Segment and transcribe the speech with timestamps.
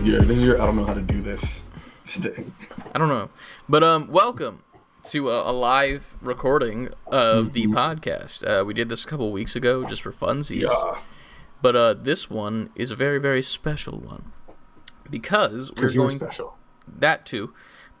[0.00, 1.62] is your this is your I don't know how to do this.
[2.04, 2.44] Stay.
[2.94, 3.30] I don't know,
[3.68, 4.62] but um, welcome
[5.04, 7.74] to a, a live recording of the Mm-hmm.
[7.76, 8.44] podcast.
[8.46, 11.00] Uh, we did this a couple weeks ago just for funsies, Yeah.
[11.62, 14.32] but uh, this one is a very very special one
[15.10, 16.56] because we're going special.
[16.86, 17.52] that too.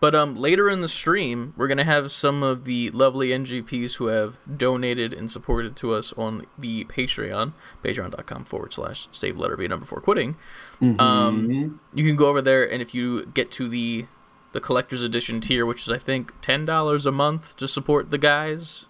[0.04, 4.08] But um, later in the stream, we're gonna have some of the lovely NGPs who
[4.08, 9.66] have donated and supported to us on the Patreon, patreon.com forward slash save letter B
[9.66, 10.36] number four quitting.
[10.78, 11.00] Mm-hmm.
[11.00, 14.04] Um, you can go over there, and if you get to the
[14.52, 18.18] the collector's edition tier, which is I think ten dollars a month to support the
[18.18, 18.84] guys,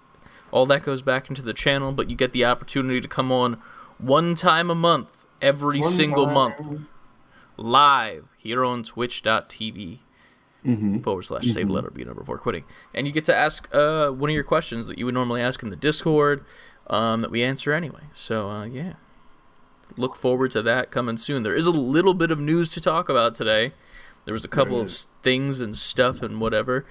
[0.51, 1.93] all that goes back into the channel.
[1.93, 3.63] But you get the opportunity to come on
[3.99, 6.35] one time a month, every One single time.
[6.35, 6.81] month,
[7.57, 10.01] live here on Twitch.tv
[10.65, 11.03] Mhm.
[11.05, 14.31] forward slash save letter B number four quitting, and you get to ask uh, one
[14.31, 16.45] of your questions that you would normally ask in the Discord,
[16.89, 18.05] um, that we answer anyway.
[18.13, 18.95] So uh, yeah,
[19.97, 21.43] look forward to that coming soon.
[21.43, 23.73] There is a little bit of news to talk about today.
[24.25, 24.91] There was a couple of
[25.23, 26.87] things and stuff and whatever.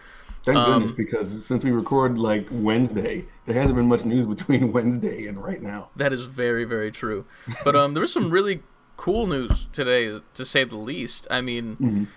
[0.45, 4.71] Thank Um, goodness, because since we record like Wednesday, there hasn't been much news between
[4.71, 5.89] Wednesday and right now.
[5.95, 7.25] That is very very true.
[7.63, 8.61] But um, there was some really
[8.97, 11.25] cool news today, to say the least.
[11.31, 11.77] I mean.
[11.81, 12.07] Mhm.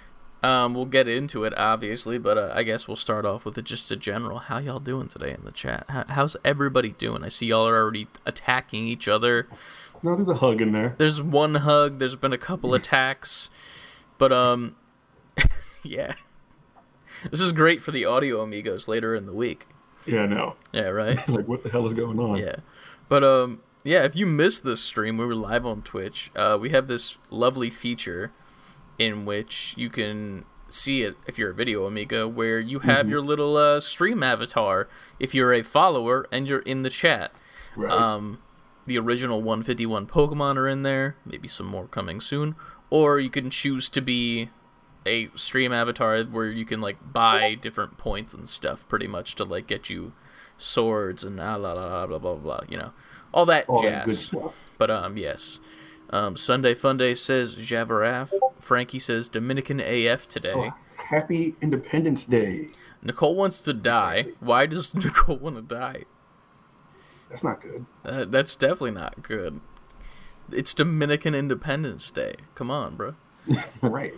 [0.42, 3.64] Um, we'll get into it obviously, but uh, I guess we'll start off with it
[3.64, 4.38] just a general.
[4.38, 5.86] How y'all doing today in the chat?
[5.88, 7.24] How, how's everybody doing?
[7.24, 9.48] I see y'all are already attacking each other.
[10.02, 10.94] No, there's a hug in there.
[10.98, 11.98] There's one hug.
[11.98, 13.50] There's been a couple attacks,
[14.18, 14.76] but um,
[15.82, 16.14] yeah,
[17.30, 19.66] this is great for the audio amigos later in the week.
[20.06, 20.56] Yeah, no.
[20.72, 21.28] Yeah, right.
[21.28, 22.38] Like, what the hell is going on?
[22.38, 22.56] Yeah,
[23.08, 24.04] but um, yeah.
[24.04, 26.30] If you missed this stream, we were live on Twitch.
[26.36, 28.32] Uh, we have this lovely feature
[28.98, 33.20] in which you can see it if you're a video amiga, where you have your
[33.20, 34.88] little uh, stream avatar
[35.20, 37.32] if you're a follower and you're in the chat.
[37.76, 37.92] Right.
[37.92, 38.38] Um,
[38.86, 41.16] the original 151 Pokemon are in there.
[41.24, 42.54] Maybe some more coming soon.
[42.90, 44.50] Or you can choose to be
[45.04, 49.44] a stream avatar where you can like buy different points and stuff, pretty much to
[49.44, 50.12] like get you
[50.58, 52.60] swords and ah, la la la blah blah blah.
[52.68, 52.92] You know,
[53.32, 53.92] all that All jazz.
[53.92, 54.54] that good stuff.
[54.78, 55.60] But um, yes.
[56.10, 58.30] Um, Sunday Funday says Javaraf.
[58.60, 60.52] Frankie says Dominican AF today.
[60.54, 62.68] Oh, happy Independence Day.
[63.02, 64.26] Nicole wants to die.
[64.40, 66.04] Why does Nicole want to die?
[67.30, 67.86] That's not good.
[68.04, 69.60] Uh, that's definitely not good.
[70.52, 72.36] It's Dominican Independence Day.
[72.54, 73.14] Come on, bro.
[73.82, 74.14] right.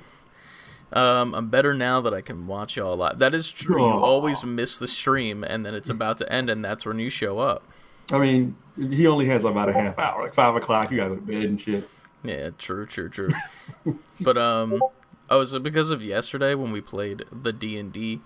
[0.92, 3.18] Um, I'm better now that I can watch y'all live.
[3.18, 3.82] That is true.
[3.82, 7.10] You always miss the stream, and then it's about to end, and that's when you
[7.10, 7.62] show up.
[8.10, 10.22] I mean, he only has about a half hour.
[10.22, 11.88] Like five o'clock, you gotta go to bed and shit.
[12.24, 13.30] Yeah, true, true, true.
[14.20, 14.82] but um,
[15.30, 18.20] oh, is it because of yesterday when we played the D and D?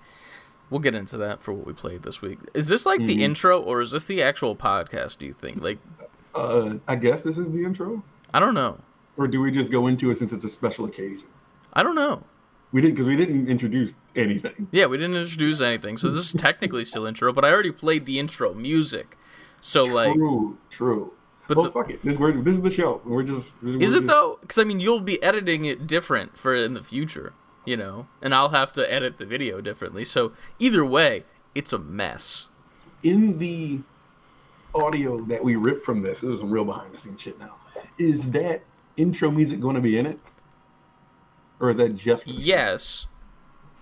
[0.70, 2.38] We'll get into that for what we played this week.
[2.54, 3.20] Is this like the Mhm.
[3.20, 5.19] intro, or is this the actual podcast?
[5.19, 5.62] Do you think?
[5.62, 5.78] Like,
[6.34, 8.78] Uh, I guess this is the intro, I don't know.
[9.19, 11.25] or do we just go into it since it's a special occasion?
[11.75, 12.22] I don't know.
[12.72, 14.69] We didn't because we didn't introduce anything.
[14.70, 17.31] Yeah, we didn't introduce anything, so this is technically still intro.
[17.34, 19.19] But I already played the intro music,
[19.62, 21.12] so like, true, true.
[21.48, 22.02] but well, the- fuck it.
[22.04, 23.00] This we're, this is the show.
[23.06, 23.54] We're just.
[23.62, 24.38] We're is it though?
[24.42, 27.32] Because I mean, you'll be editing it different for in the future,
[27.64, 30.04] you know, and I'll have to edit the video differently.
[30.04, 31.24] So either way,
[31.54, 32.48] it's a mess.
[33.02, 33.80] in the
[34.74, 36.20] audio that we ripped from this?
[36.20, 37.56] This is some real behind the scenes shit now.
[37.98, 38.62] Is that
[38.96, 40.18] intro music going to be in it,
[41.60, 42.24] or is that just?
[42.24, 42.42] for the show?
[42.42, 43.06] Yes,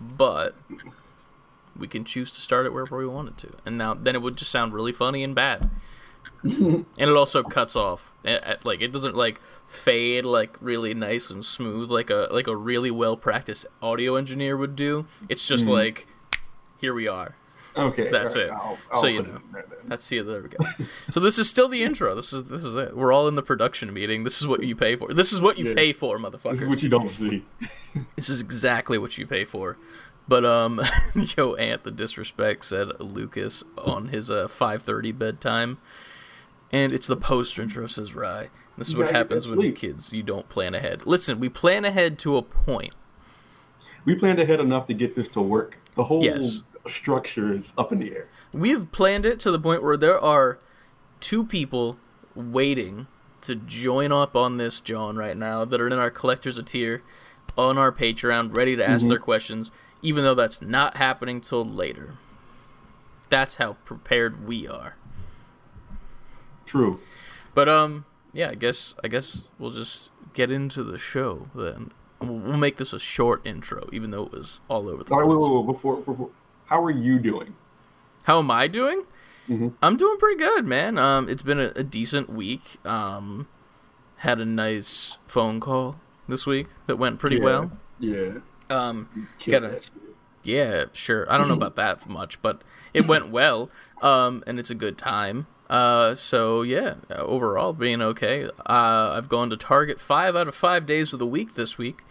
[0.01, 0.55] but
[1.81, 4.37] we can choose to start it wherever we wanted to, and now then it would
[4.37, 5.71] just sound really funny and bad.
[6.43, 11.45] and it also cuts off, at, like it doesn't like fade like really nice and
[11.45, 15.07] smooth like a like a really well practiced audio engineer would do.
[15.29, 15.71] It's just Mhm.
[15.71, 16.07] like,
[16.79, 17.37] here we are.
[17.77, 18.51] Okay, That's right, it.
[18.51, 19.39] I'll, I'll So you know.
[19.85, 20.59] That's the there we go.
[21.13, 22.15] so this is still the intro.
[22.17, 22.97] This is this is it.
[22.97, 24.25] We're all in the production meeting.
[24.25, 25.15] This is what you pay for.
[25.15, 25.75] This is what you Yeah.
[25.75, 26.51] pay for, motherfucker.
[26.53, 27.45] This is what you don't see.
[28.17, 29.77] This is exactly what you pay for.
[30.31, 30.81] But um,
[31.37, 35.79] yo, Ant the disrespect said Lucas on his uh 5:30 bedtime,
[36.71, 38.49] and it's the poster intro says Rye.
[38.79, 39.75] This is You what happens when sleep.
[39.77, 41.05] kids you don't plan ahead.
[41.05, 42.95] Listen, we plan ahead to a point.
[44.05, 45.79] We planned ahead enough to get this to work.
[45.97, 46.63] The whole Yes.
[46.87, 48.29] structure is up in the air.
[48.53, 50.59] We have planned it to the point where there are
[51.19, 51.99] two people
[52.37, 53.09] waiting
[53.41, 57.03] to join up on this, John, right now that are in our collectors a tier
[57.59, 59.09] on our Patreon, ready to ask Mhm.
[59.09, 62.15] their questions, even though that's not happening till later.
[63.29, 64.97] That's how prepared we are.
[66.67, 67.01] True.
[67.55, 71.93] But um, yeah, I guess I guess we'll just get into the show then.
[72.21, 75.39] We'll make this a short intro, even though it was all over the right, wait,
[75.39, 76.31] wait, wait, before, before,
[76.67, 77.55] how are you doing?
[78.25, 79.05] How am I doing?
[79.49, 79.73] Mhm.
[79.83, 80.99] I'm doing pretty good, man.
[80.99, 82.77] Um, it's been a, a decent week.
[82.87, 83.49] Um,
[84.19, 85.99] had a nice phone call
[86.29, 87.45] this week that went pretty Yeah.
[87.45, 87.73] well.
[87.99, 88.33] Yeah.
[88.71, 89.81] Um, Gotta-
[90.43, 91.31] yeah, sure.
[91.31, 92.63] I don't know about that much, but
[92.95, 93.69] it went well.
[94.01, 95.47] Um, and it's a good time.
[95.69, 98.45] Uh, so yeah, overall being okay.
[98.45, 98.51] Uh,
[99.15, 102.03] I've gone to Target five out of five days of the week this week.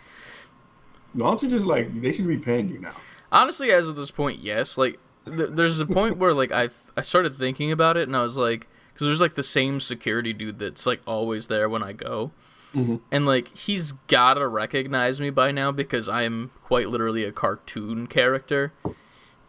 [1.14, 2.94] Why don't you just like they should be paying you now?
[3.32, 4.78] Honestly, as of this point, yes.
[4.78, 8.22] Like, th- there's a point where like I I started thinking about it, and I
[8.24, 11.92] was like, because there's like the same security dude that's like always there when I
[11.94, 12.32] go,
[12.76, 13.00] Mhm.
[13.12, 18.06] and like he's gotta recognize me by now because I am quite literally a cartoon
[18.08, 18.74] character.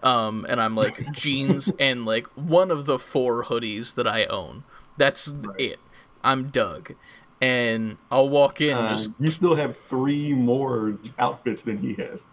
[0.03, 4.65] Um, and I'm like jeans and like one of the four hoodies that I own.
[4.97, 5.61] That's Right.
[5.61, 5.79] it.
[6.25, 6.95] I'm Doug,
[7.41, 12.27] and I'll walk in Uh, just you still have three more outfits than he has.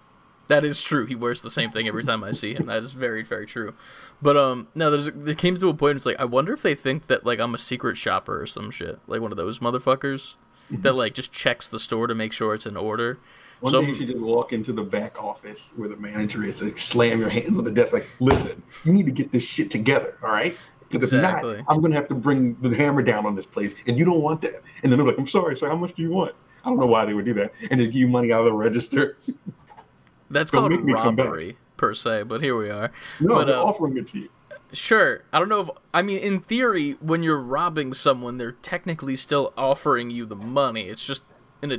[0.49, 1.05] That is true.
[1.05, 2.67] He wears the same thing every time I see him.
[2.67, 3.73] That is very, very true.
[4.21, 5.97] But um, no, there's there came to a point.
[5.97, 8.71] It's like I wonder if they think that like I'm a secret shopper or some
[8.71, 10.37] shit, like one of those motherfuckers
[10.71, 13.17] that like just checks the store to make sure it's in order.
[13.59, 16.61] One So- day you should just walk into the back office where the manager is
[16.61, 19.71] and slam your hands on the desk like, listen, you need to get this shit
[19.71, 20.55] together, all right?
[20.89, 21.53] Because Exactly.
[21.53, 24.05] if not, I'm gonna have to bring the hammer down on this place, and you
[24.05, 24.61] don't want that.
[24.83, 26.33] And then they're like, I'm sorry, sir, how much do you want?
[26.63, 28.45] I don't know why they would do that, and just give you money out of
[28.45, 29.17] the register.
[30.29, 32.23] That's Don't called make me come robbery per se.
[32.23, 32.91] But here we are.
[33.19, 34.29] No, But, they're uh, offering it to you.
[34.73, 35.23] Sure.
[35.31, 39.53] I don't know if I mean in theory when you're robbing someone, they're technically still
[39.57, 40.89] offering you the money.
[40.89, 41.23] It's just
[41.61, 41.77] in a.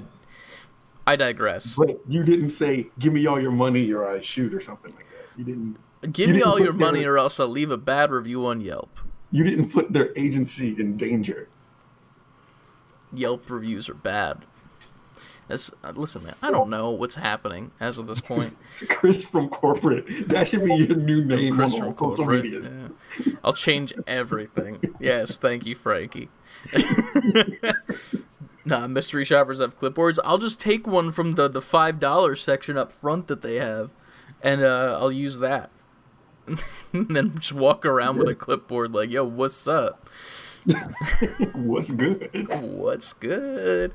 [1.06, 1.76] I digress.
[1.76, 5.06] But you didn't say, give me all your money or I shoot or something like
[5.10, 5.38] that.
[5.38, 5.76] You didn't.
[6.12, 8.46] Give you me didn't all your money, their- or else I'll leave a bad review
[8.46, 8.98] on Yelp.
[9.30, 11.48] You didn't put their agency in danger.
[13.12, 14.44] Yelp reviews are bad.
[15.48, 16.34] That's, uh, listen, man.
[16.42, 18.56] I don't know what's happening as of this point.
[18.88, 20.28] Chris from corporate.
[20.28, 22.44] That should be your new name Chris on from corporate.
[22.44, 22.88] yeah.
[23.42, 24.80] I'll change everything.
[25.00, 26.28] Yes, thank you, Frankie.
[28.64, 30.18] nah, mystery shoppers have clipboards.
[30.22, 33.90] I'll just take one from the the five dollar section up front that they have,
[34.42, 35.70] and uh, I'll use that.
[36.92, 40.08] and then just walk around with a clipboard like, "Yo, what's up?
[41.54, 42.30] What's good?
[42.60, 43.92] What's good?"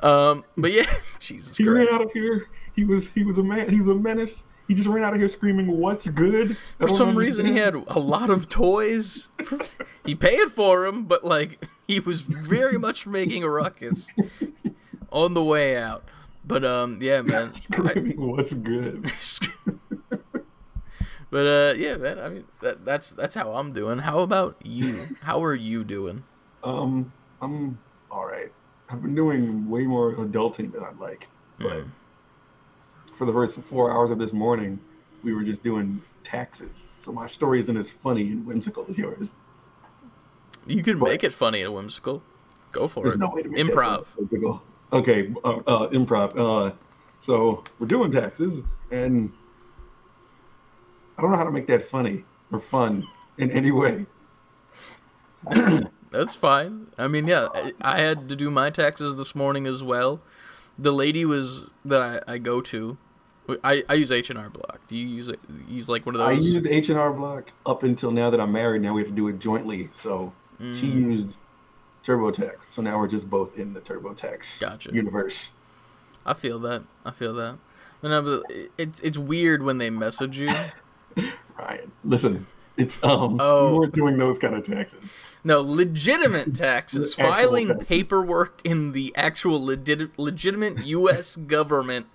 [0.00, 0.86] Um, but yeah,
[1.18, 2.46] Jesus He ran out of here.
[2.74, 3.68] He was he was a man.
[3.70, 4.44] He was a menace.
[4.68, 7.74] He just ran out of here screaming, "What's good?" I For some reason, he had
[7.74, 9.28] a lot of toys.
[10.04, 14.06] he paid for them, but like he was very much making a ruckus
[15.10, 16.04] on the way out.
[16.44, 17.48] But um, yeah, man.
[17.48, 19.10] I- screaming, "What's good?"
[21.30, 22.18] But uh, yeah, man.
[22.18, 23.98] I mean, that, that's that's how I'm doing.
[23.98, 25.06] How about you?
[25.22, 26.24] How are you doing?
[26.64, 27.78] Um, I'm
[28.10, 28.50] all right.
[28.90, 31.28] I've been doing way more adulting than I'd like,
[31.58, 31.90] but Mm.
[33.16, 34.80] for the first four hours of this morning,
[35.22, 36.88] we were just doing taxes.
[37.00, 39.34] So my story isn't as funny and whimsical as yours.
[40.66, 42.22] You can But- make it funny and whimsical.
[42.72, 43.18] Go for There's it.
[43.20, 44.60] no way to make that Improv.
[44.92, 46.36] Okay, uh, uh, improv.
[46.36, 46.72] Uh,
[47.20, 49.30] so we're doing taxes, and
[51.18, 53.06] I don't know how to make that funny or fun
[53.38, 54.06] in any way.
[56.12, 56.86] That's fine.
[56.96, 57.48] I mean, yeah,
[57.82, 60.20] I, had to do my taxes this morning as well.
[60.78, 62.96] The lady was that I, I go to.
[63.64, 64.80] I, I use H and R Block.
[64.86, 65.30] Do you use?
[65.68, 66.28] Use like one of those?
[66.28, 68.82] I used H and R Block up until now that I'm married.
[68.82, 69.88] Now we have to do it jointly.
[69.94, 71.36] So she Mm, used
[72.04, 72.68] TurboTax.
[72.68, 74.92] So now we're just both in the TurboTax Gotcha.
[74.92, 75.50] universe.
[76.24, 76.82] I feel that.
[77.04, 77.58] I feel that.
[78.00, 80.54] But no, but it's it's weird when they message you.
[81.58, 82.46] Ryan, listen,
[82.76, 83.72] it's um, Oh.
[83.72, 85.14] we weren't doing those kind of taxes.
[85.44, 87.14] No, legitimate taxes.
[87.14, 87.86] Filing taxes.
[87.86, 91.36] paperwork in the actual legit, legitimate U.S.
[91.56, 92.06] government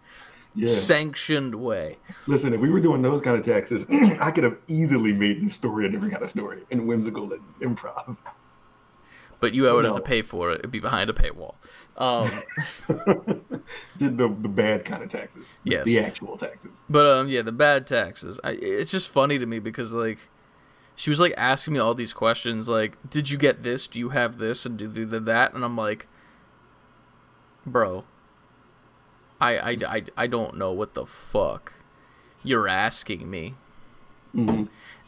[0.56, 0.68] Yeah.
[0.68, 1.98] sanctioned way.
[2.28, 3.86] Listen, if we were doing those kind of taxes,
[4.20, 7.42] I could have easily made this story a different kind of story and whimsical and
[7.62, 8.16] improv.
[9.44, 10.00] But you would have No.
[10.00, 10.60] to pay for it.
[10.60, 11.56] It'd be behind a paywall.
[11.98, 12.32] Um,
[13.98, 15.54] Did the the bad kind of taxes.
[15.66, 15.84] Yes.
[15.86, 16.82] The actual taxes.
[16.90, 18.40] But um, yeah, the bad taxes.
[18.42, 20.30] I, it's just funny to me because like,
[20.96, 23.86] she was like asking me all these questions, like, "Did you get this?
[23.86, 24.66] Do you have this?
[24.66, 26.08] And do did that?" And I'm like,
[27.66, 28.06] "Bro,
[29.42, 31.74] I, I, I, I don't know what the fuck
[32.44, 33.56] you're asking me,
[34.32, 34.64] hmm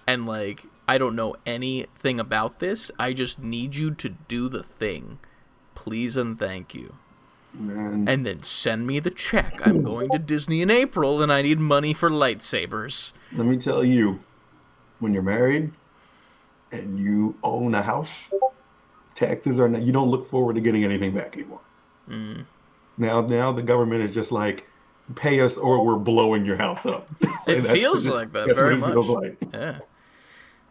[0.05, 2.91] and like, I don't know anything about this.
[2.99, 5.19] I just need you to do the thing,
[5.73, 6.95] please and thank you."
[7.57, 9.65] And, And then send me the check.
[9.65, 13.13] I'm going to Disney in April and I need money for lightsabers.
[13.33, 14.19] let me tell you,
[14.99, 15.71] when you're married
[16.73, 18.29] and you own a house,
[19.13, 21.61] taxes are not, you don't look forward to getting anything back anymore.
[22.09, 22.45] Mm.
[22.97, 24.67] Now, now the government is just like,
[25.15, 27.09] pay us or we're blowing your house up.
[27.47, 29.23] It feels like that very what it feels much.
[29.23, 29.37] like.
[29.53, 29.79] Yeah.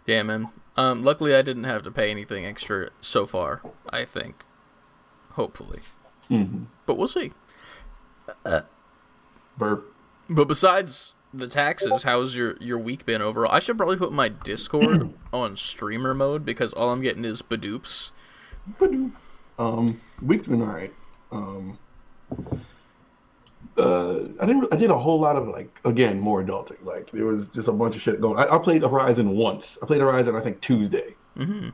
[0.07, 0.49] Damn, man.
[0.77, 3.63] Um, luckily, I didn't have to pay anything extra so far.
[3.91, 4.45] I think,
[5.33, 5.81] hopefully,
[6.31, 6.67] Mhm.
[6.87, 7.33] but we'll see.
[9.59, 9.95] Burp.
[10.29, 13.53] But besides the taxes, how's your your week been overall?
[13.53, 18.11] I should probably put my Discord on streamer mode because all I'm getting is badoops.
[19.59, 20.93] Um, week's been alright.
[21.31, 21.79] Um,
[23.79, 24.73] uh, I didn't.
[24.73, 26.83] I did a whole lot of like again more adulting.
[26.85, 28.39] Like there was just a bunch of shit going.
[28.39, 29.79] I, I played Horizon once.
[29.83, 31.71] I played Horizon I think Tuesday, hmm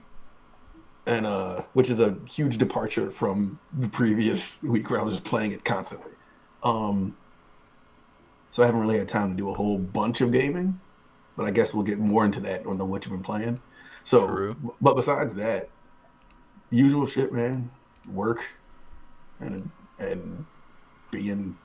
[1.07, 5.25] and uh, which is a huge departure from the previous week where I was just
[5.25, 6.13] playing it constantly.
[6.63, 7.17] Um,
[8.53, 10.81] so I haven't really had time to do a whole bunch of gaming,
[11.37, 13.63] but I guess we'll get more into that on the what you've been playing.
[14.05, 14.75] So, True.
[14.81, 15.73] but besides that,
[16.71, 17.71] usual shit, man.
[18.07, 18.45] Work
[19.41, 20.47] and and
[21.11, 21.59] being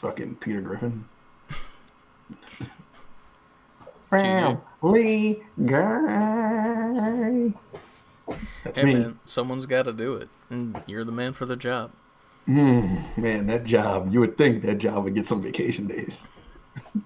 [0.00, 1.04] fucking Peter Griffin.
[4.10, 7.52] Family guy.
[8.64, 8.94] That's Hey me.
[8.94, 11.90] man, someone's got to do it, and you're the man for the job.
[12.48, 14.10] Mm, man, that job.
[14.12, 16.22] You would think that job would get some vacation days.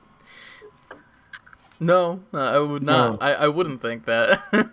[1.80, 3.14] No, uh, I would not.
[3.14, 3.18] No.
[3.26, 4.40] I, I wouldn't think that.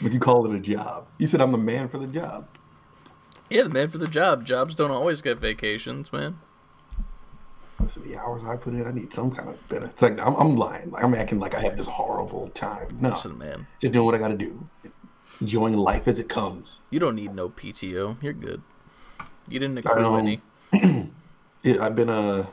[0.00, 1.08] But you call it a job.
[1.18, 2.46] You said I'm the man for the job.
[3.50, 4.44] yeah, the man for the job.
[4.44, 6.38] Jobs don't always get vacations, man.
[7.78, 9.90] The hours I put in, I need some kind of benefit.
[9.92, 10.90] It's like I'm, I'm lying.
[10.90, 12.88] Like, I'm acting like I have this horrible time.
[13.00, 14.68] No, Listen, man, just doing what I got to do,
[15.40, 16.80] enjoying life as it comes.
[16.90, 18.20] you don't need no PTO.
[18.22, 18.62] You're good.
[19.48, 20.40] You didn't accrue any.
[21.64, 22.46] Yeah, I've been uh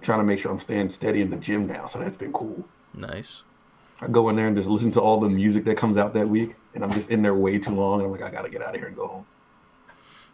[0.00, 2.64] trying to make sure I'm staying steady in the gym now, so that's been cool.
[2.94, 3.42] Nice.
[4.00, 6.28] I go in there and just listen to all the music that comes out that
[6.28, 8.00] week, and I'm just in there way too long.
[8.00, 9.26] And I'm like, I gotta get out of here and go home.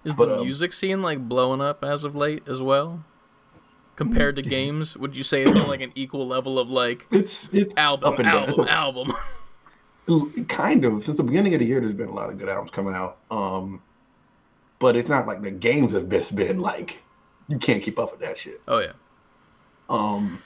[0.04, 3.04] Is But, the um, music scene like blowing up as of late as well?
[3.98, 7.48] Compared to games, would you say it's on like an equal level of like It's
[7.52, 8.48] it's album, up and down.
[8.68, 8.68] album,
[10.06, 10.46] album?
[10.46, 12.70] kind of since the beginning of the year there's been a lot of good albums
[12.70, 13.82] coming out um
[14.78, 17.02] but it's not like the games have just been like
[17.48, 18.92] you can't keep up with that shit Oh yeah.
[19.90, 20.40] um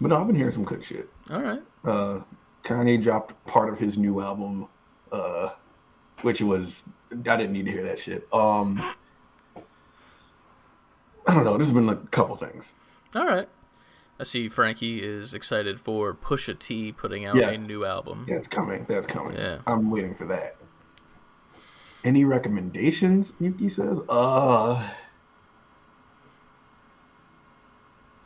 [0.00, 1.60] but no i've been hearing some good shit All right.
[1.84, 2.20] uh
[2.64, 4.68] kanye dropped part of his new album
[5.10, 5.50] uh
[6.22, 8.82] which was i didn't need to hear that shit um
[11.26, 12.74] i don't know there's been a couple things
[13.14, 13.48] All right.
[14.20, 17.58] I see Frankie is excited for Pusha T putting out Yes.
[17.58, 18.24] a new album.
[18.28, 19.58] that's coming that's coming Yeah.
[19.66, 20.56] i'm waiting for that
[22.04, 24.88] any recommendations yuki says uh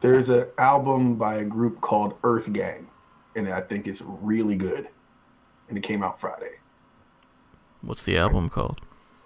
[0.01, 2.87] there's an album by a group called earth gang
[3.35, 4.89] and i think it's really good
[5.69, 6.51] and it came out friday
[7.83, 8.81] What's the album called?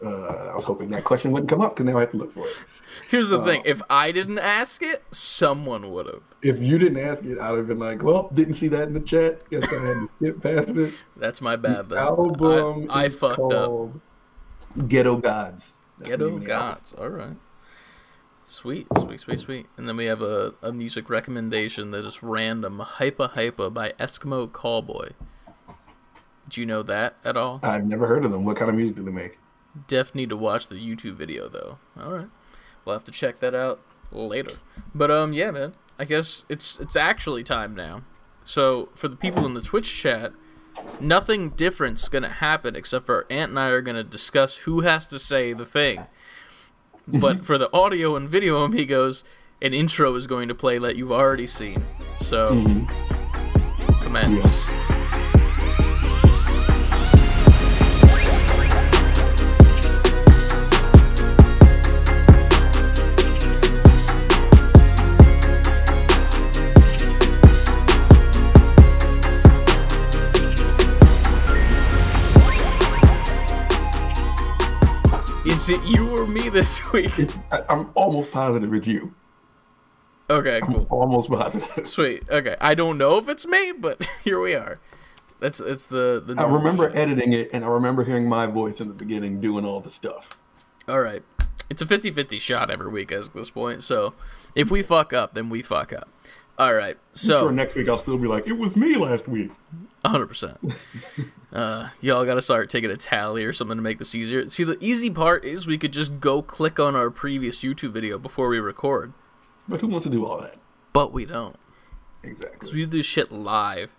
[0.05, 2.33] Uh, i was hoping that question wouldn't come up because now i have to look
[2.35, 2.65] for it
[3.09, 6.23] Here's the Uh, thing: if I didn't ask it, someone would have.
[6.43, 9.01] if you didn't ask it i'd have been like well didn't see that in the
[9.01, 11.89] chat guess i had to skip past it That's my bad.
[11.89, 13.91] Then album I, I fucked up.
[14.89, 16.69] ghetto gods That's Ghetto name of the album.
[16.75, 16.95] Gods.
[16.99, 17.37] All right.
[18.45, 19.67] Sweet, sweet, sweet, sweet.
[19.77, 22.83] And then we have a, a music recommendation that is random.
[22.85, 25.13] Hypa Hypa by Eskimo Callboy.
[26.49, 27.61] Do you know that at all?
[27.63, 28.45] I've never heard of them.
[28.45, 29.39] What kind of music do they make?
[29.89, 31.79] Def need to watch the YouTube video though.
[32.01, 32.29] All right,
[32.85, 33.81] we'll have to check that out
[34.13, 34.57] later.
[34.95, 35.73] But um, yeah, man.
[35.99, 38.03] I guess it's it's actually time now.
[38.43, 40.33] So for the people in the Twitch chat,
[40.99, 45.19] nothing different's gonna happen except for Ant and I are gonna discuss who has to
[45.19, 46.07] say the thing.
[47.07, 49.25] But for the audio and video amigos,
[49.61, 51.85] an intro is going to play that you've already seen.
[52.23, 52.49] So
[54.03, 54.45] commence.
[54.45, 54.90] Is
[75.71, 77.19] it you or me this week?
[77.19, 79.15] It's, I, I'm almost positive it's you.
[80.29, 80.87] Okay, cool.
[80.91, 81.89] Almost positive.
[81.89, 82.23] Sweet.
[82.31, 82.57] Okay.
[82.61, 84.79] I don't know if it's me, but here we are.
[85.41, 86.41] That's it's the the.
[86.41, 86.99] I remember shit.
[86.99, 90.39] editing it, and I remember hearing my voice in the beginning doing all the stuff.
[90.87, 91.23] All right.
[91.69, 93.85] It's a 50-50 shot every week at this point.
[93.85, 94.15] So
[94.57, 96.09] if we fuck up, then we fuck up.
[96.59, 96.97] All right.
[97.15, 99.53] sure, So next week I'll still be like, it was me last week.
[100.05, 100.75] 100%.
[101.53, 104.49] Uh, y'all got to start taking a tally or something to make this easier.
[104.49, 108.19] See, the easy part is we could just go click on our previous YouTube video
[108.19, 109.13] before we record,
[109.69, 110.57] But who wants to do all that?
[110.93, 111.57] but we don't.
[112.23, 112.71] Exactly.
[112.73, 113.95] We do this shit live.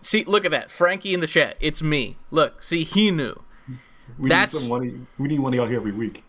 [0.00, 0.70] See, look at that.
[0.70, 1.56] Frankie in the chat.
[1.60, 2.16] It's me.
[2.30, 3.40] Look, see, he knew.
[4.18, 4.94] We That's- need some money.
[5.18, 6.24] We need one of y'all here every week.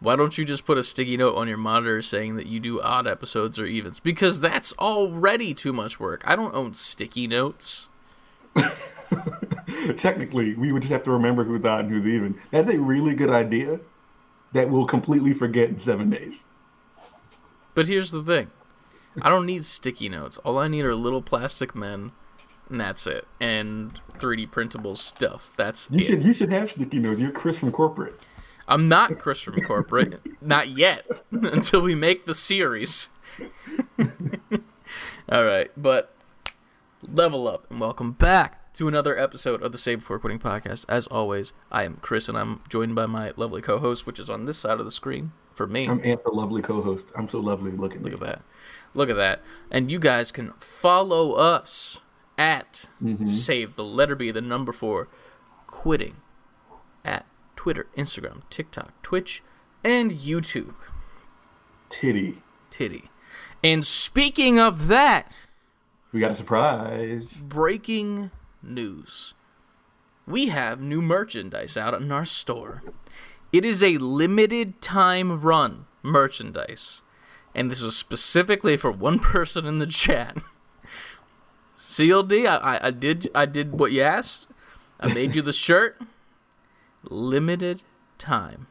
[0.00, 2.80] Why don't you just put a sticky note on your monitor saying that you do
[2.82, 3.98] odd episodes or evens?
[3.98, 6.22] Because that's already too much work.
[6.26, 7.88] I don't own sticky notes.
[9.96, 12.38] Technically, we would just have to remember who's odd and who's even.
[12.50, 13.80] That's a really good idea.
[14.52, 16.44] that we'll completely forget in seven days.
[17.74, 18.50] But here's the thing.
[19.20, 20.38] I don't need sticky notes.
[20.38, 22.12] All I need are little plastic men,
[22.70, 23.26] and that's it.
[23.40, 25.52] And 3D printable stuff.
[25.56, 26.06] That's You it.
[26.06, 27.20] should you should have sticky notes.
[27.20, 28.18] You're Chris from corporate.
[28.66, 30.20] I'm not Chris from corporate.
[30.40, 31.06] not yet.
[31.30, 33.08] until we make the series.
[35.30, 36.14] All right, but
[37.06, 40.84] level up and welcome back to another episode of the Save Before Quitting podcast.
[40.88, 44.44] As always, I am Chris, and I'm joined by my lovely co-host, which is on
[44.44, 45.88] this side of the screen for me.
[45.88, 47.10] I'm Ant, the lovely co-host.
[47.16, 48.04] I'm so lovely looking.
[48.04, 48.42] Look at that.
[48.94, 49.42] Look at that.
[49.68, 52.02] And you guys can follow us
[52.38, 53.26] at mm-hmm.
[53.26, 55.08] save the letter B, the number four,
[55.66, 56.18] quitting
[57.04, 59.42] at Twitter, Instagram, TikTok, Twitch,
[59.82, 60.76] and YouTube.
[61.88, 62.42] Titty.
[62.70, 63.10] Titty.
[63.64, 65.32] And speaking of that,
[66.12, 67.38] We got a surprise.
[67.38, 68.30] breaking
[68.62, 69.34] news.
[70.26, 72.82] We have new merchandise out in our store.
[73.52, 77.02] It is a limited time run merchandise.
[77.54, 80.36] And this is specifically for one person in the chat.
[81.78, 84.48] CLD, I, I, did I did what you asked.
[85.00, 86.00] I made you the shirt.
[87.04, 87.82] Limited
[88.18, 88.66] time.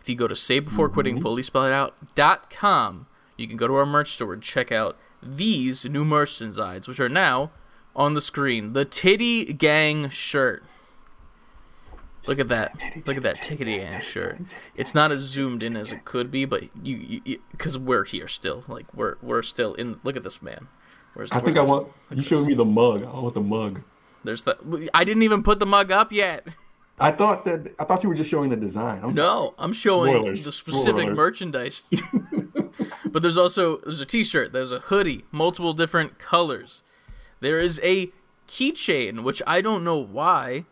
[0.00, 0.38] If you go to mm-hmm.
[0.38, 4.32] save before quitting fully spelled out dot com, you can go to our merch store
[4.32, 7.50] and check out these new merch designs, which are now
[7.98, 8.72] on the screen.
[8.72, 10.62] The Titty Gang shirt.
[12.26, 12.80] Look at that.
[13.06, 14.38] Look at that Titty Gang shirt.
[14.76, 18.28] It's not as zoomed in as it could be, but you, you, because we're here
[18.28, 18.64] still.
[18.68, 19.98] Like we're we're still in.
[20.04, 20.68] Look at this man.
[21.14, 21.88] Where's, I where's think I want.
[22.14, 23.02] You showed me the mug.
[23.02, 23.82] I want the mug.
[24.24, 24.58] There's that.
[24.94, 26.46] I didn't even put the mug up yet.
[27.00, 27.74] I thought that.
[27.78, 29.00] I thought you were just showing the design.
[29.02, 30.44] I'm No, I'm showing Spoilers.
[30.44, 31.14] the specific Spoiler.
[31.14, 31.90] merchandise.
[33.06, 36.82] but there's also there's a T-shirt, there's a hoodie, multiple different colors.
[37.40, 38.10] There is a
[38.48, 40.64] keychain, which I don't know why,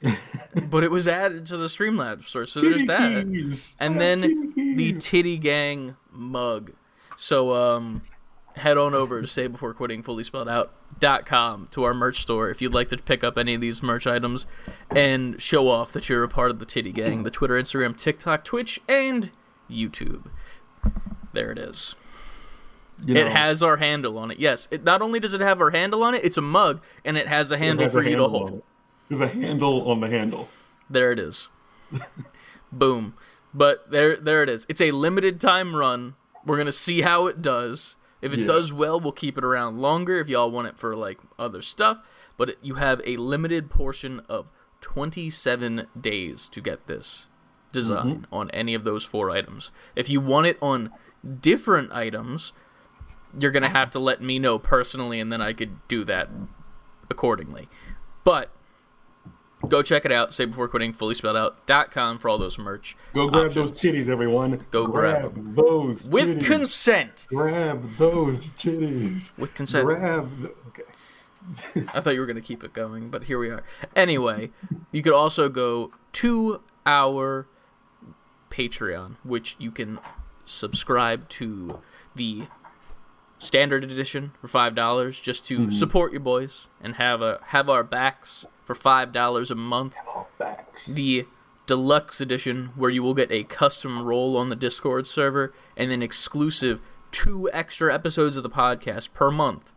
[0.70, 2.46] but it was added to the Streamlabs store.
[2.46, 3.74] So there's that, keys.
[3.78, 4.20] And then
[4.54, 4.92] titty the.
[5.00, 6.72] Titty Gang mug.
[7.16, 8.02] So um,
[8.54, 12.22] head on over to Say Before Quitting Fully Spelled Out dot com to our merch
[12.22, 14.46] store if you'd like to pick up any of these merch items
[14.90, 18.44] and show off that you're a part of the Titty Gang, the Twitter, Instagram, TikTok,
[18.44, 19.30] Twitch, and
[19.70, 20.30] YouTube.
[21.32, 21.94] There it is.
[23.04, 24.38] You know, It has our handle on it.
[24.38, 27.16] Yes, it not only does it have our handle on it, it's a mug and
[27.16, 28.62] it has a handle has for a you to hold.
[29.08, 30.48] There's a handle on the handle.
[30.90, 31.48] There it is.
[32.72, 33.14] Boom.
[33.54, 34.66] But there there it is.
[34.68, 36.14] It's a limited time run.
[36.44, 37.96] We're going to see how it does.
[38.20, 38.46] If it Yeah.
[38.46, 41.98] does well, we'll keep it around longer if y'all want it for like other stuff,
[42.36, 47.28] but it, you have a limited portion of 27 days to get this
[47.72, 48.34] design mm-hmm.
[48.34, 49.70] on any of those four items.
[49.94, 50.90] If you want it on
[51.40, 52.52] different items,
[53.38, 56.28] you're going to have to let me know personally and then I could do that
[57.10, 57.68] accordingly.
[58.24, 58.50] But
[59.66, 60.32] go check it out.
[60.34, 62.96] Say before quitting, fully spelled out dot com for all those merch.
[63.14, 63.70] Go grab options.
[63.72, 64.64] those titties, everyone.
[64.70, 67.26] Go grab those with consent.
[67.28, 69.36] grab those titties.
[69.38, 69.86] With consent.
[69.86, 70.30] Grab.
[70.42, 70.54] The...
[70.68, 71.86] Okay.
[71.94, 73.62] I thought you were going to keep it going, but here we are.
[73.96, 74.50] Anyway,
[74.92, 77.46] you could also go to our
[78.50, 79.98] Patreon, which you can
[80.44, 81.80] subscribe to
[82.14, 82.42] the
[83.38, 87.84] standard edition for five dollars, just to support your boys and have a have our
[87.84, 89.94] backs for five dollars a month.
[90.06, 90.86] All backs.
[90.86, 91.26] the
[91.66, 96.02] deluxe edition where you will get a custom role on the Discord server and then
[96.02, 96.80] exclusive
[97.12, 99.72] two extra episodes of the podcast per month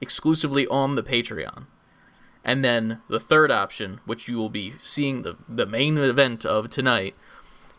[0.00, 1.66] exclusively on the Patreon.
[2.44, 6.68] And then the third option, which you will be seeing the the main event of
[6.70, 7.14] tonight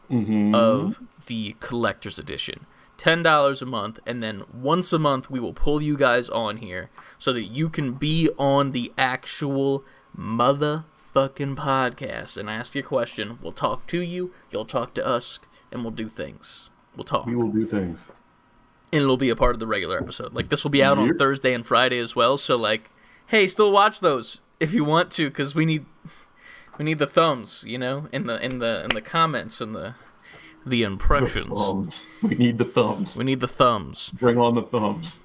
[0.09, 0.55] Mm-hmm.
[0.55, 2.65] of the collector's edition.
[2.97, 6.89] $10 a month and then once a month we will pull you guys on here
[7.19, 9.83] so that you can be on the actual
[10.17, 13.37] motherfucking podcast and ask your question.
[13.41, 15.39] We'll talk to you, you'll talk to us,
[15.71, 16.69] and we'll do things.
[16.95, 17.25] We'll talk.
[17.25, 18.09] we will do things.
[18.91, 20.33] and it'll be a part of the regular episode.
[20.33, 22.89] Like this will be out on Thursday and Friday as well, so like
[23.27, 25.85] hey, still watch those if you want to cuz we need
[26.79, 29.93] we need the thumbs, you know, in the in the in the comments and the
[30.69, 31.47] the The impressions.
[31.61, 32.07] thumbs.
[32.21, 33.15] We need the thumbs.
[33.15, 34.11] We need the thumbs.
[34.19, 35.19] Bring on the thumbs.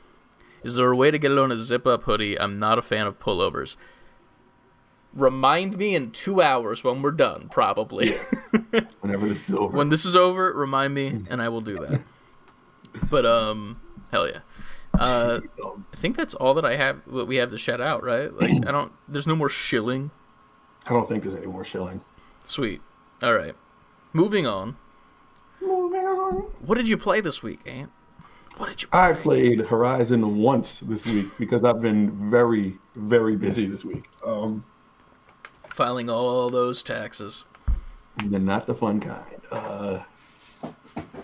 [0.63, 2.39] Is there a way to get it on a zip up hoodie?
[2.39, 3.77] I'm not a fan of pullovers.
[5.15, 8.13] Remind me in two hours when we're done, probably.
[9.01, 9.77] Whenever this is over.
[9.77, 12.01] when this is over, remind me, and I will do that.
[13.11, 13.79] But um,
[14.11, 14.39] hell yeah.
[14.99, 17.01] Uh, I think that's all that I have.
[17.07, 18.33] What we have to shout out, right?
[18.33, 18.93] Like I don't.
[19.07, 20.11] There's no more shilling.
[20.87, 22.01] I don't think there's any more shilling.
[22.45, 22.81] Sweet.
[23.23, 23.55] All right.
[24.15, 24.77] Moving on.
[25.67, 26.35] Moving on.
[26.67, 27.91] What did you play this week, Ant?
[28.57, 28.89] What did you?
[28.93, 34.05] I played Horizon once this week because I've been very, very busy this week.
[34.27, 34.65] Um,
[35.71, 37.45] Filing all those taxes.
[38.19, 39.41] and not the fun kind.
[39.51, 40.01] Uh,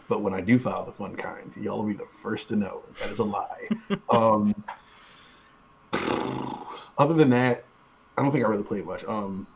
[0.09, 2.83] But when I do file the fun kind, y'all will be the first to know.
[3.01, 3.69] That is a lie.
[4.09, 4.55] um,
[6.97, 7.65] other than that,
[8.17, 9.05] I don't think I really played much.
[9.05, 9.47] Um,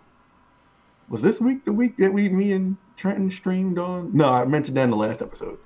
[1.08, 4.16] was this week the week that we, me and Trenton streamed on?
[4.16, 5.59] No, I mentioned that in the last episode.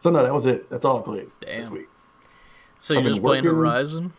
[0.00, 0.68] So no, that was it.
[0.70, 1.88] That's all I played this week.
[2.78, 4.12] So I've been just playing working- Horizon?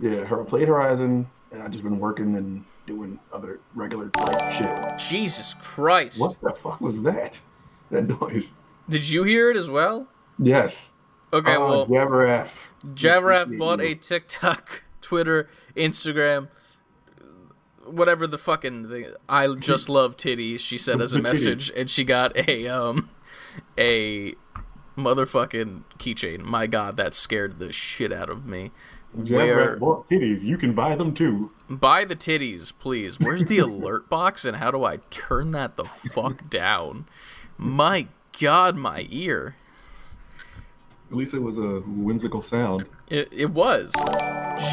[0.00, 4.10] Yeah, I played Horizon, and I've just been working and doing other regular
[4.56, 4.98] shit.
[4.98, 6.20] Jesus Christ!
[6.20, 7.40] What the fuck was that?
[7.90, 8.52] That noise.
[8.88, 10.06] Did you hear it as well?
[10.38, 10.90] Yes.
[11.32, 12.48] Okay, Ah, well, Javraf.
[12.94, 16.48] Javraf bought a TikTok, Twitter, Instagram,
[17.86, 19.06] whatever the fucking thing.
[19.28, 20.60] I just love titties.
[20.60, 23.10] She said as a message, and she got a um,
[23.78, 24.34] a
[24.96, 26.40] motherfucking keychain.
[26.42, 28.70] My God, that scared the shit out of me.
[29.12, 30.42] Where Javraf bought titties.
[30.42, 31.50] You can buy them too.
[31.68, 33.20] buy the titties, please?
[33.20, 37.06] Where's the alert box, and how do I turn that the fuck down?
[37.58, 38.08] My
[38.40, 39.56] God, my ear.
[41.10, 42.86] At least it was a whimsical sound.
[43.08, 43.92] It, it was.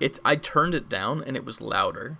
[0.00, 2.18] It I turned it down and it was louder.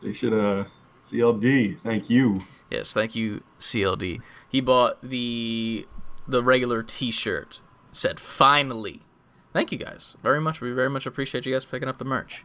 [0.00, 0.64] They should uh
[1.04, 1.80] CLD.
[1.82, 2.40] Thank you.
[2.70, 4.20] Yes, thank you, CLD.
[4.48, 5.86] He bought the
[6.26, 7.60] the regular T-shirt.
[7.92, 9.02] Said finally.
[9.52, 10.60] Thank you guys very much.
[10.60, 12.44] We very much appreciate you guys picking up the merch.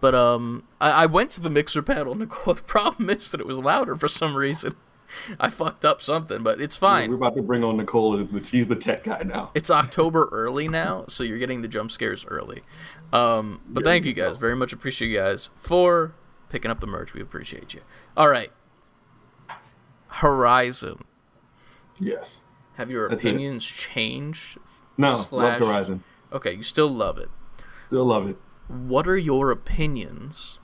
[0.00, 2.54] But um, I, I went to the mixer panel, Nicole.
[2.56, 4.74] The problem is that it was louder for some reason.
[5.40, 7.10] I fucked up something, but it's fine.
[7.10, 8.26] We're about to bring on Nicole.
[8.44, 9.50] She's the tech guy now.
[9.54, 12.62] It's October early now, so you're getting the jump scares early.
[13.12, 14.40] Um, but There thank you guys go.
[14.40, 14.72] very much.
[14.72, 16.14] Appreciate you guys for
[16.48, 17.14] picking up the merch.
[17.14, 17.80] We appreciate you.
[18.16, 18.52] All right,
[20.08, 21.04] Horizon.
[21.98, 22.40] Yes.
[22.74, 23.28] Have your That's it.
[23.28, 24.58] opinions changed?
[24.96, 26.04] No, Slash- love Horizon.
[26.32, 27.28] Okay, you still love it.
[27.86, 28.36] Still love it.
[28.68, 30.58] What are your opinions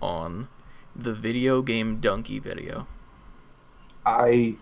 [0.00, 0.48] on
[0.94, 2.86] the videogamedunkey video?
[4.08, 4.56] I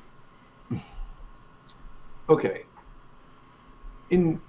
[2.29, 2.65] okay.
[4.11, 4.41] In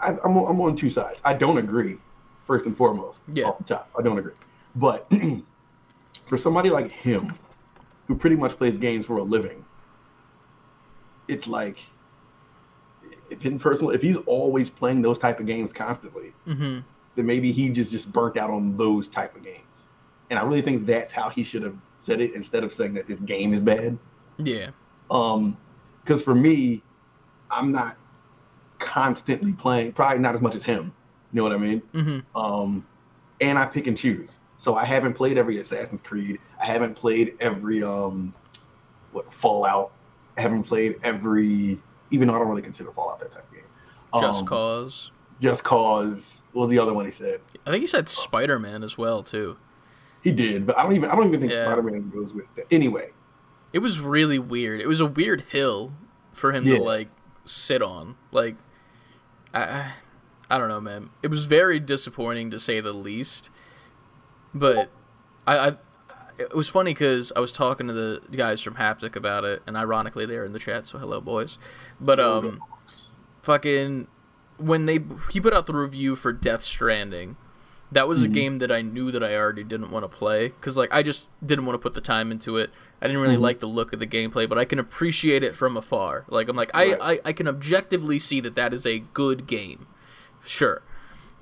[0.00, 1.20] I, I'm on- I'm on two sides.
[1.24, 1.98] I don't agree.
[2.46, 3.44] First and foremost, Yeah.
[3.44, 4.32] off the top, I don't agree.
[4.74, 5.08] But
[6.26, 7.32] for somebody like him,
[8.08, 9.64] who pretty much plays games for a living,
[11.28, 11.78] it's like
[13.30, 16.80] if in personal, if he's always playing those type of games constantly, Mm-hmm.
[17.14, 19.86] then maybe he just just burnt out on those type of games.
[20.30, 23.06] And I really think that's how he should have said it instead of saying that
[23.06, 23.98] this game is bad.
[24.46, 24.70] Yeah.
[25.10, 25.56] Um,
[26.02, 26.82] because for me,
[27.50, 27.96] I'm not
[28.78, 30.92] constantly playing, probably not as much as him.
[31.32, 31.82] You know what I mean?
[31.94, 32.36] Mm-hmm.
[32.36, 32.86] Um,
[33.40, 34.40] and I pick and choose.
[34.56, 36.38] So I haven't played every Assassin's Creed.
[36.60, 38.34] I haven't played every um,
[39.12, 39.92] what Fallout.
[40.36, 43.64] I haven't played every, even though I don't really consider Fallout that type of game.
[44.20, 45.10] Just Um, Cause.
[45.40, 46.42] Just Cause.
[46.52, 47.40] What was the other one he said?
[47.66, 49.56] I think he said Spider Man as well too.
[50.22, 51.64] He did, but I don't even I don't even think Yeah.
[51.64, 52.66] Spider-Man goes with that.
[52.70, 53.10] Anyway,
[53.72, 54.80] It was really weird.
[54.80, 55.92] It was a weird hill
[56.32, 56.76] for him Yeah.
[56.78, 57.08] to like
[57.44, 58.16] sit on.
[58.32, 58.56] Like,
[59.54, 59.92] I,
[60.50, 61.10] I- don't know, man.
[61.22, 63.50] It was very disappointing to say the least.
[64.52, 64.90] But
[65.46, 65.76] I, I
[66.38, 69.76] it was funny because I was talking to the guys from Haptic about it, and
[69.76, 70.86] ironically they're in the chat.
[70.86, 71.58] So hello, boys.
[72.00, 72.60] But um,
[73.42, 74.08] fucking
[74.56, 74.98] when they
[75.30, 77.36] he put out the review for Death Stranding,
[77.92, 78.32] that was a Mhm.
[78.32, 81.28] game that I knew that I already didn't want to play because like I just
[81.44, 82.70] didn't want to put the time into it.
[83.02, 83.40] I didn't really Mhm.
[83.40, 86.24] like the look of the gameplay, but I can appreciate it from afar.
[86.28, 87.20] Like I'm like I, Right.
[87.24, 89.86] I I can objectively see that that is a good game,
[90.44, 90.82] sure.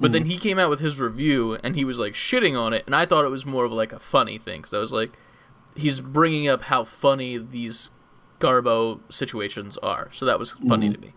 [0.01, 2.85] But then he came out with his review and he was like shitting on it,
[2.87, 4.65] and I thought it was more of like a funny thing.
[4.65, 5.13] So I was like,
[5.75, 7.91] he's bringing up how funny these
[8.41, 10.09] Garbo situations are.
[10.13, 10.95] So that was funny Mhm.
[10.95, 11.15] to me.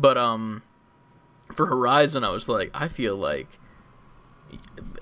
[0.00, 0.62] But um,
[1.54, 3.60] for Horizon, I was like, I feel like,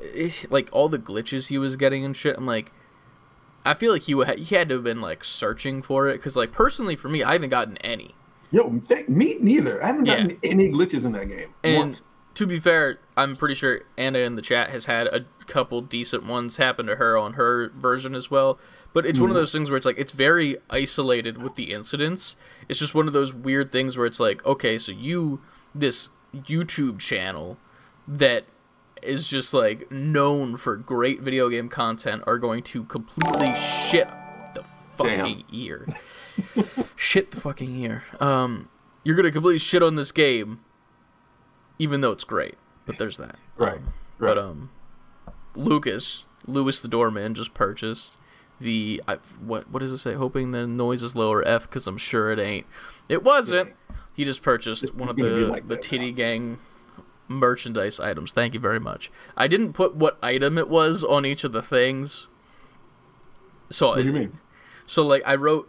[0.00, 2.36] it, like all the glitches he was getting and shit.
[2.36, 2.72] I'm like,
[3.64, 6.36] I feel like he would he had to have been like searching for it because
[6.36, 8.14] like personally for me, I haven't gotten any.
[8.50, 9.82] yo, th- me neither.
[9.82, 10.16] I haven't Yeah.
[10.22, 11.54] gotten any glitches in that game.
[11.64, 12.02] And once.
[12.34, 16.24] to be fair, I'm pretty sure Anna in the chat has had a couple decent
[16.26, 18.58] ones happen to her on her version as well.
[18.92, 19.40] But it's one of Mhm.
[19.40, 22.36] those things where it's like it's very isolated with the incidents.
[22.68, 25.40] It's just one of those weird things where it's like, okay, so you
[25.74, 27.56] this YouTube channel
[28.06, 28.44] that
[29.02, 34.08] is just like known for great video game content are going to completely shit
[34.54, 34.64] the
[34.96, 35.86] fucking ear.
[36.96, 38.04] shit the fucking ear.
[38.20, 38.68] Um
[39.04, 40.60] you're gonna completely shit on this game
[41.78, 42.56] even though it's great.
[42.86, 43.36] But there's that.
[43.56, 43.84] Right, Um,
[44.18, 44.34] right.
[44.34, 44.70] But um,
[45.54, 48.16] Lucas, Lewis the doorman, just purchased
[48.60, 49.70] the I, what?
[49.70, 50.14] What does it say?
[50.14, 52.66] Hoping the noise is lower F because I'm sure it ain't.
[53.08, 53.72] It wasn't.
[54.14, 56.16] He just purchased It's one of the like the Titty now.
[56.16, 56.58] Gang
[57.28, 58.32] merchandise items.
[58.32, 59.10] Thank you very much.
[59.36, 62.26] I didn't put what item it was on each of the things.
[63.70, 64.38] So what do you mean?
[64.86, 65.68] So like I wrote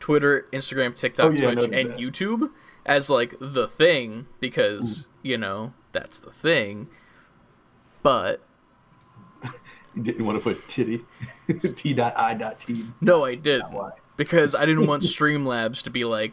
[0.00, 1.98] Twitter, Instagram, TikTok, Oh, yeah, Twitch, and that.
[1.98, 2.50] YouTube
[2.84, 5.06] as like the thing because mm.
[5.22, 6.88] you know that's the thing.
[8.02, 8.42] But
[9.94, 11.04] You didn't want to put titty.
[11.76, 12.84] T dot I dot T.
[13.00, 13.92] no, I didn't Why?
[14.16, 16.32] because I didn't want Streamlabs to be like,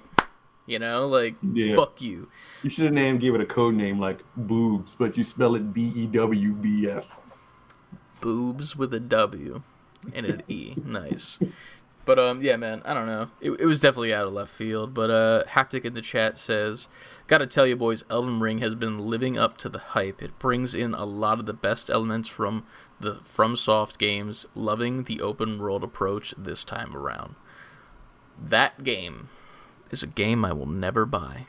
[0.65, 1.75] you know, like Yeah.
[1.75, 2.27] fuck you.
[2.63, 5.73] You should have named gave it a code name like boobs, but you spell it
[5.73, 7.17] B E W B S.
[8.21, 9.61] boobs with a W
[10.13, 10.75] and an E.
[10.85, 11.39] Nice.
[12.05, 13.29] But um, yeah, man, I don't know.
[13.39, 14.93] It, it was definitely out of left field.
[14.93, 16.89] But uh, haptic in the chat says,
[17.27, 20.21] "Gotta tell you, boys, Elden Ring has been living up to the hype.
[20.21, 22.65] It brings in a lot of the best elements from
[22.99, 24.45] the FromSoft games.
[24.53, 27.35] Loving the open world approach this time around.
[28.37, 29.29] That game
[29.93, 31.45] is a game I will never buy.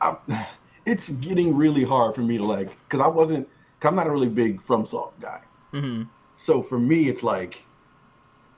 [0.00, 0.16] I,
[0.86, 3.48] it's getting really hard for me to like, because I wasn't,
[3.80, 5.40] cause I'm not a really big FromSoft guy.
[5.72, 7.64] hmm So for me, it's like,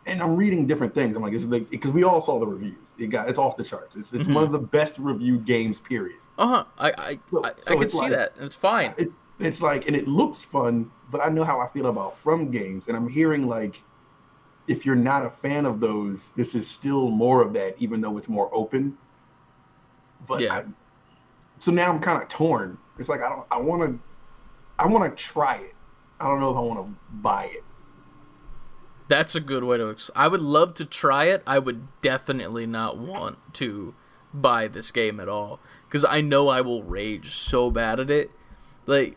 [0.06, 1.16] and I'm reading different things.
[1.16, 2.94] I'm like, it's like, because we all saw the reviews.
[2.98, 3.94] It got, it's off the charts.
[3.96, 4.34] It's, it's Mhm.
[4.34, 6.18] one of the best reviewed games, period.
[6.38, 6.64] Uh huh.
[6.78, 8.32] I I, So- I, so I can see like- that.
[8.40, 8.92] It's fine.
[8.98, 12.50] It's, it's like, and it looks fun, but I know how I feel about From
[12.50, 12.88] games.
[12.88, 13.80] And I'm hearing like,
[14.68, 18.18] if you're not a fan of those, this is still more of that, even though
[18.18, 18.96] it's more open.
[20.26, 20.54] But Yeah.
[20.59, 20.64] I,
[21.59, 22.78] so now I'm kind of torn.
[22.98, 23.46] It's like I don't.
[23.50, 23.98] I want to.
[24.78, 25.74] I want to try it.
[26.20, 27.64] I don't know if I want to buy it.
[29.09, 29.90] That's a good way to.
[29.90, 31.42] Ex- I would love to try it.
[31.46, 33.94] I would definitely not want to
[34.35, 38.31] buy this game at all because I know I will rage so bad at it.
[38.87, 39.16] Like,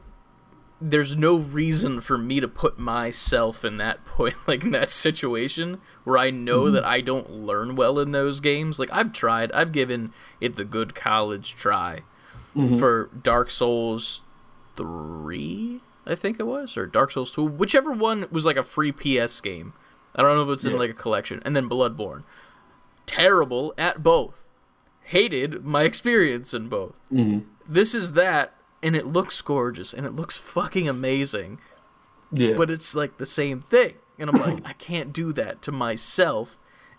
[0.82, 5.80] there's no reason for me to put myself in that point, like in that situation
[6.04, 8.80] where I know that I don't learn well in those games.
[8.80, 9.52] Like, I've tried.
[9.52, 12.02] I've given it the good college try
[12.80, 14.20] for Dark Souls
[14.76, 18.92] three, I think it was, or Dark Souls two, whichever one was like a free
[18.92, 19.74] PS game.
[20.16, 22.24] I don't know if it's in like a collection, and then Bloodborne.
[23.06, 24.48] Terrible at both.
[25.04, 27.00] Hated my experience in both.
[27.12, 27.44] Mhm.
[27.68, 31.60] This is that, and it looks gorgeous, and it looks fucking amazing,
[32.32, 32.56] Yeah.
[32.56, 33.96] but it's like the same thing.
[34.18, 36.58] And I'm like, I can't do that to myself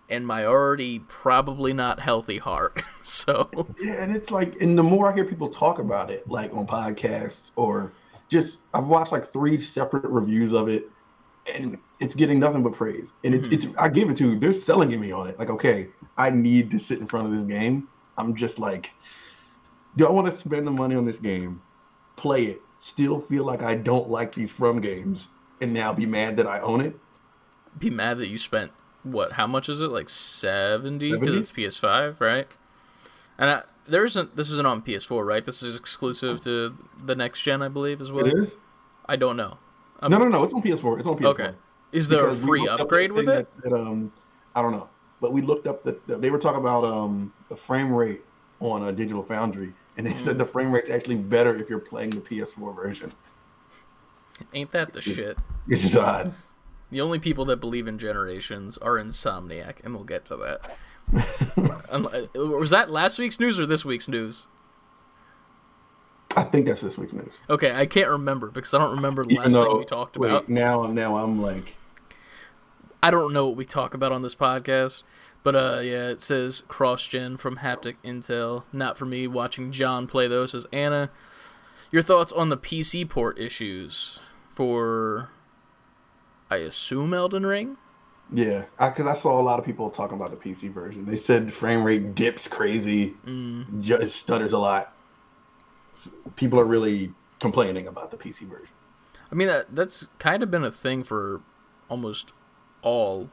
[0.08, 2.84] and my already probably not healthy heart.
[3.02, 3.48] so,
[3.80, 6.66] Yeah, and it's like, and the more I hear people talk about it, like on
[6.66, 7.92] podcasts or
[8.28, 10.90] just, I've watched like three separate reviews of it,
[11.46, 13.12] and it's getting nothing but praise.
[13.24, 13.54] And it's, hmm.
[13.54, 15.38] it's I give it to, they're selling me on it.
[15.38, 17.88] Like, okay, I need to sit in front of this game.
[18.18, 18.90] I'm just like,
[19.96, 21.62] do I want to spend the money on this game,
[22.22, 25.28] play it, still feel like I don't like these from games,
[25.60, 26.96] and now be mad that I own it?
[27.78, 28.70] be mad that you spent
[29.02, 29.32] what?
[29.32, 29.88] How much is it?
[29.88, 31.12] Like seventy?
[31.12, 32.46] Because it's PS5, right?
[33.38, 34.36] And I, there isn't.
[34.36, 35.44] This isn't on PS4, right?
[35.44, 38.26] This is exclusive to the next gen, I believe, as well.
[38.26, 38.56] It is?
[39.06, 39.58] I don't know.
[40.00, 40.44] Um, No, no, no.
[40.44, 40.98] It's on PS4.
[40.98, 41.24] It's on PS4.
[41.26, 41.50] Okay.
[41.90, 43.48] Is there a Because we free upgrade with it?
[43.62, 44.12] That, that, um,
[44.54, 44.88] I don't know,
[45.20, 48.22] but we looked up that that they were talking about um the frame rate
[48.60, 50.18] on a Digital Foundry, and they Mm.
[50.18, 53.12] said the frame rate's actually better if you're playing the PS4 version.
[54.54, 55.36] Ain't that the shit?
[55.68, 56.32] It's just odd.
[56.90, 60.76] The only people that believe in generations are Insomniac, and we'll get to that.
[62.34, 64.46] Was that last week's news or this week's news?
[66.36, 67.40] I think that's this week's news.
[67.50, 70.30] Okay, I can't remember because I don't remember the Even last thing we talked wait,
[70.30, 70.48] about.
[70.48, 71.76] now, now I'm like,
[73.02, 75.02] I don't know what we talk about on this podcast,
[75.42, 78.64] but uh, yeah, it says cross gen from Haptic Intel.
[78.72, 79.26] Not for me.
[79.26, 81.10] Watching John play those says Anna.
[81.90, 84.18] Your thoughts on the PC port issues
[84.54, 85.28] for,
[86.50, 87.76] I assume Elden Ring.
[88.32, 91.04] yeah, because I, saw a lot of people talking about the PC version.
[91.04, 94.94] They said frame rate dips crazy, Mm, just stutters a lot.
[96.36, 98.68] People are really complaining about the PC version.
[99.30, 101.40] I mean that that's kind of been a thing for
[101.88, 102.32] almost
[102.82, 103.28] all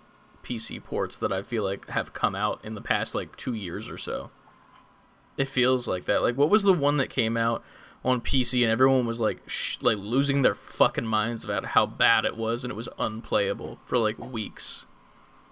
[0.49, 3.89] PC ports that I feel like have come out in the past like two years
[3.89, 4.31] or so.
[5.37, 6.21] It feels like that.
[6.21, 7.63] Like, what was the one that came out
[8.03, 12.25] on PC and everyone was like, sh- like losing their fucking minds about how bad
[12.25, 14.85] it was and it was unplayable for like weeks.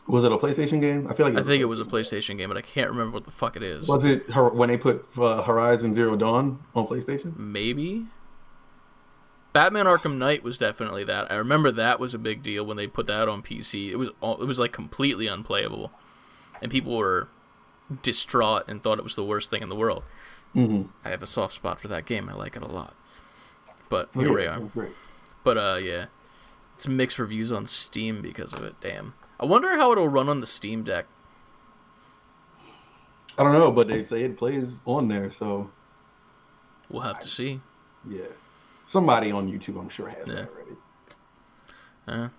[0.08, 1.06] Was it a PlayStation game?
[1.10, 3.26] I feel like I think it was a PlayStation game, but I can't remember what
[3.26, 3.88] the fuck it is.
[3.88, 7.38] Was it her when they put uh, Horizon Zero Dawn on PlayStation?
[7.38, 8.06] Maybe.
[9.58, 11.32] Batman Arkham Knight was definitely that.
[11.32, 13.90] I remember that was a big deal when they put that on PC.
[13.90, 15.92] It was all, it was like completely unplayable,
[16.62, 17.28] and people were
[18.04, 20.04] distraught and thought it was the worst thing in the world.
[20.56, 20.92] Mm-hmm.
[21.04, 22.30] I have a soft spot for that game.
[22.30, 22.94] I like it a lot.
[23.90, 24.62] But here we are.
[25.44, 26.06] But uh, yeah,
[26.76, 28.76] it's mixed reviews on Steam because of it.
[28.80, 29.16] Damn.
[29.40, 31.08] I wonder how it'll run on the Steam Deck.
[33.40, 35.72] I don't know, but they say it plays on there, so
[36.92, 37.62] We'll have to see.
[38.08, 38.22] yeah.
[38.88, 40.34] Somebody on YouTube, I'm sure, has Yeah.
[40.36, 40.72] that already.
[42.08, 42.30] Uh,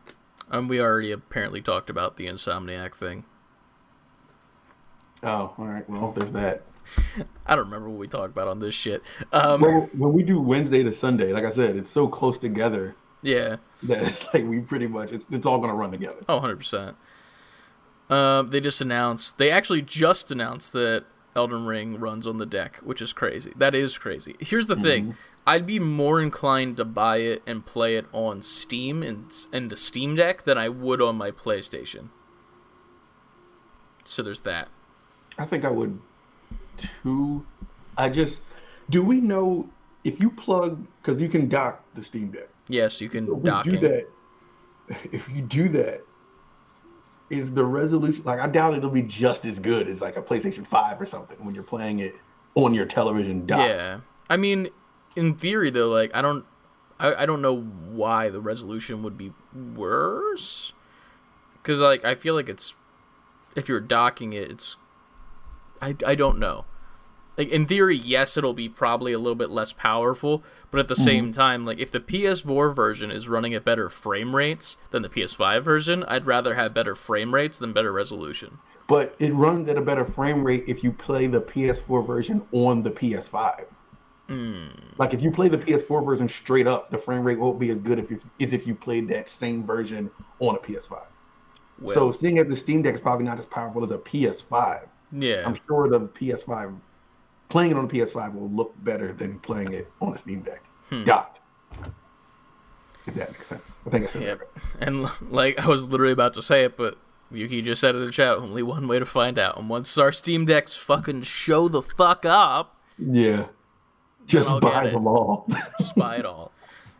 [0.50, 3.24] and we already apparently talked about the Insomniac thing.
[5.22, 5.88] Oh, all right.
[5.88, 6.62] Well, there's that.
[7.46, 9.02] I don't remember what we talked about on this shit.
[9.32, 12.96] Um, Well, when we do Wednesday to Sunday, like I said, it's so close together
[13.22, 13.56] yeah.
[13.82, 16.24] that it's like we pretty much it's it's all gonna run together.
[16.28, 16.94] Oh, 100%.
[18.08, 21.04] Um, they just announced, they actually just announced that
[21.38, 23.52] Elden Ring runs on the deck, which is crazy.
[23.56, 24.34] That is crazy.
[24.40, 24.82] Here's the mhm.
[24.82, 29.70] thing I'd be more inclined to buy it and play it on Steam and, and
[29.70, 32.08] the Steam Deck than I would on my PlayStation.
[34.02, 34.68] So there's that.
[35.38, 36.00] I think I would
[36.76, 37.46] too.
[37.96, 38.40] I just
[38.90, 39.68] do we know
[40.02, 42.48] if you plug because you can dock the Steam Deck.
[42.66, 44.06] Yes, you can we dock do that.
[45.12, 46.00] If you do that,
[47.30, 50.66] is the resolution like I doubt it'll be just as good as like a PlayStation
[50.66, 52.14] Five or something when you're playing it
[52.54, 53.68] on your television docked.
[53.68, 54.68] Yeah, I mean,
[55.14, 56.44] in theory though, like I don't,
[56.98, 60.72] I, I don't know why the resolution would be worse.
[61.62, 62.74] Because like I feel like it's,
[63.54, 64.76] if you're docking it, it's,
[65.82, 66.64] I I don't know.
[67.38, 70.96] Like in theory, yes, it'll be probably a little bit less powerful, but at the
[70.96, 75.08] same time, like if the PS4 version is running at better frame rates than the
[75.08, 78.58] PS5 version, I'd rather have better frame rates than better resolution.
[78.88, 82.82] But it runs at a better frame rate if you play the PS4 version on
[82.82, 83.66] the PS5.
[84.26, 84.66] Hmm.
[84.98, 87.80] Like if you play the PS4 version straight up, the frame rate won't be as
[87.80, 91.02] good if you, as if you played that same version on a PS5.
[91.80, 94.88] Well, so seeing as the Steam Deck is probably not as powerful as a PS5,
[95.12, 96.74] yeah, I'm sure the PS5
[97.48, 100.62] playing it on the PS5 will look better than playing it on a Steam Deck.
[100.88, 101.04] Hmm.
[101.04, 101.40] Docked.
[103.06, 103.78] If that makes sense.
[103.86, 104.38] I think I said Yeah, that.
[104.40, 104.48] right.
[104.88, 106.98] and like I was literally about to say it, but
[107.30, 109.58] Yuki just said it in the chat, only one way to find out.
[109.58, 113.46] And once our Steam decks fucking show the fuck up, Yeah.
[114.26, 115.46] Just buy them all.
[115.78, 116.52] just buy it all.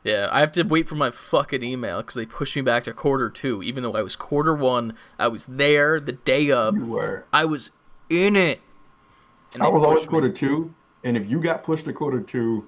[0.03, 2.95] Yeah, I have to wait for my fucking email because they pushed me back to
[2.95, 4.95] quarter two, even though I was quarter one.
[5.19, 6.75] I was there the day of.
[6.77, 7.27] you were.
[7.33, 7.71] I was
[8.09, 8.61] in it.
[9.55, 10.09] And I was always me.
[10.09, 12.67] quarter two, and if you got pushed to quarter two,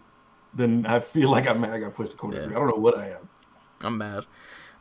[0.54, 2.44] then I feel like I'm mad I got pushed to quarter Yeah.
[2.46, 2.54] three.
[2.56, 3.28] I don't know what I am.
[3.82, 4.24] I'm mad.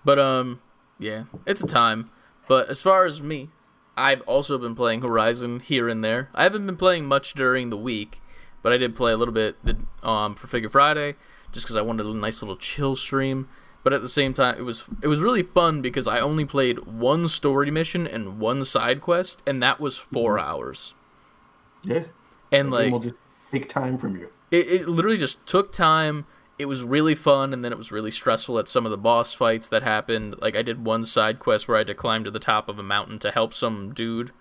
[0.05, 0.61] But um
[0.97, 2.09] yeah, it's a time.
[2.47, 3.49] But as far as me,
[3.95, 6.29] I've also been playing Horizon here and there.
[6.33, 8.21] I haven't been playing much during the week,
[8.63, 9.57] but I did play a little bit
[10.03, 11.15] um for Figure Friday
[11.51, 13.47] just cuz I wanted a nice little chill stream.
[13.83, 16.85] But at the same time, it was it was really fun because I only played
[16.85, 20.93] one story mission and one side quest, and that was 4 hours.
[21.83, 22.03] Yeah.
[22.51, 23.15] And Like, will just
[23.51, 24.29] take time from you.
[24.51, 26.25] it, it literally just took time
[26.57, 29.33] it was really fun and then it was really stressful at some of the boss
[29.33, 32.29] fights that happened like i did one side quest where i had to climb to
[32.31, 34.31] the top of a mountain to help some dude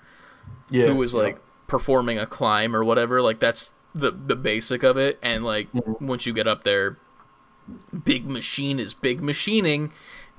[0.68, 0.86] Yeah.
[0.88, 5.18] who was like performing a climb or whatever like that's the the basic of it
[5.22, 6.04] and like mm-hmm.
[6.06, 6.98] once you get up there
[8.04, 9.92] big machine is big machining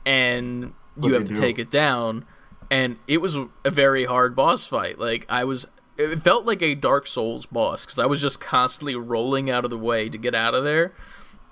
[0.05, 1.39] and you What have to do.
[1.39, 2.25] take it down
[2.69, 5.65] and it was a very hard boss fight like i was
[5.99, 9.69] it felt like a dark souls boss because i was just constantly rolling out of
[9.69, 10.93] the way to get out of there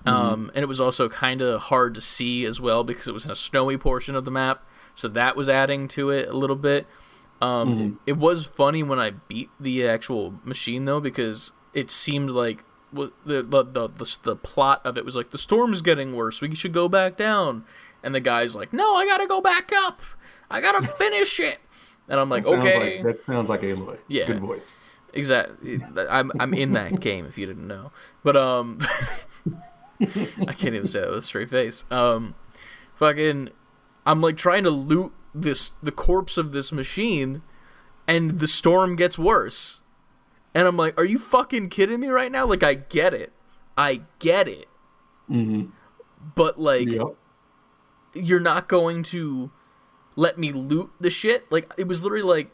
[0.05, 0.09] Mm-hmm.
[0.15, 3.25] um, and it was also kind of hard to see as well because it was
[3.25, 4.63] in a snowy portion of the map
[4.95, 6.85] so that was adding to it a little bit
[7.41, 7.83] um, Mm-hmm.
[8.05, 12.63] it, it was funny when I beat the actual machine though because it seemed like
[12.93, 16.39] the, the the the the plot of it was like the storm's getting worse.
[16.41, 17.65] We should go back down,
[18.01, 19.99] and the guy's like, "No, I gotta go back up.
[20.49, 21.59] I gotta finish it."
[22.09, 23.97] And I'm like, That "Okay, Like, that sounds like Aloy.
[24.07, 24.27] Yeah.
[24.27, 24.75] Good voice.
[25.13, 27.91] exactly." I'm I'm in that game if you didn't know,
[28.23, 28.79] but um,
[30.01, 31.83] I can't even say that with a straight face.
[31.89, 32.35] Um,
[32.95, 33.49] fucking,
[34.05, 37.41] I'm like trying to loot this the corpse of this machine,
[38.07, 39.81] and the storm gets worse.
[40.55, 42.45] And I'm like, are you fucking kidding me right now?
[42.45, 43.31] Like, I get it,
[43.77, 44.67] I get it,
[45.29, 45.69] Mm-hmm.
[46.35, 47.15] but like, Yep.
[48.15, 49.51] you're not going to
[50.17, 51.49] let me loot the shit.
[51.51, 52.51] Like, it was literally like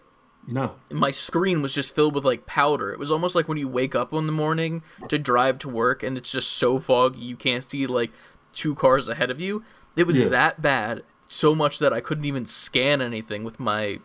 [0.48, 0.76] No.
[0.92, 2.92] my screen was just filled with like powder.
[2.92, 6.04] It was almost like when you wake up in the morning to drive to work
[6.04, 8.12] and it's just so foggy you can't see like
[8.54, 9.64] two cars ahead of you.
[9.96, 10.28] It was Yeah.
[10.28, 14.00] that bad, so much that I couldn't even scan anything with my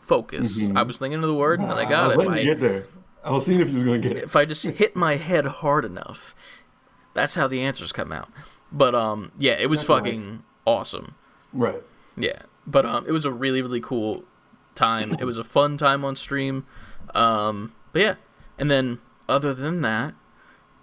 [0.00, 0.58] focus.
[0.60, 0.76] Mhm.
[0.76, 2.38] I was thinking of the word and then I I got was it.
[2.44, 2.84] you get there.
[3.24, 4.24] I was seeing if you was gonna get it.
[4.24, 6.34] if I just hit my head hard enough,
[7.14, 8.28] that's how the answers come out.
[8.70, 9.98] But um, yeah, it was That's nice.
[9.98, 11.14] fucking awesome.
[11.56, 11.82] Right.
[12.16, 14.24] Yeah, but um, it was a really really cool
[14.74, 15.16] time.
[15.18, 16.66] It was a fun time on stream.
[17.14, 18.14] Um, but yeah,
[18.58, 18.98] and then
[19.28, 20.14] other than that,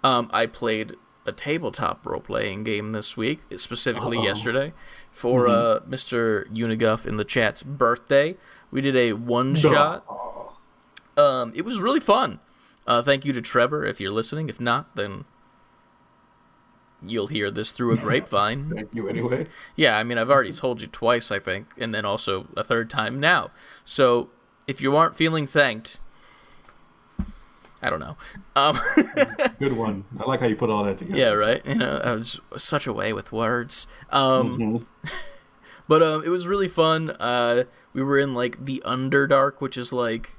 [0.02, 0.94] um, I played
[1.26, 4.24] a tabletop role playing game this week, specifically Uh-oh.
[4.24, 4.72] yesterday,
[5.10, 6.46] for uh Mr.
[6.52, 8.36] Uniguff in the chat's birthday.
[8.70, 10.04] We did a one shot.
[11.16, 12.40] Um, it was really fun.
[12.86, 14.48] Uh, thank you to Trevor if you're listening.
[14.48, 15.24] If not, then
[17.08, 18.70] you'll hear this through a grapevine.
[18.74, 19.46] thank you anyway.
[19.76, 22.88] Yeah, I mean, I've already told you twice, I think, and then also a third
[22.90, 23.50] time now.
[23.84, 24.30] So
[24.66, 26.00] if you aren't feeling thanked,
[27.82, 28.16] I don't know.
[28.56, 28.80] Um,
[29.58, 30.04] Good one.
[30.18, 31.18] I like how you put all that together.
[31.18, 31.64] yeah, right.
[31.66, 33.86] You know, I was such a way with words.
[34.10, 34.86] Um, Mhm.
[35.86, 37.10] But um, it was really fun.
[37.10, 40.32] Uh, we were in like the Underdark, which is like,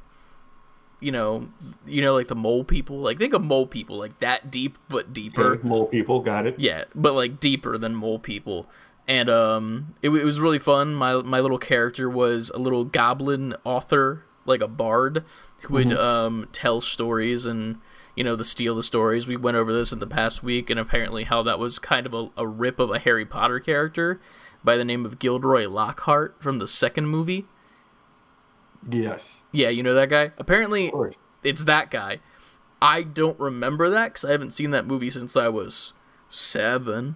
[1.00, 1.48] you know,
[1.86, 3.00] you know, like the mole people.
[3.00, 5.54] Like think of mole people, like that deep but deeper.
[5.54, 6.56] Okay, mole people got it.
[6.58, 8.68] Yeah, but like deeper than mole people.
[9.08, 10.96] And um, it, it was really fun.
[10.96, 15.24] My my little character was a little goblin author, like a bard,
[15.62, 17.78] who would um tell stories and
[18.16, 19.28] you know the steal the stories.
[19.28, 22.14] We went over this in the past week, and apparently how that was kind of
[22.14, 24.20] a, a rip of a Harry Potter character
[24.64, 27.46] by the name of Gilderoy Lockhart from the second movie.
[28.90, 30.32] Yes, Yeah, you know that guy.
[30.38, 30.92] Apparently,
[31.44, 32.20] it's that guy.
[32.82, 35.94] I don't remember that because I haven't seen that movie since I was
[36.30, 37.16] seven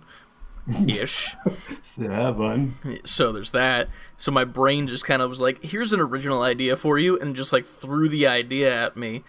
[0.87, 1.35] ish.
[1.81, 2.75] Seven.
[3.03, 3.89] so there's that.
[4.17, 7.35] So my brain just kind of was like, here's an original idea for you, and
[7.35, 9.23] just like threw the idea at me.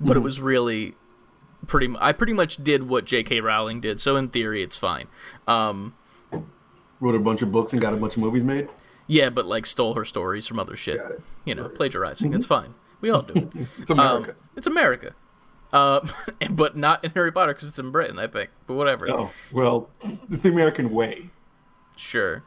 [0.00, 0.94] But it was really
[1.66, 1.94] pretty.
[1.98, 3.40] I pretty much did what J.K.
[3.40, 4.00] Rowling did.
[4.00, 5.06] So in theory, it's fine.
[5.46, 5.94] Um,
[7.00, 8.68] Wrote a bunch of books and got a bunch of movies made.
[9.12, 11.00] Yeah, but like stole her stories from other shit.
[11.44, 12.32] You know, plagiarizing.
[12.32, 12.74] It's fine.
[13.02, 13.66] We all do it.
[13.78, 14.30] It's America.
[14.30, 15.14] Um, it's America.
[15.72, 16.06] Uh,
[16.50, 18.50] but not in Harry Potter because it's in Britain, I think.
[18.66, 19.10] But whatever.
[19.10, 19.90] oh well,
[20.30, 21.28] it's the American way.
[21.94, 22.42] Sure.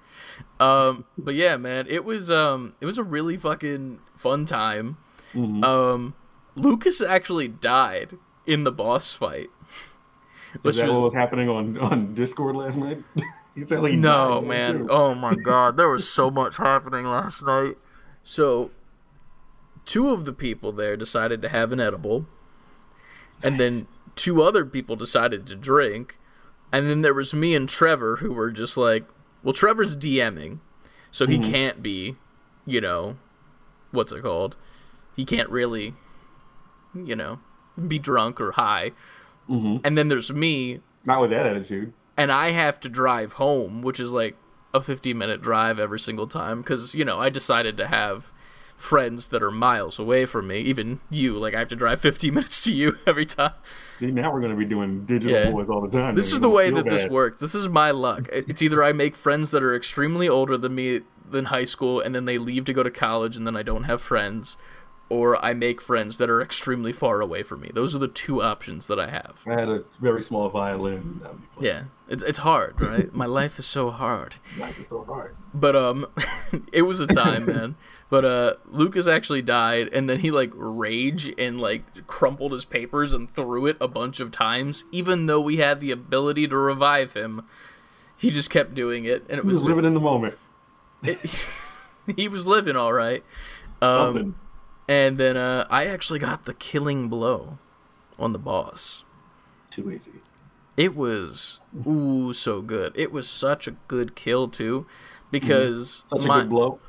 [0.60, 4.98] Um, but yeah, man, it was um, it was a really fucking fun time.
[5.34, 5.64] Mhm.
[5.64, 6.16] Um,
[6.56, 9.50] Lucas actually died in the boss fight.
[10.56, 13.04] Is Which that was, what was happening on on Discord last night?
[13.56, 14.88] he said like he no, man.
[14.90, 17.78] Oh my god, there was so much happening last night.
[18.24, 18.72] So,
[19.86, 22.28] two of the people there decided to have an edible,
[23.42, 26.18] and then two other people decided to drink,
[26.72, 29.06] and then there was me and Trevor who were just like,
[29.44, 30.60] well, Trevor's DMing,
[31.12, 32.16] so he can't be,
[32.66, 33.18] you know,
[33.92, 34.58] what's it called?
[35.16, 35.94] He can't really,
[36.94, 37.40] you know,
[37.88, 38.92] be drunk or high.
[39.50, 39.82] Mhm.
[39.84, 41.94] And then there's me Not with that attitude.
[42.18, 44.36] And I have to drive home, which is like
[44.74, 48.32] a 50 minute drive every single time because, you know, I decided to have
[48.78, 50.60] friends that are miles away from me.
[50.60, 53.54] Even you, like, I have to drive 50 minutes to you every time.
[54.00, 55.52] See, now we're gonna be doing digital Yeah.
[55.52, 56.16] boys all the time.
[56.16, 57.40] This is the way that this works.
[57.40, 58.28] This is my luck.
[58.34, 62.14] It's either I make friends that are extremely older than me than high school and
[62.14, 64.58] then they leave to go to college and then I don't have friends,
[65.16, 67.72] or I make friends that are extremely far away from me.
[67.74, 69.40] Those are the two options that I have.
[69.46, 71.20] I had a very small violin.
[71.24, 71.64] That would be fun.
[71.64, 73.14] Yeah, it's it's hard, right?
[73.14, 74.36] My life is so hard.
[74.60, 75.36] Life is so hard.
[75.54, 76.08] But um,
[76.74, 77.76] it was a time, man.
[78.10, 83.14] But uh, Lucas actually died, and then he like rage and like crumpled his papers
[83.14, 87.14] and threw it a bunch of times, even though we had the ability to revive
[87.14, 87.44] him.
[88.18, 90.38] He just kept doing it, and it He was was living in the moment.
[91.04, 91.20] it,
[92.16, 93.24] he was living all right.
[93.82, 94.36] Um.
[94.88, 97.58] And then uh, I actually got the killing blow
[98.18, 99.04] on the boss.
[99.70, 100.12] Too easy.
[100.78, 102.94] It was ooh so good.
[102.96, 104.86] It was such a good kill too,
[105.32, 106.80] because Such a good blow.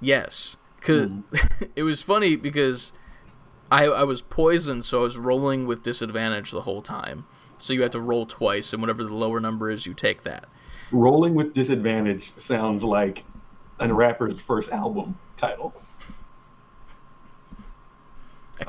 [0.00, 1.10] Yes, because
[1.76, 2.92] it was funny because
[3.70, 7.26] I I was poisoned, so I was rolling with disadvantage the whole time.
[7.58, 10.46] So you have to roll twice, and whatever the lower number is, you take that.
[10.92, 13.24] Rolling with disadvantage sounds like
[13.78, 15.74] a rapper's first album title.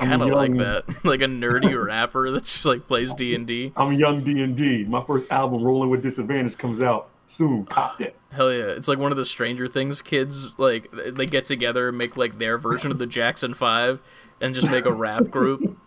[0.00, 3.46] I kind of like that, like a nerdy rapper that just like plays D and
[3.46, 3.72] D.
[3.76, 4.84] I'm young D and D.
[4.84, 7.66] My first album, Rolling with Disadvantage, comes out soon.
[7.98, 8.16] It.
[8.30, 8.64] Hell yeah!
[8.64, 10.58] It's like one of the Stranger Things kids.
[10.58, 14.00] Like they get together and make like their version of the Jackson Five,
[14.40, 15.78] and just make a rap group,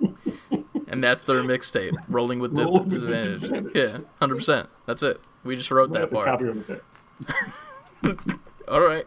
[0.87, 1.93] and that's their mixtape.
[2.07, 3.41] Rolling with, Rolling with disadvantage.
[3.41, 3.75] Disadvantage.
[3.75, 4.69] Yeah, hundred percent.
[4.85, 5.21] That's it.
[5.43, 6.41] We just wrote that part.
[8.65, 8.71] Copy of that.
[8.71, 9.05] All right,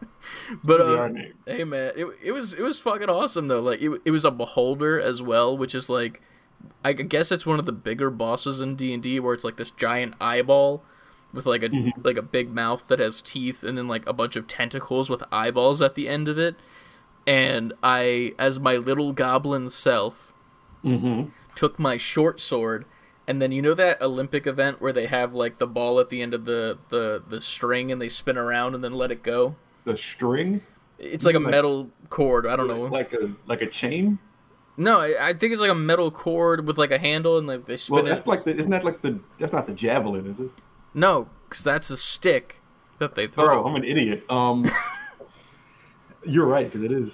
[0.64, 1.08] but uh,
[1.46, 3.60] hey man, it, it was it was fucking awesome though.
[3.60, 6.20] Like it, it was a beholder as well, which is like,
[6.84, 9.56] I guess it's one of the bigger bosses in D and D where it's like
[9.56, 10.82] this giant eyeball
[11.32, 12.00] with like a Mm-hmm.
[12.04, 15.22] like a big mouth that has teeth and then like a bunch of tentacles with
[15.30, 16.56] eyeballs at the end of it.
[17.26, 20.32] And I, as my little goblin self,
[20.84, 21.30] Mm-hmm.
[21.54, 22.86] took my short sword
[23.28, 26.20] and then you know that olympic event where they have like the ball at the
[26.22, 29.54] end of the the, the string and they spin around and then let it go
[29.84, 30.62] The string,
[30.98, 34.18] it's like a Like- metal cord i don't know like a like a chain.
[34.76, 37.66] no I, I think it's like a metal cord with like a handle and like
[37.66, 38.56] they spin Well, it that's like the.
[38.56, 39.20] Isn't that like the?
[39.38, 40.50] That's not the javelin, is it?
[40.94, 42.60] no because that's a stick
[42.98, 44.24] that they Oh, throw I'm an idiot.
[44.30, 44.68] Um,
[46.24, 47.12] you're right because it is.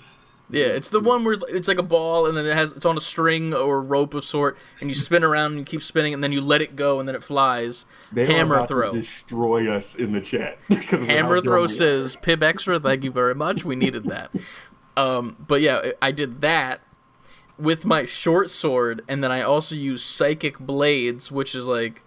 [0.50, 2.96] Yeah it's the one where it's like a ball and then it has it's on
[2.96, 6.22] a string or rope of sort and you spin around and you keep spinning and
[6.22, 9.94] then you let it go and then it flies They hammer throw To destroy us
[9.94, 13.64] in the chat because Hammer throw says, Pib Extra, thank you very much.
[13.64, 14.30] We needed that.
[14.96, 16.80] Um, but yeah, I- I did that
[17.58, 22.02] with my short sword, and then I also use psychic blades, which is like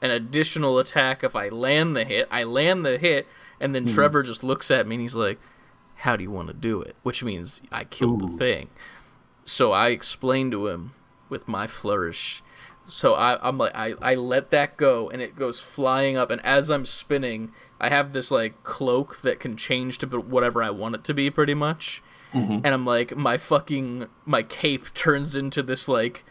[0.00, 2.26] an additional attack if I land the hit.
[2.30, 3.26] I land the hit,
[3.60, 5.38] and then Trevor just looks at me and he's like,
[6.02, 8.68] "How do you want to do it?" Which means I killed the thing.
[9.44, 10.92] So I explained to him
[11.28, 12.42] with my flourish.
[12.86, 16.30] So I, I'm like, I, I let that go, and it goes flying up.
[16.30, 20.70] And as I'm spinning, I have this like cloak that can change to whatever I
[20.70, 22.02] want it to be, pretty much.
[22.32, 22.64] Mm-hmm.
[22.64, 26.24] And I'm like, my fucking my cape turns into this like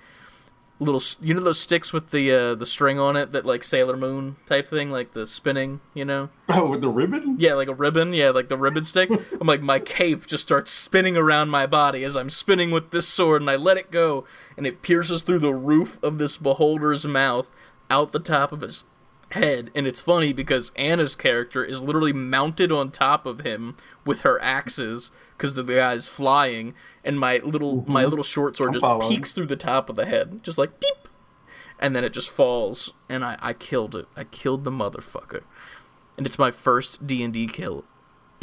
[0.84, 3.96] little, you know, those sticks with the uh, the string on it that like Sailor
[3.96, 6.30] Moon type thing, like the spinning, you know.
[6.50, 7.36] Oh, with the ribbon?
[7.40, 8.14] Yeah, like a ribbon.
[8.14, 9.10] Yeah, like the ribbon stick.
[9.40, 13.08] I'm like, my cape just starts spinning around my body as I'm spinning with this
[13.08, 14.26] sword, and I let it go,
[14.58, 17.50] and it pierces through the roof of this beholder's mouth
[17.90, 18.86] out the top of his
[19.32, 19.72] head.
[19.76, 23.76] And it's funny because Anna's character is literally mounted on top of him
[24.06, 25.12] with her axes
[25.42, 28.10] because the guy's flying, and my little my mm-hmm.
[28.10, 29.10] little short sword I'm just following.
[29.10, 31.08] peeks through the top of the head, just like beep,
[31.80, 34.08] and then it just falls, and I I killed it.
[34.16, 35.44] I killed the motherfucker
[36.22, 37.84] and it's my first D and D kill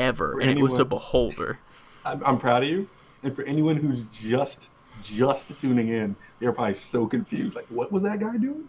[0.01, 1.61] ever, and it was a beholder.
[2.05, 2.89] I'm, I'm proud of you.
[3.23, 4.71] And for anyone who's just
[5.03, 7.55] just tuning in, they're probably so confused.
[7.55, 8.69] Like, what was that guy doing?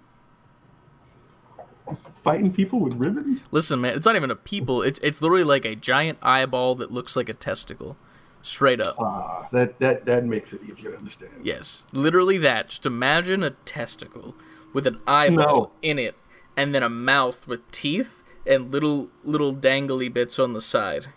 [2.24, 3.48] Fighting people with ribbons?
[3.50, 4.84] Listen, man, it's not even a people.
[4.84, 7.98] It's it's literally like a giant eyeball that looks like a testicle,
[8.42, 8.96] straight up.
[9.00, 11.32] Ah, that that that makes it easier to understand.
[11.44, 12.70] Yes, literally that.
[12.70, 14.36] Just imagine a testicle
[14.74, 15.72] with an eyeball No.
[15.82, 16.16] in it,
[16.56, 21.08] and then a mouth with teeth and little little dangly bits on the side,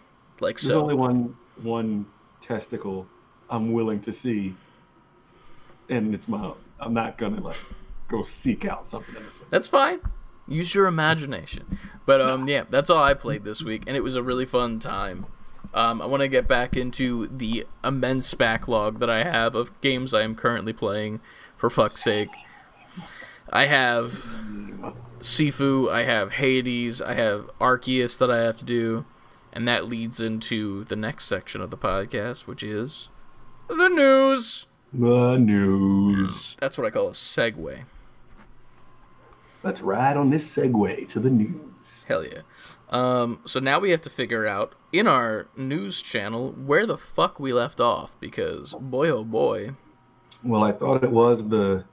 [0.40, 0.80] like There's so.
[0.82, 2.06] only one one
[2.40, 3.06] testicle
[3.50, 4.54] I'm willing to see,
[5.88, 6.52] and it's my.
[6.80, 7.56] I'm not gonna like
[8.08, 9.14] go seek out something.
[9.50, 10.00] That's fine.
[10.48, 11.78] Use your imagination.
[12.04, 14.80] But um, yeah, that's all I played this week, and it was a really fun
[14.80, 15.26] time.
[15.74, 20.12] Um, I want to get back into the immense backlog that I have of games
[20.12, 21.20] I am currently playing.
[21.56, 22.30] For fuck's sake,
[23.50, 24.28] I have
[25.20, 29.04] Sifu, I have Hades, I have Arceus that I have to do,
[29.52, 33.10] and that leads into the next section of the podcast, which is
[33.68, 34.66] the news.
[34.92, 36.56] The news.
[36.60, 37.84] That's what I call a segue.
[39.62, 42.04] Let's ride on this segue to the news.
[42.08, 42.40] Hell yeah.
[42.93, 47.40] Um, so now we have to figure out in our news channel where the fuck
[47.40, 49.70] we left off because boy oh boy,
[50.45, 51.84] Well, I thought it was the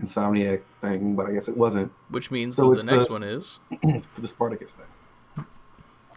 [0.00, 1.90] Insomniac thing, but I guess it wasn't.
[2.10, 3.58] which means So that the next the- one is
[4.18, 5.44] the Spartacus thing.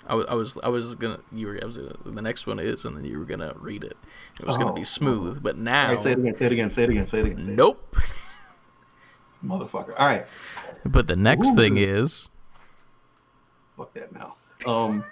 [0.08, 2.60] I was I was I was gonna you were I was gonna, the next one
[2.60, 3.96] is and then you were gonna read it.
[4.40, 4.76] It was gonna Oh.
[4.76, 6.36] be smooth, but now right, say it again.
[6.36, 6.70] Say it again.
[6.70, 7.08] Say it again.
[7.08, 7.46] Say it again.
[7.46, 7.56] Say it.
[7.58, 7.96] nope.
[9.46, 9.94] Motherfucker.
[9.98, 10.26] All right.
[10.86, 12.30] But the next thing is
[13.80, 14.36] Fuck that now.
[14.66, 15.06] Um,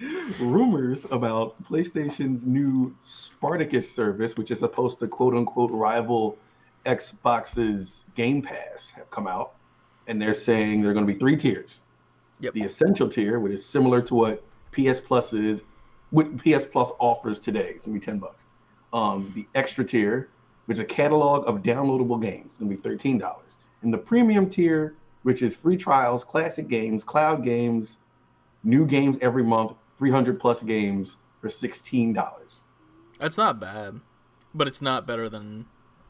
[0.40, 6.36] rumors about PlayStation's new Spartacus service, which is supposed to quote unquote rival
[6.86, 9.52] Xbox's Game Pass, have come out,
[10.08, 11.82] and they're saying there are going to be three tiers.
[12.40, 12.54] Yep.
[12.54, 15.62] The essential tier, which is similar to what PS Plus is,
[16.10, 18.46] what PS Plus offers today, it's going to be ten bucks.
[18.92, 20.30] Um, the extra tier,
[20.66, 23.58] which is a catalog of downloadable games, it's going to be thirteen dollars.
[23.82, 27.98] And the premium tier, which is free trials, classic games, cloud games,
[28.64, 32.14] new games every month, 300 plus games for $16.
[33.18, 34.00] that's not bad,
[34.54, 35.66] but it's not better than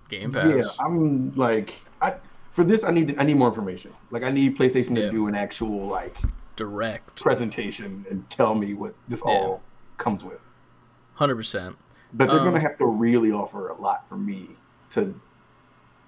[0.08, 0.46] Game Pass.
[0.46, 2.14] Yeah, I'm like, I
[2.52, 3.92] for this I need I need more information.
[4.10, 6.16] Like I need PlayStation to do an actual like
[6.56, 9.30] Direct, presentation and tell me what this Yeah.
[9.32, 9.62] all
[9.98, 10.40] comes with.
[11.14, 11.76] hundred percent.
[12.12, 14.50] But they're Um, gonna have to really offer a lot for me
[14.90, 15.14] to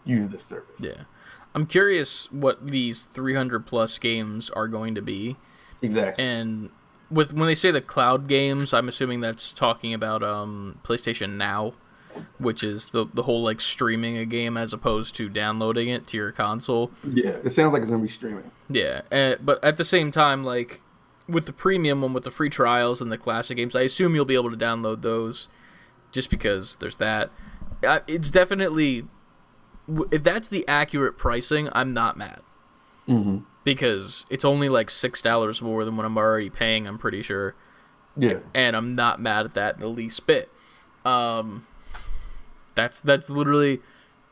[0.05, 0.81] use this service.
[0.81, 1.05] Yeah.
[1.55, 5.37] I'm curious what these 300 plus games are going to be.
[5.83, 6.25] Exactly.
[6.25, 6.71] And
[7.11, 11.75] with when they say the cloud games, I'm assuming that's talking about um, PlayStation Now,
[12.39, 16.17] which is the the whole like streaming a game as opposed to downloading it to
[16.17, 16.91] your console.
[17.05, 18.51] yeah, it sounds like it's gonna be streaming.
[18.71, 20.81] Yeah, uh, but at the same time, like
[21.29, 24.25] with the premium one, with the free trials and the classic games, I assume you'll
[24.25, 25.49] be able to download those,
[26.11, 27.31] just because there's that.
[28.07, 29.05] It's definitely
[30.11, 32.41] if that's the accurate pricing, I'm not mad
[33.09, 33.39] Mm-hmm.
[33.65, 36.87] because it's only like six dollars more than what I'm already paying.
[36.87, 37.55] I'm pretty sure,
[38.17, 38.39] Yeah.
[38.55, 40.49] and I'm not mad at that the least bit.
[41.05, 41.67] Um,
[42.77, 43.81] that's that's literally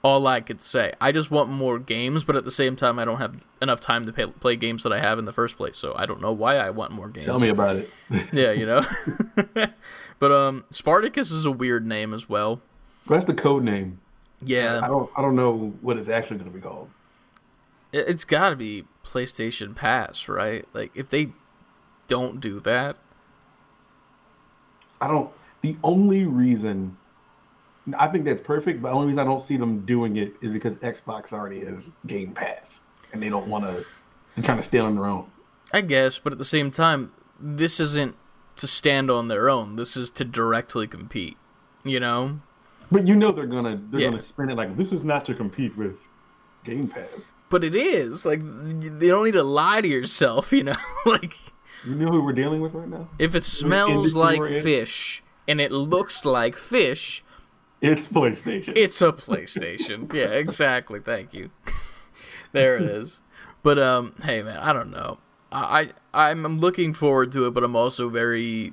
[0.02, 0.92] all I could say.
[1.00, 4.06] I just want more games, but at the same time, I don't have enough time
[4.06, 5.76] to pay, play games that I have in the first place.
[5.76, 7.26] So I don't know why I want more games.
[7.26, 7.90] Tell me about it.
[8.32, 8.86] yeah, you know.
[10.20, 12.62] but um, Spartacus is a weird name as well.
[13.08, 14.00] That's the code name.
[14.42, 16.90] I Yeah, don't I don't know what it's actually gonna be called.
[17.92, 20.66] it, it's got to be PlayStation Pass, right?
[20.72, 21.32] Like if they
[22.08, 22.98] don't do that,
[25.00, 25.30] I don't
[25.62, 26.96] The only reason
[27.98, 30.52] I think that's perfect, but the only reason I don't see them doing it is
[30.52, 32.82] because Xbox already has Game Pass,
[33.12, 33.84] and they don't want to.
[34.36, 35.30] They're trying to stand on their own.
[35.72, 38.16] I guess, but at the same time, this isn't
[38.56, 39.76] to stand on their own.
[39.76, 41.36] This is to directly compete.
[41.84, 42.40] You know.
[42.92, 44.10] But you know they're gonna they're Yeah.
[44.10, 45.96] gonna spin it like this is not to compete with
[46.64, 47.08] Game Pass.
[47.48, 50.52] But it is like you don't need to lie to yourself.
[50.52, 50.76] You know,
[51.06, 51.36] like
[51.84, 53.08] You know who we're dealing with right now?
[53.18, 57.24] if it smells like fish and it looks like fish,
[57.80, 58.72] It's PlayStation.
[58.76, 60.12] it's a PlayStation.
[60.14, 61.00] yeah, exactly.
[61.00, 61.50] Thank you.
[62.52, 63.20] there it is.
[63.62, 65.18] But um, hey man, I don't know.
[65.52, 68.72] I, I I'm I'm looking forward to it, but I'm also very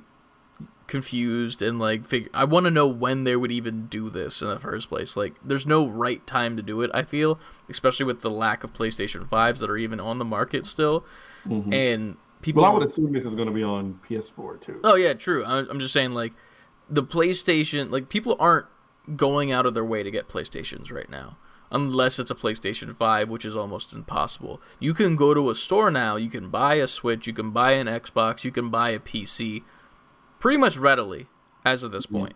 [0.88, 2.28] confused and like figure.
[2.34, 5.16] I want to know when they would even do this in the first place.
[5.16, 6.90] Like, there's no right time to do it.
[6.92, 10.66] I feel, especially with the lack of PlayStation fives that are even on the market
[10.66, 11.04] still,
[11.46, 11.72] Mhm.
[11.72, 12.62] and people.
[12.62, 14.80] Well, I would assume this is going to be on PS4 too.
[14.82, 15.44] Oh yeah, true.
[15.44, 16.32] I- I'm just saying like
[16.90, 18.66] the PlayStation, like people aren't
[19.16, 21.36] going out of their way to get PlayStations right now.
[21.70, 24.58] Unless it's a PlayStation 5, which is almost impossible.
[24.80, 27.72] You can go to a store now, you can buy a Switch, you can buy
[27.72, 29.64] an Xbox, you can buy a PC
[30.38, 31.26] pretty much readily
[31.64, 32.34] as of this point.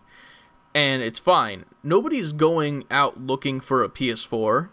[0.75, 1.65] And it's fine.
[1.83, 4.71] Nobody's going out looking for a PS4.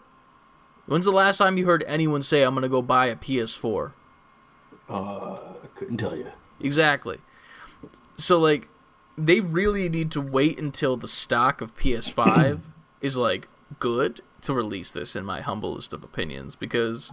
[0.86, 3.92] When's the last time you heard anyone say I'm going to go buy a PS4?
[4.88, 6.26] Uh, I couldn't tell you.
[6.60, 7.18] Exactly.
[8.16, 8.68] So like
[9.16, 12.60] they really need to wait until the stock of PS5
[13.00, 17.12] is like good to release this in my humblest of opinions because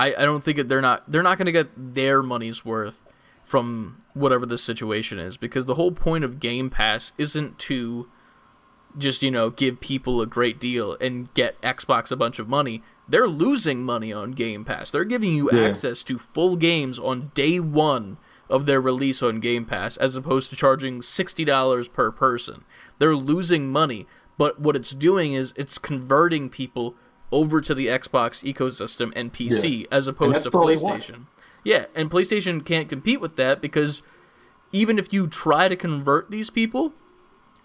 [0.00, 3.04] I, I don't think that they're not they're not going to get their money's worth
[3.44, 8.08] from whatever the situation is because the whole point of Game Pass isn't to
[8.96, 12.82] just you know give people a great deal and get Xbox a bunch of money.
[13.08, 14.90] They're losing money on Game Pass.
[14.90, 15.64] They're giving you Yeah.
[15.68, 18.16] access to full games on day 1
[18.48, 22.64] of their release on Game Pass as opposed to charging $60 per person.
[22.98, 24.06] They're losing money,
[24.38, 26.94] but what it's doing is it's converting people
[27.32, 30.78] over to the Xbox ecosystem and PC as opposed to they want.
[30.80, 31.26] PlayStation.
[31.64, 34.02] Yeah, and PlayStation can't compete with that because
[34.70, 36.92] even if you try to convert these people,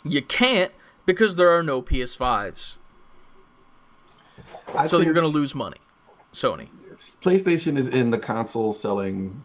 [0.04, 0.72] you can't
[1.06, 2.78] because there are no PS5s.
[4.76, 5.78] I So you're going to lose money.
[6.34, 6.70] Sony.
[7.22, 9.42] PlayStation is in the console selling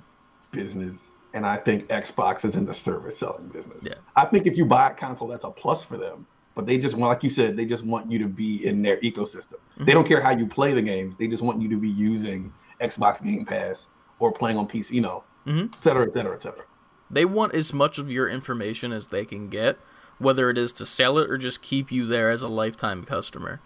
[0.51, 3.87] business, and I think Xbox is in the service selling business.
[3.87, 3.95] Yeah.
[4.17, 6.27] I think if you buy a console, that's a plus for them.
[6.55, 8.99] But they just want, like you said, they just want you to be in their
[8.99, 9.55] ecosystem.
[9.55, 9.87] Mm-hmm.
[9.87, 11.17] They don't care how you play the games.
[11.17, 13.89] They just want you to be using Xbox Game Pass
[14.19, 15.73] or playing on PC, you know, Mhm.
[15.75, 16.65] et cetera, et cetera, et cetera.
[17.11, 19.79] They want as much of your information as they can get,
[20.19, 23.61] whether it is to sell it or just keep you there as a lifetime customer.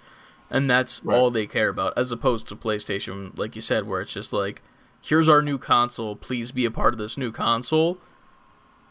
[0.50, 1.16] And that's Right.
[1.16, 4.62] all they care about, as opposed to PlayStation, like you said, where it's just like,
[5.00, 7.98] here's our new console, please be a part of this new console.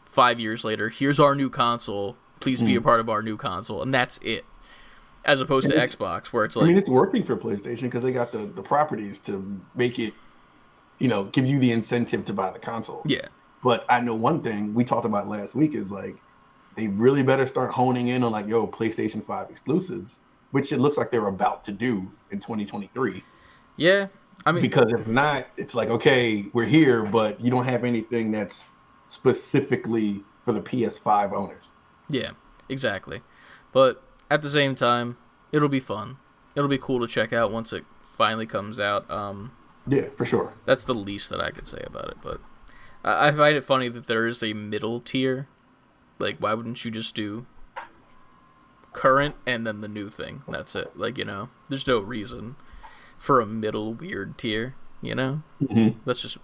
[0.04, 3.82] Five years later, here's our new console, please be a part of our new console,
[3.82, 4.44] and that's it.
[5.24, 6.64] As opposed And to Xbox, where it's like.
[6.64, 10.14] I mean, it's working for PlayStation because they got the, the properties to make it,
[10.98, 13.02] you know, give you the incentive to buy the console.
[13.04, 13.28] yeah,
[13.62, 16.16] But I know one thing we talked about last week is like
[16.76, 20.18] they really better start honing in on like yo PlayStation Five exclusives,
[20.52, 23.22] which it looks like they're about to do in 2023.
[23.76, 24.08] yeah.
[24.46, 28.30] I mean, Because if not, it's like okay, we're here, but you don't have anything
[28.30, 28.64] that's
[29.08, 31.70] specifically for the PS5 owners.
[32.08, 32.30] Yeah,
[32.68, 33.20] exactly.
[33.72, 35.16] But at the same time,
[35.52, 36.16] it'll be fun.
[36.54, 37.84] It'll be cool to check out once it
[38.16, 39.10] finally comes out.
[39.10, 39.52] Um,
[39.88, 40.52] Yeah, for sure.
[40.64, 42.16] that's the least that I could say about it.
[42.22, 42.40] But
[43.04, 45.48] I, I find it funny that there is a middle tier.
[46.18, 47.46] Like, why wouldn't you just do
[48.92, 50.42] current and then the new thing?
[50.48, 50.96] That's it.
[50.96, 52.56] Like, you know, there's no reason
[53.18, 54.74] for a middle weird tier.
[55.00, 55.94] You know, Mhm.
[56.04, 56.38] let's just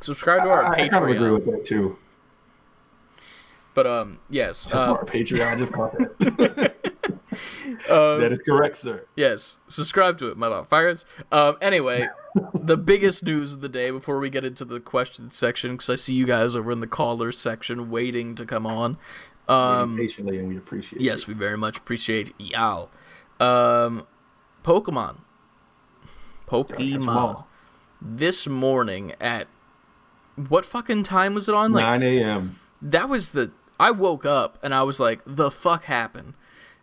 [0.00, 1.96] subscribe to our I, I kind of agree with that too.
[3.74, 6.74] But um, yes, uh, our Patreon, I just caught that.
[7.88, 9.04] uh, that is correct, sir.
[9.16, 11.04] Yes, subscribe to it, my motherfuckers.
[11.30, 12.08] Um, anyway,
[12.54, 15.94] the biggest news of the day before we get into the question section, because I
[15.94, 18.98] see you guys over in the caller section waiting to come on.
[19.48, 21.02] Um, patiently, and we appreciate.
[21.02, 22.90] yes, we very much appreciate y'all.
[23.40, 24.06] Um,
[24.64, 25.18] Pokemon.
[26.46, 27.44] Pokemon.
[28.00, 29.46] This morning at
[30.36, 31.72] what fucking time was it on?
[31.72, 32.58] Like 9 a.m.
[32.80, 33.52] that was the.
[33.78, 36.34] I woke up and I was like, "The fuck happened?"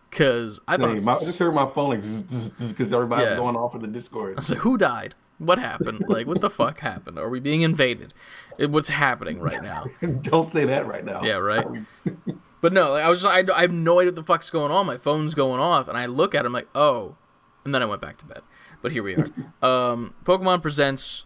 [0.10, 3.38] Because I thought Hey, my, I just heard my phone like just because everybody's Yeah.
[3.38, 4.38] going off in the Discord.
[4.38, 5.16] I was like, who died?
[5.38, 6.04] What happened?
[6.08, 7.18] Like, what the fuck happened?
[7.18, 8.14] Are we being invaded?
[8.58, 9.86] What's happening right now?
[10.22, 11.24] Don't say that right now.
[11.24, 11.66] Yeah, right.
[12.62, 14.86] But no, like, I was I, I have no idea what the fuck's going on.
[14.86, 17.16] My phone's going off, and I look at it, I'm like, oh,
[17.64, 18.42] and then I went back to bed.
[18.82, 19.30] But here we are.
[19.62, 21.26] um, Pokemon presents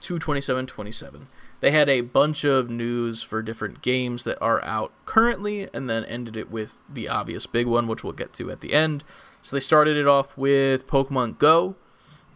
[0.00, 1.28] 22727.
[1.62, 6.04] They had a bunch of news for different games that are out currently, and then
[6.06, 9.04] ended it with the obvious big one, which we'll get to at the end.
[9.42, 11.76] So they started it off with Pokemon Go,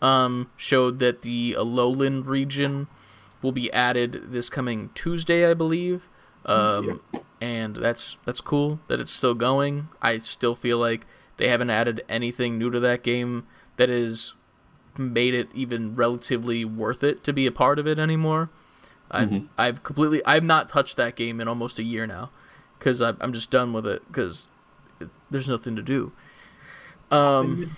[0.00, 2.86] um, showed that the Alolan region
[3.42, 6.08] will be added this coming Tuesday, I believe.
[6.44, 7.00] Um,
[7.40, 9.88] and that's that's cool that it's still going.
[10.00, 11.04] I still feel like
[11.36, 14.34] they haven't added anything new to that game that has
[14.96, 18.50] made it even relatively worth it to be a part of it anymore.
[19.10, 19.48] I've Mhm.
[19.56, 22.30] I've completely I've not touched that game in almost a year now
[22.78, 24.48] because I'm just done with it because
[25.30, 26.12] there's nothing to do.
[27.10, 27.76] Um,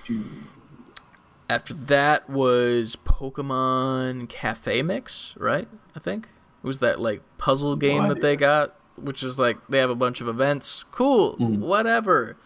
[1.50, 5.68] after that was Pokemon Cafe Mix, right?
[5.94, 6.28] I think
[6.62, 9.90] it was that like puzzle game No that they got, which is like they have
[9.90, 10.84] a bunch of events.
[10.92, 11.58] Cool, Mhm.
[11.58, 12.36] whatever.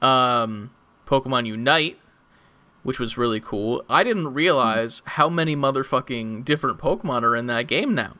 [0.00, 0.70] Um,
[1.06, 1.98] Pokemon Unite,
[2.82, 3.84] which was really cool.
[3.88, 8.16] I didn't realize how many motherfucking different Pokemon are in that game now.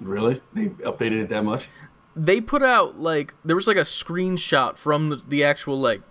[0.00, 0.40] Really?
[0.52, 1.68] They updated it that much?
[2.14, 6.02] They put out like there was like a screenshot from the, the actual like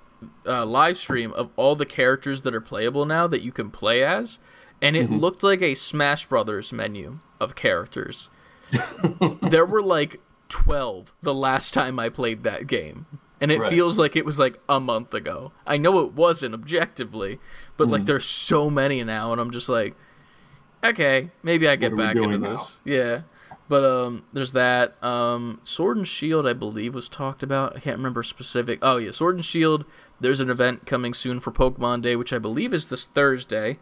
[0.45, 4.03] uh, live stream of all the characters that are playable now that you can play
[4.03, 4.39] as,
[4.82, 8.30] and it looked like a Smash Brothers menu of characters.
[9.41, 13.05] there were like twelve the last time I played that game,
[13.46, 13.70] and it Right.
[13.70, 15.52] feels like it was like a month ago.
[15.68, 17.39] I know it wasn't objectively,
[17.78, 19.96] but like there's so many now, and I'm just like,
[20.84, 22.50] okay, maybe I get back into now?
[22.50, 22.82] this.
[22.84, 23.22] Yeah.
[23.68, 25.02] But um, there's that.
[25.04, 27.76] Um, Sword and Shield, I believe, was talked about.
[27.76, 28.80] I can't remember specific.
[28.82, 29.86] Oh yeah, Sword and Shield.
[30.20, 33.80] There's an event coming soon for Pokemon Day, which I believe is this Thursday.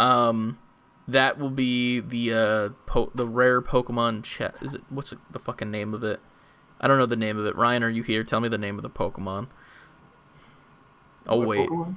[0.00, 0.58] Um,
[1.06, 4.54] that will be the uh, po- the rare Pokemon chat.
[4.60, 6.20] Is it what's the fucking name of it?
[6.80, 7.56] I don't know the name of it.
[7.56, 8.24] Ryan, are you here?
[8.24, 9.48] Tell me the name of the Pokemon.
[11.26, 11.96] Oh What wait, Pokemon?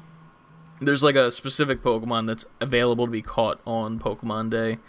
[0.81, 4.79] there's like a specific Pokemon that's available to be caught on Pokemon Day.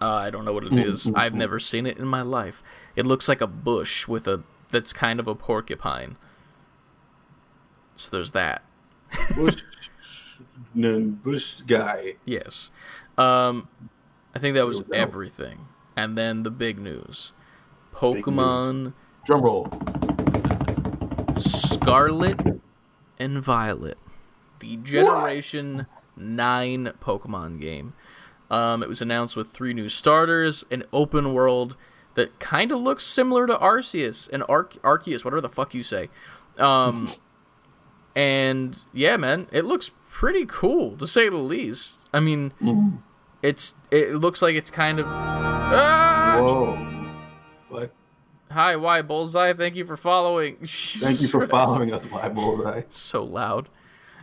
[0.00, 1.10] Uh, I don't know what it Mm, is.
[1.10, 1.36] mm, I've mm.
[1.36, 2.62] never seen it in my life.
[2.96, 6.16] It looks like a bush with a that's kind of a porcupine.
[7.94, 8.62] So there's that.
[9.34, 9.62] Bush,
[10.74, 12.16] Bush guy.
[12.24, 12.70] Yes.
[13.16, 13.68] Um,
[14.34, 15.02] I think that was Here we go.
[15.02, 15.66] everything.
[15.96, 17.32] And then the big news:
[18.10, 18.92] Big Pokemon
[19.26, 19.68] Drum roll.
[21.36, 22.40] Scarlet
[23.18, 23.98] and Violet,
[24.60, 27.92] the Generation 9 Pokemon game.
[28.50, 31.76] Um, it was announced with three new starters, an open world
[32.14, 36.08] that kind of looks similar to Arceus and Ar- Arceus, whatever the fuck you say.
[36.56, 37.12] Um,
[38.16, 41.98] and yeah, man, it looks pretty cool to say the least.
[42.14, 42.98] I mean, Mhm.
[43.42, 45.06] it's it looks like it's kind of.
[45.08, 46.38] Ah!
[46.40, 46.76] Whoa.
[47.68, 47.92] What?
[48.56, 49.52] Hi, why bullseye?
[49.52, 50.56] Thank you for following.
[50.64, 52.82] Thank you for following us, my bullseye.
[52.88, 53.68] so loud.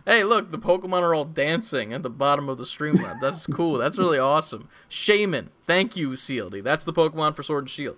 [0.04, 3.20] Hey, look, the Pokemon are all dancing at the bottom of the Streamlab.
[3.20, 3.78] That's cool.
[3.78, 4.68] That's really awesome.
[4.90, 6.64] Shaymin, thank you, CLD.
[6.64, 7.96] That's the Pokemon for Sword and Shield.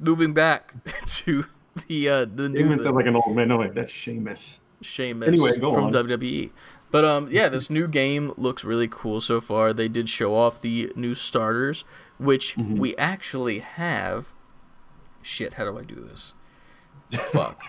[0.00, 0.74] Moving back
[1.06, 1.46] to
[1.86, 3.48] the uh, the new Even sounds like an old man.
[3.48, 4.58] No, wait, that's Seamus.
[4.82, 5.92] Sheamus Anyway, go from on.
[5.92, 6.50] WWE.
[6.90, 9.72] But um, yeah, this new game looks really cool so far.
[9.72, 11.84] They did show off the new starters,
[12.18, 12.76] which Mm-hmm.
[12.76, 14.32] we actually have.
[15.26, 16.34] Shit, how do I do this?
[17.32, 17.62] Fuck.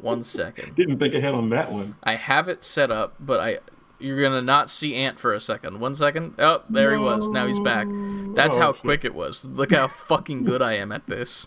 [0.00, 0.74] One second.
[0.74, 1.94] Didn't think ahead on that one.
[2.02, 3.58] I have it set up, but I
[4.00, 5.80] you're gonna not see Ant for a second.
[5.80, 6.34] One second.
[6.38, 7.28] Oh, there he was.
[7.30, 7.86] Now he's back.
[8.34, 8.82] That's Oh, how shit.
[8.82, 9.44] quick it was.
[9.44, 11.46] Look how fucking good I am at this.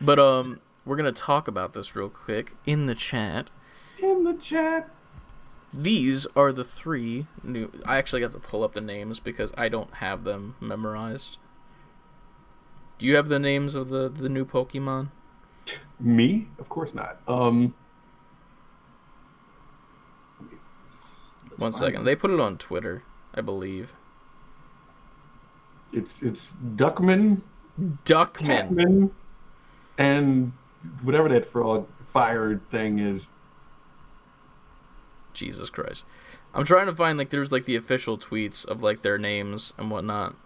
[0.00, 3.50] But um, we're gonna talk about this real quick in the chat.
[3.98, 4.88] In the chat.
[5.72, 7.70] These are the three new.
[7.86, 11.38] I actually got to pull up the names because I don't have them memorized.
[13.00, 15.08] Do you have the names of the the new Pokemon?
[15.98, 16.48] Me?
[16.58, 17.18] Of course not.
[17.26, 17.74] Um.
[21.56, 22.04] One second.
[22.04, 23.02] They put it on Twitter,
[23.34, 23.94] I believe.
[25.94, 27.40] It's it's Duckman,
[28.04, 28.46] Duckman.
[28.46, 29.10] Catman,
[29.96, 30.52] and
[31.02, 33.28] whatever that frog fire thing is.
[35.32, 36.04] Jesus Christ.
[36.52, 39.90] I'm trying to find like there's like the official tweets of like their names and
[39.90, 40.36] whatnot.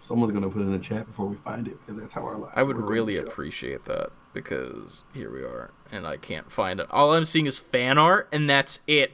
[0.00, 2.36] Someone's gonna put it in the chat before we find it because that's how our
[2.36, 2.52] lives.
[2.56, 6.86] I would really appreciate that because here we are and I can't find it.
[6.90, 9.12] All I'm seeing is fan art and that's it.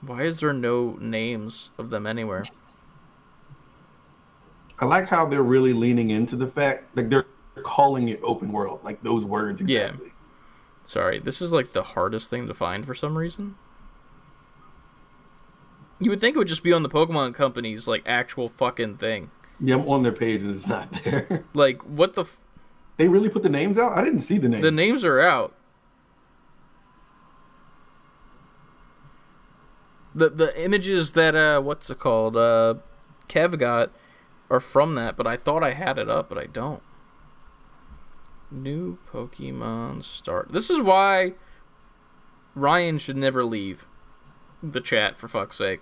[0.00, 2.44] Why is there no names of them anywhere?
[4.78, 7.26] I like how they're really leaning into the fact like they're
[7.62, 10.06] calling it open world, like those words exactly.
[10.06, 10.12] Yeah.
[10.84, 13.56] Sorry, this is like the hardest thing to find for some reason.
[16.04, 19.30] You would think it would just be on the Pokemon Company's like actual fucking thing.
[19.58, 21.44] Yeah, I'm on their page and it's not there.
[21.54, 22.38] Like what the f-
[22.96, 23.92] they really put the names out.
[23.92, 24.62] I didn't see the names.
[24.62, 25.54] the names are out.
[30.14, 32.74] the the images that uh what's it called uh
[33.28, 33.90] Kev got
[34.50, 36.82] are from that, but I thought I had it up, but I don't.
[38.50, 40.52] New Pokemon start.
[40.52, 41.32] This is why
[42.54, 43.88] Ryan should never leave
[44.62, 45.80] the chat for fuck's sake.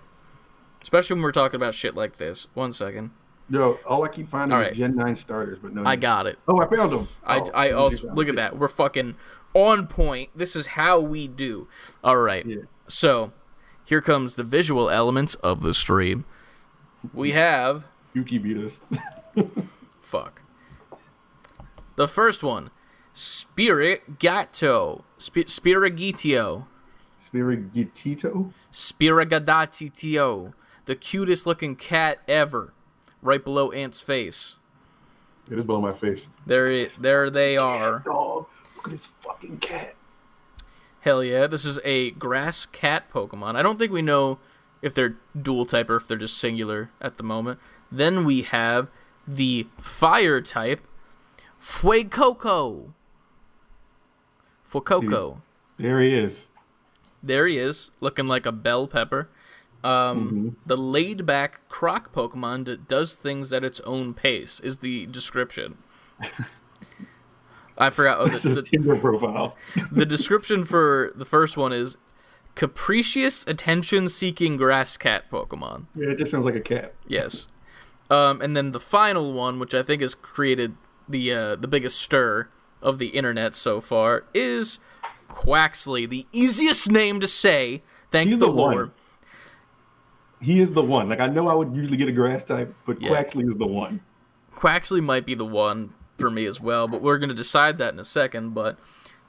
[0.83, 2.47] Especially when we're talking about shit like this.
[2.53, 3.11] One second.
[3.49, 4.77] Yo, all I keep finding All is.
[4.77, 5.83] Gen 9 starters, but no.
[5.85, 6.37] I got it.
[6.47, 7.07] Oh, I found them.
[7.23, 8.57] I, oh, I also look at that.
[8.57, 9.15] We're fucking
[9.53, 10.29] on point.
[10.35, 11.67] This is how we do.
[12.03, 12.45] All right.
[12.45, 12.57] Yeah.
[12.87, 13.31] So,
[13.85, 16.25] here comes the visual elements of the stream.
[17.13, 18.81] We have Yuki beat us.
[20.01, 20.41] fuck.
[21.95, 22.71] The first one,
[23.13, 26.65] Spirit Gatto, Sp- Spirigitio,
[27.21, 28.53] Spirigitito?
[28.71, 30.53] Spirigadatitio,
[30.85, 32.73] the cutest looking cat ever,
[33.21, 34.57] right below Ant's face.
[35.51, 36.27] It is below my face.
[36.45, 37.99] There it, there they are.
[37.99, 39.95] Dog, look at this fucking cat.
[41.01, 43.55] Hell yeah, this is a grass cat Pokemon.
[43.55, 44.39] I don't think we know
[44.81, 47.59] if they're dual type or if they're just singular at the moment.
[47.91, 48.87] Then we have
[49.27, 50.81] the fire type
[51.61, 52.93] Fuecoco.
[54.71, 55.41] Fuecoco.
[55.77, 56.47] There he is.
[57.21, 59.29] There he is, looking like a bell pepper.
[59.83, 60.55] Um, Mhm.
[60.65, 65.77] The laid back croc Pokemon that does things at its own pace is the description.
[67.77, 68.19] I forgot.
[68.19, 69.57] Oh, the, the, Tinder profile.
[69.91, 71.97] the description for the first one is
[72.55, 75.85] capricious attention seeking grass cat Pokemon.
[75.95, 76.93] Yeah, it just sounds like a cat.
[77.07, 77.47] Yes.
[78.09, 80.75] Um, and then the final one, which I think has created
[81.09, 82.47] the uh, the biggest stir
[82.81, 84.77] of the internet so far, is
[85.29, 87.81] Quaxly, the easiest name to say.
[88.11, 88.91] Thank He's the, the one.
[90.43, 91.09] He is the one.
[91.09, 93.09] Like I know I would usually get a grass type, but Yeah.
[93.09, 94.01] Quaxly is the one.
[94.55, 97.93] Quaxly might be the one for me as well, but we're going to decide that
[97.93, 98.53] in a second.
[98.53, 98.77] But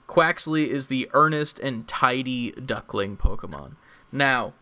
[0.09, 3.77] Quaxly is the earnest and tidy duckling Pokemon.
[4.13, 4.53] Now,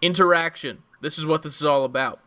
[0.00, 0.82] interaction.
[1.00, 2.20] This is what this is all about.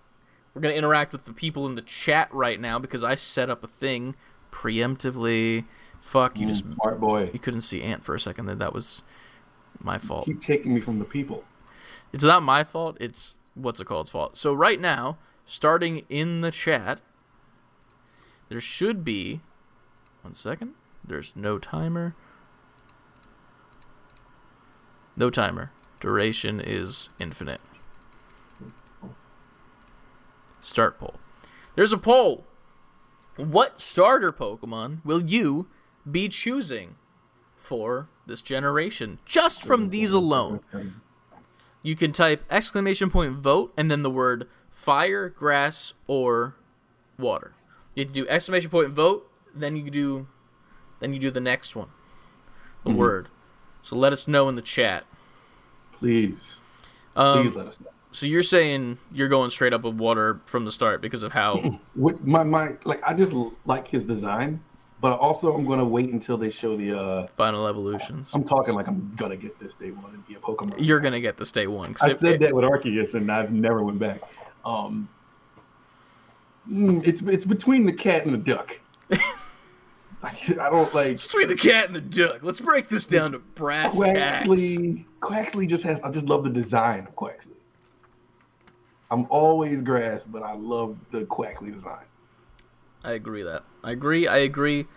[0.54, 3.50] We're going to interact with the people in the chat right now because I set
[3.50, 4.16] up a thing
[4.52, 5.66] preemptively.
[6.02, 7.30] Fuck, you just smart boy.
[7.32, 8.56] you couldn't see Ant for a second there.
[8.56, 9.02] That was
[9.80, 10.26] my fault.
[10.26, 11.44] Keep taking me from the people.
[12.12, 12.98] It's not my fault.
[13.00, 14.38] It's what's it called's fault.
[14.38, 17.02] So right now, starting in the chat,
[18.50, 19.42] there should be
[20.22, 20.74] one second.
[21.04, 22.16] There's no timer.
[25.16, 25.72] No timer.
[26.00, 27.62] Duration is infinite.
[30.62, 31.16] Start poll.
[31.76, 32.46] There's a poll.
[33.36, 35.68] What starter Pokemon will you
[36.10, 36.96] be choosing
[37.58, 39.20] for this generation?
[39.26, 40.62] Just from these alone.
[41.84, 46.56] You can type exclamation point vote and then the word fire, grass, or
[47.20, 47.54] water.
[47.94, 50.28] You do exclamation point vote, then you do
[51.00, 51.90] then you do the next one.
[52.86, 52.96] The Mhm.
[52.96, 53.28] word.
[53.82, 55.04] So let us know in the chat.
[55.92, 56.60] Please,
[57.16, 57.88] Um, please let us know.
[58.12, 61.82] so you're saying you're going straight up with water from the start because of how
[61.94, 63.34] What my my like I just
[63.66, 64.62] like his design,
[65.04, 66.98] but also I'm gonna wait until they show the.
[66.98, 68.32] uh Final Evolutions.
[68.34, 70.76] I'm talking like I'm gonna get this day one and be a Pokemon.
[70.78, 71.94] You're gonna get this day one.
[72.02, 74.22] I said it- that with Arceus, and I've never went back.
[74.64, 75.10] Um,
[76.72, 78.80] mm, it's it's between the cat and the duck.
[79.12, 80.32] I,
[80.62, 82.42] I don't like It's between the cat and the duck.
[82.42, 84.44] Let's break this down to brass tacks.
[84.48, 85.04] Quaxly.
[85.20, 86.00] Quaxly just has.
[86.00, 87.48] I just love the design of Quaxly.
[89.12, 92.06] I'm always grass, but I love the Quaxly design.
[93.04, 93.64] I agree that.
[93.84, 94.28] I agree.
[94.28, 94.88] I agree.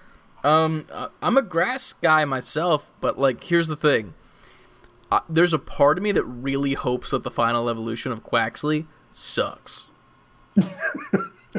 [0.45, 0.87] Um,
[1.21, 4.15] I'm a grass guy myself, but like, here's the thing.
[5.11, 8.87] Uh, there's a part of me that really hopes that the final evolution of Quaxly
[9.11, 9.87] sucks.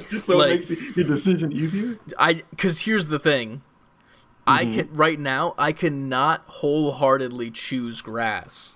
[0.10, 1.98] Just so Like- it makes your decision easier.
[2.20, 3.62] I because here's the thing.
[4.46, 4.74] I Mhm.
[4.76, 5.54] can right now.
[5.58, 8.76] I cannot wholeheartedly choose grass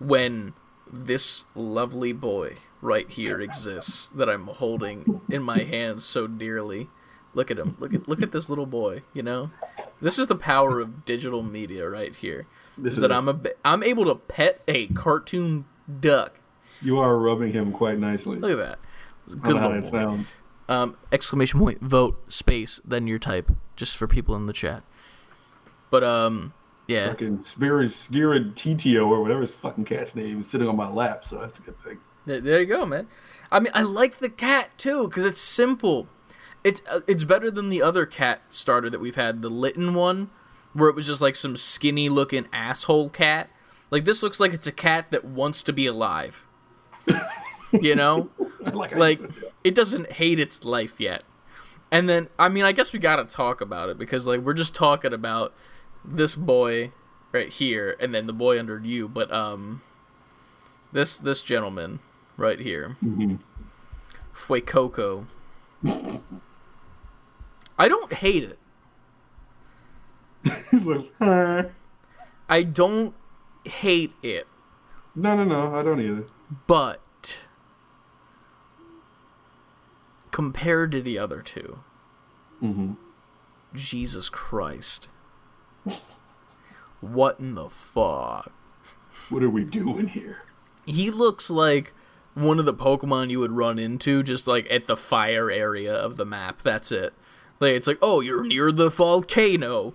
[0.00, 0.54] when
[0.92, 6.90] this lovely boy right here exists that I'm holding in my hands so dearly.
[7.32, 7.76] Look at him.
[7.80, 9.02] Look at look at this little boy.
[9.14, 9.50] You know,
[10.02, 12.46] this is the power of digital media right here.
[12.76, 15.64] This Is that I'm a I'm able to pet a cartoon
[16.00, 16.38] duck.
[16.82, 18.38] You are rubbing him quite nicely.
[18.38, 18.78] Look at that.
[19.24, 19.90] It's Good how that boy.
[19.90, 20.34] sounds.
[20.68, 24.82] Um, exclamation point, vote, space, then your type, just for people in the chat.
[25.90, 26.54] But, um,
[26.88, 27.08] yeah.
[27.08, 31.24] Fucking Spirit Skirid Titio or whatever his fucking cat's name is sitting on my lap,
[31.24, 31.98] so that's a good thing.
[32.26, 33.08] There, there you go, man.
[33.50, 36.08] I mean, I like the cat, too, because it's simple.
[36.64, 40.30] It's, uh, it's better than the other cat starter that we've had, the Litten one,
[40.72, 43.50] where it was just like some skinny looking asshole cat.
[43.90, 46.46] Like, this looks like it's a cat that wants to be alive.
[47.72, 48.30] you know?
[48.60, 49.20] like, like
[49.64, 51.24] it doesn't hate its life yet.
[51.90, 54.54] And then I mean I guess we got to talk about it because like we're
[54.54, 55.52] just talking about
[56.04, 56.92] this boy
[57.32, 59.82] right here and then the boy under you, but um
[60.92, 62.00] This this gentleman
[62.36, 63.38] right here, Mhm.
[64.34, 65.26] Fuecoco.
[67.78, 68.58] I don't hate it.
[70.70, 71.12] He's like.
[72.48, 73.14] I don't
[73.64, 74.46] hate it,
[75.14, 76.24] no, no, no, I don't either.
[76.66, 77.38] but
[80.30, 81.78] compared to the other two,
[82.62, 82.92] Mm-hmm.
[83.74, 85.08] Jesus Christ.
[87.00, 88.52] What in the fuck?
[89.30, 90.42] What are we doing here?
[90.86, 91.92] He looks like
[92.34, 96.16] one of the Pokemon you would run into just like at the fire area of
[96.16, 96.62] the map.
[96.62, 97.12] That's it.
[97.60, 99.94] Like it's like, oh, you're near the volcano.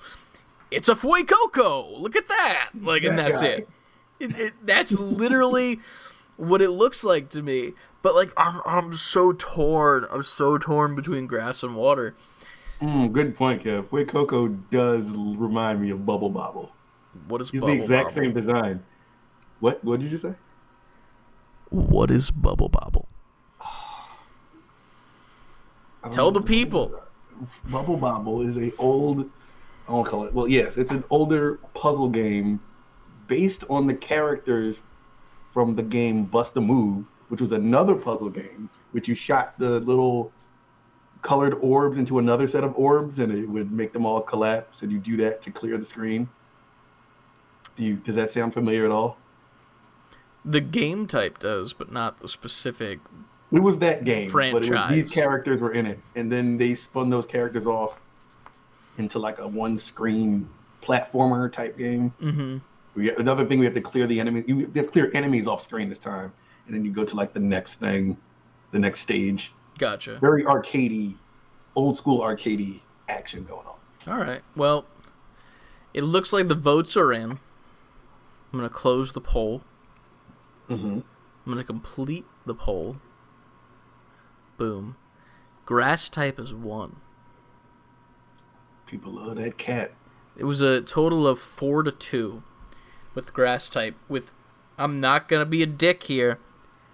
[0.69, 1.99] It's a Fuecoco.
[1.99, 2.69] Look at that.
[2.79, 3.69] Like, and That that's it.
[4.19, 4.53] It, it.
[4.63, 5.79] That's literally
[6.35, 7.73] what it looks like to me.
[8.01, 10.05] But like, I'm I'm so torn.
[10.11, 12.15] I'm so torn between grass and water.
[12.81, 13.91] Mm, good point, Kev.
[13.91, 16.71] Wait, Coco does remind me of Bubble Bobble.
[17.27, 18.21] What is He's Bubble the exact Bobble?
[18.21, 18.83] same design.
[19.59, 19.83] What?
[19.83, 20.35] What did you say?
[21.69, 23.07] What is Bubble Bobble?
[26.11, 27.03] Tell the people.
[27.69, 29.29] Bubble Bobble is a old.
[29.87, 30.33] I won't call it.
[30.33, 32.59] Well, yes, it's an older puzzle game
[33.27, 34.79] based on the characters
[35.53, 39.79] from the game Bust a Move, which was another puzzle game, which you shot the
[39.81, 40.31] little
[41.21, 44.91] colored orbs into another set of orbs, and it would make them all collapse, and
[44.91, 46.29] you do that to clear the screen.
[47.75, 47.95] Do you?
[47.95, 49.17] Does that sound familiar at all?
[50.45, 52.99] The game type does, but not the specific.
[53.51, 54.93] It was that game, but Franchise.
[54.93, 57.99] these characters were in it, and then they spun those characters off
[58.97, 60.49] into like a one-screen
[60.81, 62.13] platformer type game.
[62.21, 62.57] Mm-hmm.
[62.95, 64.43] We, another thing, we have to clear the enemy.
[64.47, 66.33] You have to clear enemies off screen this time,
[66.65, 68.17] and then you go to like the next thing,
[68.71, 69.53] the next stage.
[69.77, 70.17] Gotcha.
[70.19, 71.15] Very arcadey,
[71.75, 74.11] old school arcadey action going on.
[74.11, 74.41] All right.
[74.55, 74.85] Well,
[75.93, 77.31] it looks like the votes are in.
[77.31, 77.39] I'm
[78.59, 79.61] gonna close the poll.
[80.69, 80.99] Mm-hmm.
[80.99, 81.03] I'm
[81.45, 82.97] gonna complete the poll.
[84.57, 84.95] Boom.
[85.65, 86.97] Grass type is one.
[88.85, 89.91] People love that cat.
[90.37, 92.43] It was a total of four to two
[93.15, 93.95] with grass type.
[94.07, 94.31] With
[94.77, 96.39] I'm not gonna be a dick here.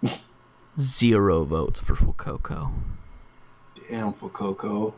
[0.80, 2.74] Zero votes for Fuecoco.
[3.90, 4.96] Damn for Coco.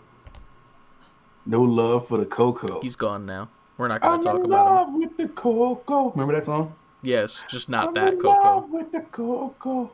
[1.46, 2.82] No love for the Coco.
[2.82, 3.50] He's gone now.
[3.78, 4.50] We're not gonna I'm talk about him.
[4.50, 6.12] love with the Coco.
[6.12, 6.76] Remember that song?
[7.06, 8.44] Yes, just not I'm that in Coco.
[8.44, 9.92] love with the Coco.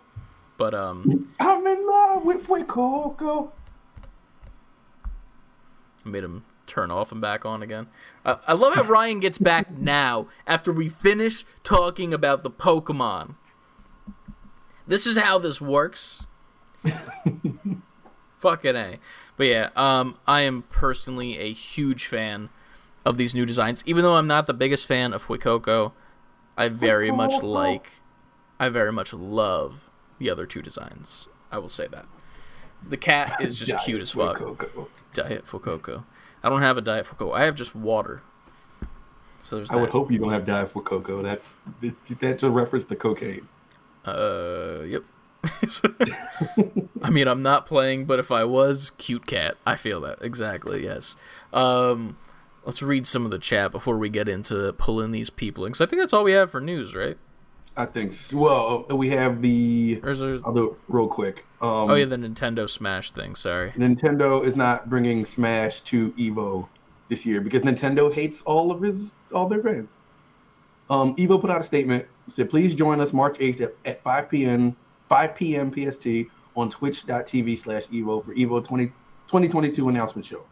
[0.58, 3.52] But um, I'm in love with Fuecoco.
[6.06, 7.88] made him turn off and back on again.
[8.24, 13.36] Uh, I love how Ryan gets back now after we finish talking about the Pokemon.
[14.88, 16.26] This is how this works.
[18.40, 19.00] Fucking a.
[19.38, 22.50] But yeah, um, I am personally a huge fan
[23.06, 23.84] of these new designs.
[23.86, 25.92] Even though I'm not the biggest fan of Fuecoco,
[26.58, 27.94] I very much like,
[28.60, 29.90] I very much love
[30.20, 31.28] the other two designs.
[31.52, 32.06] I will say that.
[32.88, 34.38] The cat is just Diet cute as fuck.
[34.38, 34.88] Coco.
[35.14, 36.04] Diet Fuecoco.
[36.44, 37.34] I don't have a Diet Fuecoco.
[37.36, 38.22] I have just water.
[39.44, 41.24] So there's I would hope you don't have Diet Fuecoco.
[41.24, 41.56] That's
[42.20, 43.48] that's a reference to cocaine.
[44.06, 45.04] Uh, yep.
[47.02, 49.58] I mean, I'm not playing, but if I was, cute cat.
[49.66, 50.84] I feel that exactly.
[50.84, 51.16] Yes.
[51.52, 52.16] Um,
[52.66, 55.82] let's read some of the chat before we get into pulling these people in, because
[55.82, 57.18] I think that's all we have for news, right?
[57.78, 58.14] I think.
[58.34, 60.02] Well, we have the.
[60.04, 60.38] Or is there?
[60.44, 61.46] I'll do it real quick.
[61.62, 63.36] Um, Oh yeah, the Nintendo Smash thing.
[63.36, 63.72] Sorry.
[63.72, 66.68] Nintendo is not bringing Smash to Evo
[67.08, 69.92] this year because Nintendo hates all of his all their fans.
[70.90, 74.30] Um, Evo put out a statement said, "Please join us March 8th at, at 5
[74.30, 74.76] p.m.
[75.10, 75.72] 5 p.m.
[75.72, 76.08] PST
[76.56, 80.44] on Twitch.tv slash Evo for Evo 20, 2022 announcement show.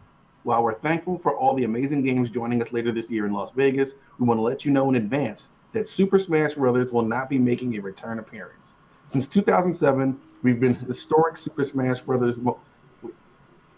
[0.44, 3.52] While we're thankful for all the amazing games joining us later this year in Las
[3.52, 6.92] Vegas, we want to let you know in advance that Super Smash Bros.
[6.92, 8.74] will not be making a return appearance.
[9.08, 12.38] Since 2007, we've been historic Super Smash Bros.
[12.38, 12.60] Mo-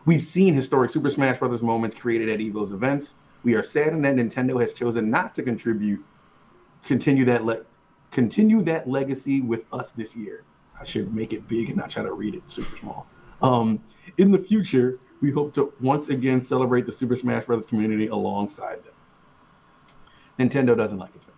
[0.06, 1.62] We've seen historic Super Smash Bros.
[1.62, 3.16] moments created at Evo's events.
[3.44, 6.04] We are saddened that Nintendo has chosen not to contribute,
[6.86, 7.62] continue that le-
[8.12, 10.44] continue that legacy with us this year.
[10.80, 13.08] I should make it big and not try to read it super small.
[13.42, 13.80] Um,
[14.18, 17.66] in the future, we hope to once again celebrate the Super Smash Bros.
[17.66, 18.94] community alongside them.
[20.40, 21.38] Nintendo doesn't like its fans.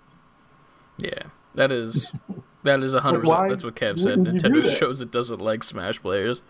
[0.99, 2.11] Yeah, that is
[2.63, 3.49] that is a hundred percent.
[3.49, 4.19] That's what Kev said.
[4.19, 6.41] wouldn't you do Nintendo shows it doesn't like Smash players.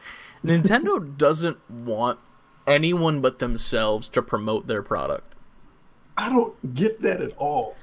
[0.46, 2.20] Nintendo doesn't want
[2.68, 5.34] anyone but themselves to promote their product.
[6.16, 7.76] I don't get that at all.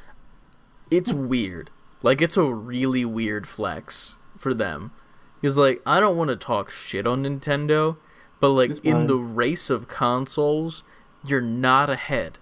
[0.91, 1.71] It's weird.
[2.03, 4.93] Like it's a really weird flex for them.
[5.41, 7.97] Because like I don't want to talk shit on Nintendo,
[8.41, 10.83] but like in the race of consoles,
[11.25, 12.39] you're not ahead.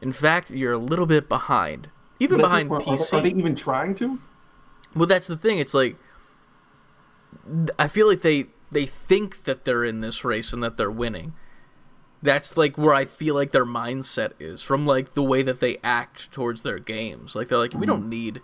[0.00, 1.88] In fact, you're a little bit behind.
[2.18, 3.18] Even But behind this point, are they- PC.
[3.18, 4.18] Are they even trying to?
[4.94, 5.58] Well, that's the thing.
[5.58, 5.96] It's like
[7.78, 11.34] I feel like they they think that they're in this race and that they're winning.
[12.22, 15.78] That's like where I feel like their mindset is from like the way that they
[15.82, 17.34] act towards their games.
[17.34, 17.86] Like they're like, we mm-hmm.
[17.86, 18.40] don't need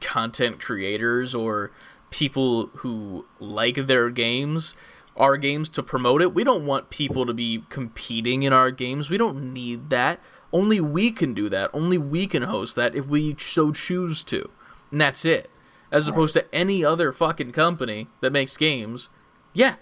[0.00, 1.70] content creators or
[2.10, 4.74] people who like their games
[5.16, 6.34] our games to promote it.
[6.34, 9.08] We don't want people to be competing in our games.
[9.10, 10.20] We don't need that.
[10.52, 11.70] Only we can do that.
[11.72, 14.50] Only we can host that if we so choose to.
[14.90, 15.50] And that's it.
[15.90, 19.08] As opposed to any other fucking company that makes games.
[19.52, 19.76] Yeah.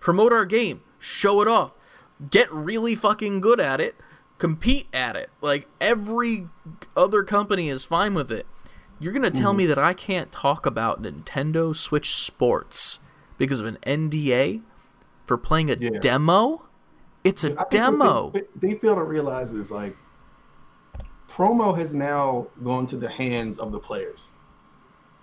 [0.00, 0.82] Promote our game.
[0.98, 1.72] Show it off.
[2.30, 3.94] Get really fucking good at it.
[4.38, 5.30] Compete at it.
[5.40, 6.48] Like every
[6.96, 8.46] other company is fine with it.
[9.00, 9.58] You're going to tell Mm-hmm.
[9.58, 13.00] me that I can't talk about Nintendo Switch Sports
[13.38, 14.62] because of an NDA
[15.26, 15.98] for playing a Yeah.
[16.00, 16.62] demo?
[17.24, 18.30] It's a I demo.
[18.30, 19.96] They, they fail to realize is like
[21.28, 24.30] promo has now gone to the hands of the players.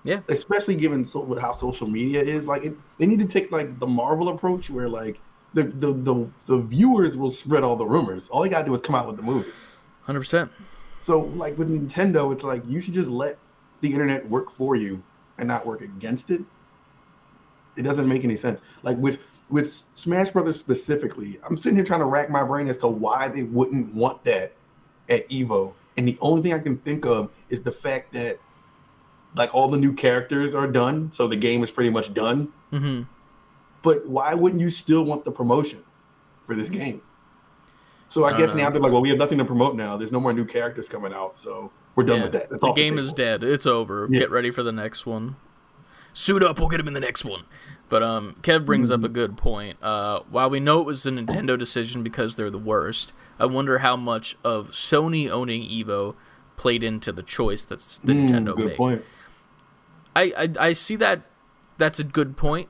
[0.03, 0.21] Yeah.
[0.29, 2.47] especially given so with how social media is.
[2.47, 5.19] Like, it, they need to take like the Marvel approach, where like
[5.53, 8.27] the the the, the viewers will spread all the rumors.
[8.29, 9.51] All they gotta do is come out with the movie.
[10.07, 10.49] 100%.
[10.97, 13.37] So like with Nintendo, it's like you should just let
[13.81, 15.03] the internet work for you
[15.37, 16.41] and not work against it.
[17.75, 18.59] It doesn't make any sense.
[18.81, 19.19] Like with
[19.51, 23.27] with Smash Brothers specifically, I'm sitting here trying to rack my brain as to why
[23.27, 24.53] they wouldn't want that
[25.09, 25.73] at Evo.
[25.97, 28.39] And the only thing I can think of is the fact that
[29.35, 32.51] like all the new characters are done, so the game is pretty much done.
[32.69, 33.01] hmm
[33.81, 35.83] But why wouldn't you still want the promotion
[36.47, 37.01] for this game?
[38.07, 39.95] So I I guess now they're like, well, we have nothing to promote now.
[39.95, 42.23] There's no more new characters coming out, so we're done Yeah.
[42.23, 42.49] with that.
[42.49, 43.43] That's the game is dead.
[43.43, 44.07] It's over.
[44.09, 44.19] Yeah.
[44.19, 45.37] Get ready for the next one.
[46.13, 46.59] Suit up.
[46.59, 47.43] We'll get him in the next one.
[47.89, 49.77] But um, Kev brings up a good point.
[49.83, 53.79] Uh, while we know it was a Nintendo decision because they're the worst, I wonder
[53.79, 56.15] how much of Sony owning Evo
[56.57, 58.77] played into the choice that's the Mm, Nintendo good made.
[58.77, 59.03] point.
[60.15, 61.21] I, I I see that.
[61.77, 62.69] That's a good point.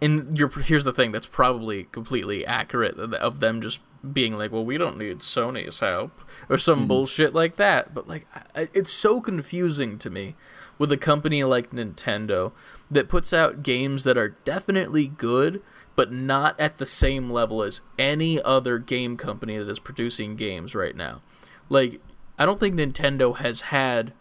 [0.00, 3.80] And you're, here's the thing that's probably completely accurate of- them just
[4.12, 6.10] being like, well, we don't need Sony's help
[6.48, 7.94] or some bullshit like that.
[7.94, 10.34] But like, I, it's so confusing to me
[10.78, 12.52] with a company like Nintendo
[12.90, 15.62] that puts out games that are definitely good,
[15.94, 20.74] but not at the same level as any other game company that is producing games
[20.74, 21.22] right now.
[21.68, 22.00] Like,
[22.38, 24.12] I don't think Nintendo has had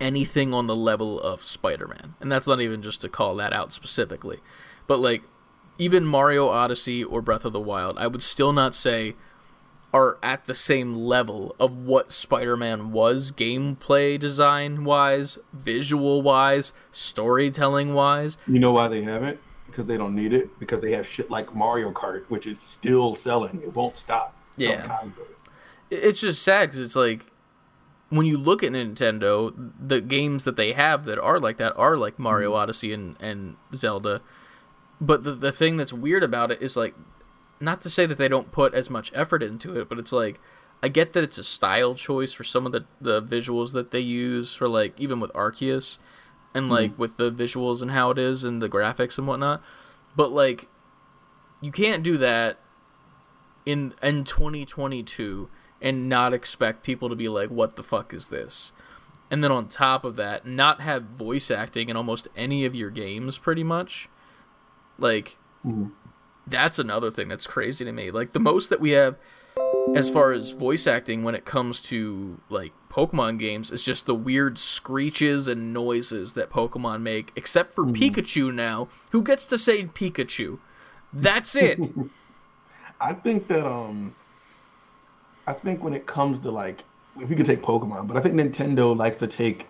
[0.00, 2.14] anything on the level of Spider-Man.
[2.20, 4.38] And that's not even just to call that out specifically.
[4.86, 5.22] But like
[5.78, 9.14] even Mario Odyssey or Breath of the Wild, I would still not say
[9.92, 17.94] are at the same level of what Spider-Man was gameplay design wise, visual wise, storytelling
[17.94, 18.38] wise.
[18.46, 19.40] You know why they haven't?
[19.66, 20.58] Because they don't need it.
[20.60, 23.60] Because they have shit like Mario Kart, which is still selling.
[23.62, 24.36] It won't stop.
[24.56, 24.86] Yeah.
[24.86, 25.26] kind of it.
[26.04, 27.26] It's just sad cuz it's like
[28.10, 31.96] when you look at Nintendo, the games that they have that are like that are
[31.96, 32.60] like Mario mm-hmm.
[32.60, 34.20] Odyssey and, and Zelda.
[35.00, 36.94] But the the thing that's weird about it is like
[37.60, 40.40] not to say that they don't put as much effort into it, but it's like
[40.82, 44.00] I get that it's a style choice for some of the, the visuals that they
[44.00, 45.98] use for like even with Arceus
[46.54, 49.62] and like with the visuals and how it is and the graphics and whatnot.
[50.16, 50.68] But like
[51.60, 52.58] you can't do that
[53.66, 55.48] in in 2022
[55.82, 58.72] and not expect people to be like what the fuck is this
[59.30, 62.90] and then on top of that not have voice acting in almost any of your
[62.90, 64.08] games pretty much
[64.98, 65.92] like Mhm.
[66.46, 68.10] That's another thing that's crazy to me.
[68.10, 69.16] Like the most that we have
[69.94, 74.14] as far as voice acting when it comes to like pokemon games is just the
[74.14, 79.84] weird screeches and noises that pokemon make except for pikachu now who gets to say
[79.84, 80.58] pikachu.
[81.12, 81.80] That's it.
[83.00, 84.14] I think that um,
[85.46, 86.84] I think when it comes to like,
[87.18, 89.66] if you could take Pokemon, but I think Nintendo likes to take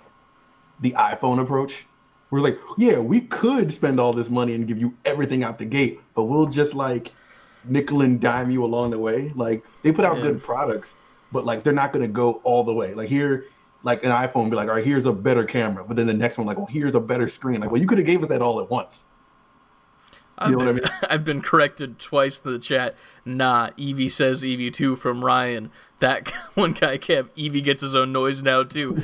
[0.81, 1.87] the iPhone approach,
[2.31, 5.59] where it's like, yeah, we could spend all this money and give you everything out
[5.59, 7.15] the gate, but we'll just like
[7.65, 9.33] nickel and dime you along the way.
[9.35, 10.23] Like they put out Yeah.
[10.23, 10.97] good products,
[11.33, 12.95] but like they're not gonna go all the way.
[12.95, 13.47] Like here,
[13.83, 16.39] like an iPhone, be like, all right, here's a better camera, but then the next
[16.39, 17.61] one, like, well, here's a better screen.
[17.61, 19.07] Like, well, you could have gave us that all at once.
[20.39, 22.97] I've You know what I been, I've been corrected twice in the chat.
[23.25, 25.71] Nah, Eevee says Eevee 2 from Ryan.
[25.99, 28.97] That one guy kept Eevee gets his own noise now too.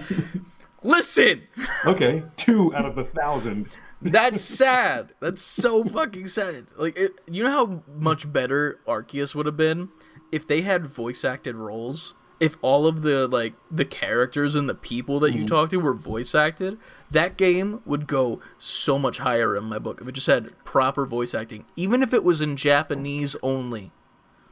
[0.87, 1.43] Listen,
[1.85, 3.69] Okay, two out of a thousand.
[4.01, 5.13] that's sad.
[5.21, 6.67] That's so fucking sad.
[6.77, 9.89] Like, it, you know how much better Arceus would have been
[10.31, 12.15] if they had voice acted roles.
[12.39, 15.95] If all of the like the characters and the people that you talk to were
[15.95, 16.77] voice acted,
[17.11, 21.07] that game would go so much higher in my book if it just had proper
[21.07, 23.91] voice acting, even if it was in Japanese only.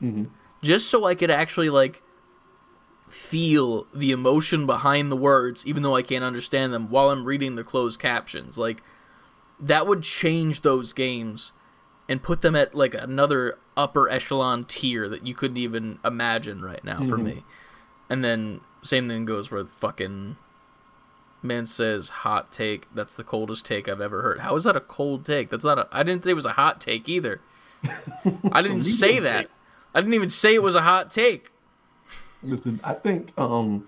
[0.03, 0.31] Mhm.
[0.63, 2.03] Just so I could actually like
[3.09, 7.55] feel the emotion behind the words, even though I can't understand them while I'm reading
[7.57, 8.59] the closed captions.
[8.59, 8.83] Like
[9.61, 11.53] that would change those games
[12.09, 16.83] and put them at like another upper echelon tier that you couldn't even imagine right
[16.85, 17.23] now for Mhm.
[17.23, 17.45] me.
[18.11, 20.37] And then same thing goes with fucking
[21.43, 22.87] man says hot take.
[22.95, 24.41] That's the coldest take I've ever heard.
[24.41, 25.51] How is that a cold take?
[25.51, 25.89] That's not a.
[25.93, 27.41] I didn't say it was a hot take either.
[28.53, 29.51] I didn't say that.
[29.95, 31.51] I didn't even say it was a hot take.
[32.45, 33.87] Listen, I think um,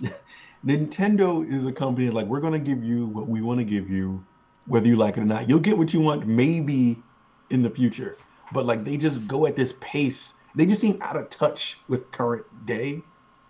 [0.64, 4.24] Nintendo is a company like we're gonna give you what we want to give you,
[4.66, 5.48] whether you like it or not.
[5.48, 7.02] You'll get what you want maybe
[7.50, 8.16] in the future,
[8.52, 10.34] but like they just go at this pace.
[10.54, 13.02] They just seem out of touch with current day,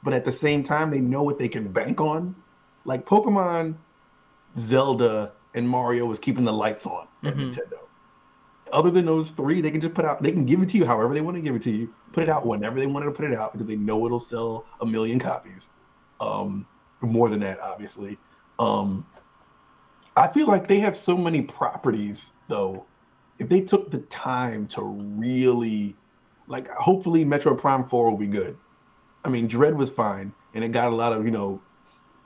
[0.02, 2.34] but at the same time they know what they can bank on.
[2.84, 3.76] Like Pokemon,
[4.56, 7.52] Zelda, and Mario was keeping the lights on at Mhm.
[7.52, 7.81] Nintendo.
[8.72, 10.22] Other than those three, they can just put out.
[10.22, 11.94] They can give it to you however they want to give it to you.
[12.12, 14.64] Put it out whenever they wanted to put it out because they know it'll sell
[14.80, 15.68] a million copies.
[16.20, 16.66] Um,
[17.02, 18.18] more than that, obviously.
[18.58, 19.06] Um,
[20.16, 22.86] I feel like they have so many properties, though.
[23.38, 25.96] If they took the time to really,
[26.46, 28.56] like, hopefully Metroid Prime Four will be good.
[29.24, 31.60] I mean, Dread was fine, and it got a lot of you know,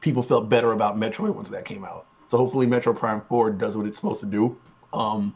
[0.00, 2.06] people felt better about Metroid once that came out.
[2.28, 4.56] So hopefully Metroid Prime Four does what it's supposed to do.
[4.92, 5.34] Um,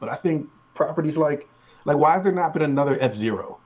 [0.00, 1.48] but I think properties like,
[1.84, 3.58] like, why has there not been another F Zero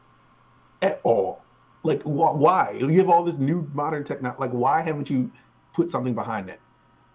[0.82, 1.42] at all?
[1.82, 2.76] Like, wh- why?
[2.78, 4.40] You have all this new modern technology.
[4.40, 5.30] Like, why haven't you
[5.72, 6.60] put something behind it?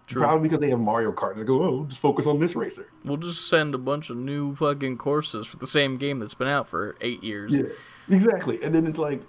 [0.06, 0.22] True.
[0.22, 1.36] Probably because they have Mario Kart.
[1.36, 2.90] They go, oh, just focus on this racer.
[3.04, 6.48] We'll just send a bunch of new fucking courses for the same game that's been
[6.48, 7.52] out for eight years.
[7.52, 7.66] Yeah,
[8.08, 8.60] exactly.
[8.62, 9.22] And then it's like,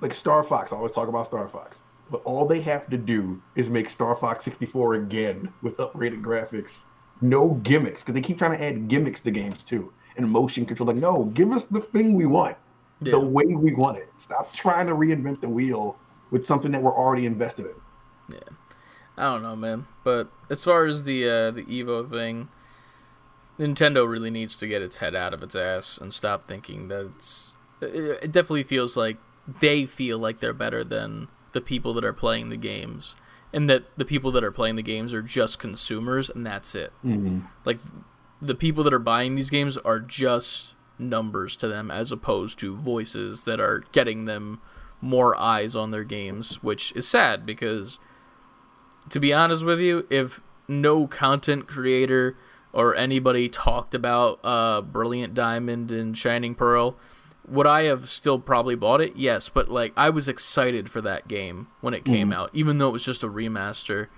[0.00, 0.72] like Star Fox.
[0.72, 4.14] I always talk about Star Fox, but all they have to do is make Star
[4.14, 6.84] Fox 64 again with upgraded graphics,
[7.20, 10.86] no gimmicks, because they keep trying to add gimmicks to games too, and motion control.
[10.88, 12.56] Like, no, give us the thing we want,
[13.00, 13.12] Yeah.
[13.12, 14.08] the way we want it.
[14.18, 15.96] Stop trying to reinvent the wheel
[16.30, 17.74] with something that we're already invested in.
[18.34, 18.54] Yeah,
[19.16, 19.86] I don't know, man.
[20.04, 22.48] But as far as the uh, the Evo thing,
[23.58, 27.06] Nintendo really needs to get its head out of its ass and stop thinking that
[27.06, 27.54] it's.
[27.80, 27.94] It
[28.24, 29.16] it definitely feels like
[29.60, 33.16] they feel like they're better than the people that are playing the games,
[33.52, 36.92] and that the people that are playing the games are just consumers, and that's it.
[37.04, 37.40] Mm-hmm.
[37.64, 37.78] Like
[38.40, 42.76] the people that are buying these games are just numbers to them, as opposed to
[42.76, 44.60] voices that are getting them
[45.00, 47.98] more eyes on their games, which is sad because
[49.08, 52.36] to be honest with you, if no content creator
[52.72, 56.96] or anybody talked about uh, Brilliant Diamond and Shining Pearl,
[57.48, 59.16] would I have still probably bought it?
[59.16, 62.34] Yes, but like I was excited for that game when it came mm.
[62.34, 64.08] out, even though it was just a remaster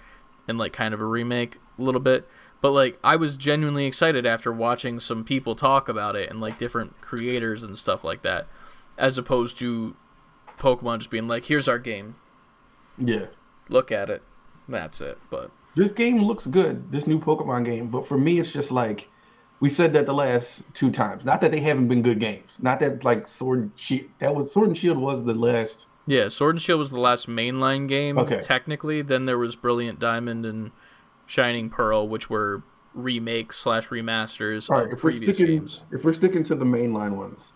[0.47, 2.27] and like kind of a remake a little bit.
[2.61, 6.59] But like I was genuinely excited after watching some people talk about it and like
[6.59, 8.47] different creators and stuff like that,
[8.97, 9.95] as opposed to
[10.59, 12.17] Pokemon just being like, "Here's our game,
[12.97, 13.27] Yeah.
[13.69, 14.23] look at it."
[14.69, 15.19] That's it.
[15.31, 19.09] But This game looks good, this new Pokemon game, but for me, it's just like
[19.61, 21.25] we said that the last two times.
[21.25, 22.59] Not that they haven't been good games.
[22.61, 24.09] Not that like Sword and Shield.
[24.21, 25.87] That was Sword and Shield was the last.
[26.07, 28.41] Yeah, Sword and Shield was the last mainline game, Okay.
[28.41, 29.03] technically.
[29.03, 30.71] Then there was Brilliant Diamond and
[31.27, 32.63] Shining Pearl, which were
[32.95, 35.83] remakes slash remasters All right, of if we're previous sticking, games.
[35.93, 37.53] if we're sticking to the mainline ones,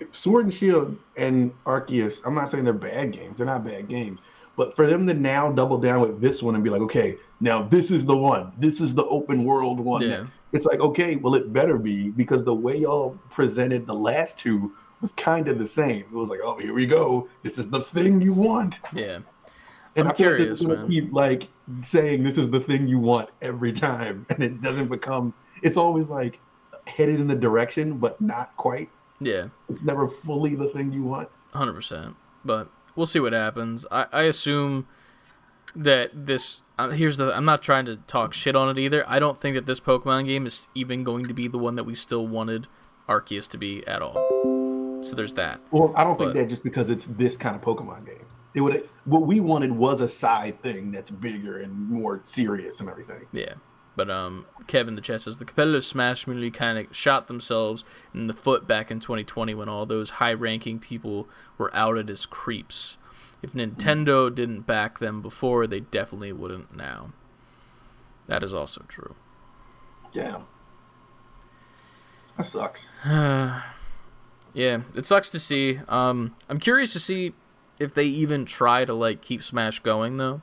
[0.00, 3.36] if Sword and Shield and Arceus, I'm not saying they're bad games.
[3.38, 4.20] They're not bad games.
[4.56, 7.62] But for them to now double down with this one and be like, okay, now
[7.62, 8.52] this is the one.
[8.58, 10.02] This is the open world one.
[10.02, 10.26] Yeah.
[10.52, 14.72] It's like, okay, well, it better be because the way y'all presented the last two
[15.00, 16.00] was kind of the same.
[16.00, 17.28] It was like, oh, here we go.
[17.42, 18.80] This is the thing you want.
[18.94, 19.18] Yeah,
[19.94, 20.88] And I'm I feel like curious, man.
[20.88, 21.48] keep like
[21.82, 25.34] saying this is the thing you want every time, and it doesn't become.
[25.62, 26.40] It's always like
[26.86, 28.88] headed in a direction, but not quite.
[29.20, 31.28] yeah, It's never fully the thing you want.
[31.52, 32.16] hundred percent.
[32.44, 33.84] But we'll see what happens.
[33.90, 34.86] I, I assume
[35.78, 36.62] that this.
[36.78, 37.34] Uh, here's the.
[37.34, 39.08] I'm not trying to talk shit on it either.
[39.08, 41.84] I don't think that this Pokemon game is even going to be the one that
[41.84, 42.66] we still wanted
[43.08, 44.14] Arceus to be at all.
[45.02, 45.60] So there's that.
[45.70, 48.26] Well, I don't think that just because it's this kind of Pokemon game.
[48.54, 52.88] It would what we wanted was a side thing that's bigger and more serious and
[52.88, 53.26] everything.
[53.32, 53.54] Yeah.
[53.94, 57.84] But um, Kevin the chess says the competitive Smash community kind of shot themselves
[58.14, 61.28] in the foot back in 2020 when all those high-ranking people
[61.58, 62.96] were outed as creeps.
[63.42, 67.12] If Nintendo didn't back them before, they definitely wouldn't now.
[68.26, 69.14] That is also true.
[70.12, 70.44] Damn.
[72.36, 72.88] That sucks.
[73.04, 73.62] yeah,
[74.54, 75.80] it sucks to see.
[75.88, 77.34] Um, I'm curious to see
[77.78, 80.42] if they even try to like keep Smash going though,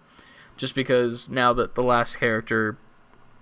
[0.58, 2.78] just because now that the last character,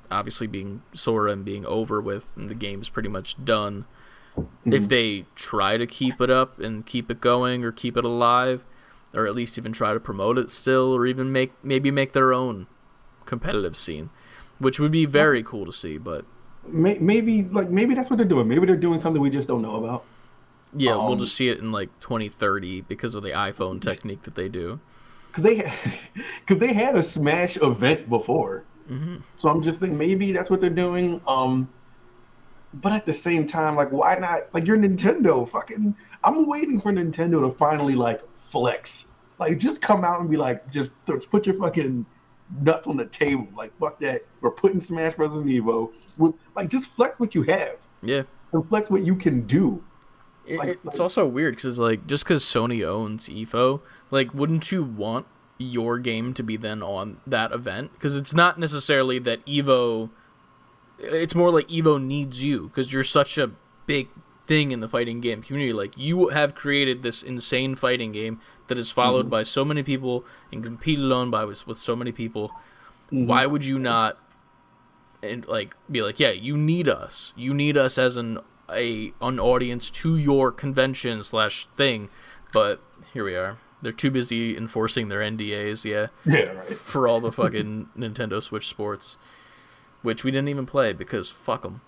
[0.09, 3.85] obviously being Sora and being over with, and the game's pretty much done.
[4.65, 8.65] If they try to keep it up and keep it going or keep it alive,
[9.13, 12.33] or at least even try to promote it still, or even make maybe make their
[12.33, 12.67] own
[13.25, 14.09] competitive scene,
[14.59, 15.97] which would be very cool to see.
[15.97, 16.25] But
[16.67, 18.47] maybe like maybe that's what they're doing.
[18.47, 20.05] Maybe they're doing something we just don't know about.
[20.75, 24.35] Yeah, um, we'll just see it in like 2030 because of the iPhone technique that
[24.35, 24.79] they do.
[25.27, 25.73] Because they,
[26.39, 29.17] because they had a Smash event before, mm-hmm.
[29.37, 31.21] so I'm just thinking maybe that's what they're doing.
[31.27, 31.69] Um,
[32.75, 34.53] but at the same time, like, why not?
[34.53, 35.47] Like, you're Nintendo.
[35.47, 39.07] Fucking, I'm waiting for Nintendo to finally like flex.
[39.39, 42.05] Like, just come out and be like, just, put your fucking
[42.61, 43.47] nuts on the table.
[43.57, 44.21] Like, fuck that.
[44.41, 45.35] We're putting Smash Bros.
[45.35, 45.91] in Evo.
[46.17, 47.77] We're, like, just flex what you have.
[48.01, 48.23] Yeah.
[48.51, 49.83] And flex what you can do.
[50.45, 53.79] It, like, it's like, also weird because like just because Sony owns EVO,
[54.11, 55.25] like wouldn't you want
[55.57, 57.93] your game to be then on that event?
[57.93, 60.09] Because it's not necessarily that Evo.
[60.99, 63.51] It's more like Evo needs you because you're such a
[63.85, 64.09] big
[64.45, 65.73] thing in the fighting game community.
[65.73, 69.29] Like you have created this insane fighting game that is followed mm-hmm.
[69.29, 72.49] by so many people and competed on by with, with so many people.
[73.07, 73.27] Mm-hmm.
[73.27, 74.17] Why would you not
[75.21, 77.33] and like be like, yeah, you need us.
[77.35, 78.39] You need us as an
[78.69, 82.09] a an audience to your convention slash thing,
[82.51, 82.81] but
[83.13, 83.57] here we are.
[83.81, 86.07] They're too busy enforcing their NDAs, yeah.
[86.25, 86.77] Yeah, right.
[86.79, 89.17] For all the fucking Nintendo Switch Sports,
[90.01, 91.81] which we didn't even play because fuck them.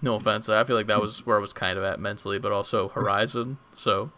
[0.00, 2.52] No offense, I feel like that was where I was kind of at mentally, but
[2.52, 3.58] also Horizon.
[3.74, 4.10] So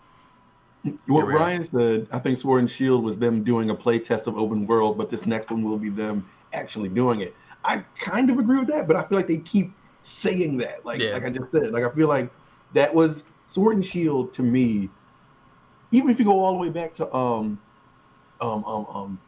[1.07, 4.37] what Ryan said, I think Sword and Shield was them doing a play test of
[4.39, 7.35] open world, but this next one will be them actually doing it.
[7.65, 10.85] I kind of agree with that, but I feel like they keep saying that.
[10.85, 11.11] Like yeah.
[11.11, 12.31] like I just said, like I feel like
[12.73, 14.89] that was Sword and Shield to me.
[15.93, 17.61] Even if you go all the way back to um
[18.41, 19.21] um um um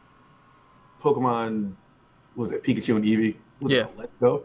[1.01, 1.73] Pokemon,
[2.35, 3.35] was it Pikachu and Eevee?
[3.59, 4.43] Was yeah, Let's Go.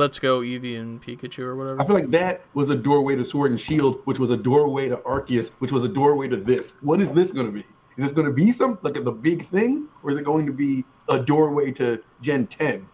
[0.00, 1.82] Let's Go Eevee and Pikachu or whatever.
[1.82, 4.88] I feel like that was a doorway to Sword and Shield, which was a doorway
[4.88, 6.72] to Arceus, which was a doorway to this.
[6.80, 7.60] What is this going to be?
[7.98, 10.52] Is this going to be some like the big thing, or is it going to
[10.52, 12.88] be a doorway to Gen 10?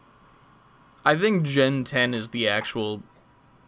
[1.04, 3.04] I think Gen 10 is the actual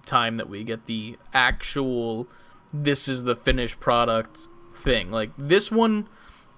[0.05, 2.27] time that we get the actual
[2.73, 5.13] this is the finished product thing.
[5.13, 6.09] Like this one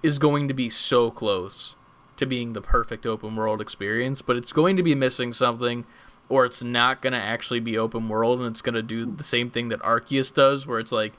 [0.01, 1.75] is going to be so close
[2.17, 5.85] to being the perfect open world experience, but it's going to be missing something
[6.31, 9.23] or it's not going to actually be open world and it's going to do the
[9.23, 11.13] same thing that Arceus does where it's like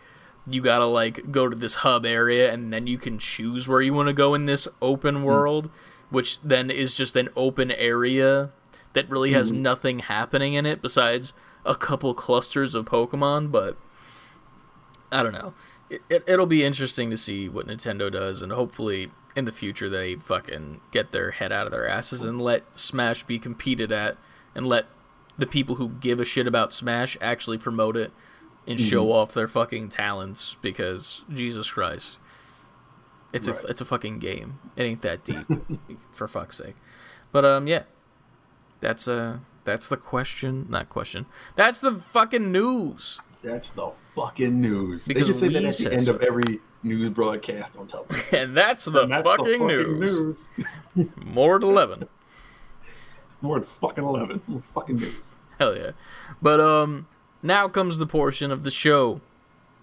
[0.47, 3.83] you got to like go to this hub area and then you can choose where
[3.83, 5.23] you want to go in this open hmm.
[5.25, 5.71] world,
[6.11, 8.51] which then is just an open area
[8.95, 9.63] that really has mm-hmm.
[9.63, 11.35] nothing happening in it besides
[11.65, 13.77] a couple clusters of Pokemon, but
[15.11, 15.55] I don't know.
[15.89, 19.89] It, it, it'll be interesting to see what Nintendo does, and hopefully in the future
[19.89, 24.17] they fucking get their head out of their asses and let Smash be competed at,
[24.55, 24.87] and let
[25.39, 28.13] the people who give a shit about Smash actually promote it
[28.67, 28.89] and mm-hmm.
[28.89, 32.19] show off their fucking talents because Jesus Christ.
[33.33, 33.65] It's right.
[33.65, 34.59] a it's a fucking game.
[34.77, 35.47] It ain't that deep,
[36.13, 36.77] for fuck's sake.
[37.33, 37.85] But um, yeah,
[38.81, 41.27] that's uh that's the question, not question.
[41.57, 43.21] That's the fucking news.
[43.43, 45.07] That's the fucking news.
[45.07, 46.15] Because they just say that at the end so.
[46.15, 48.25] of every news broadcast on television.
[48.33, 50.51] and that's the, and that's fucking, the fucking, news.
[50.97, 51.11] news.
[51.17, 52.05] More at eleven.
[53.43, 54.41] More at fucking eleven.
[54.47, 55.35] More fucking news.
[55.59, 55.91] Hell yeah.
[56.41, 57.09] But um
[57.43, 59.21] now comes the portion of the show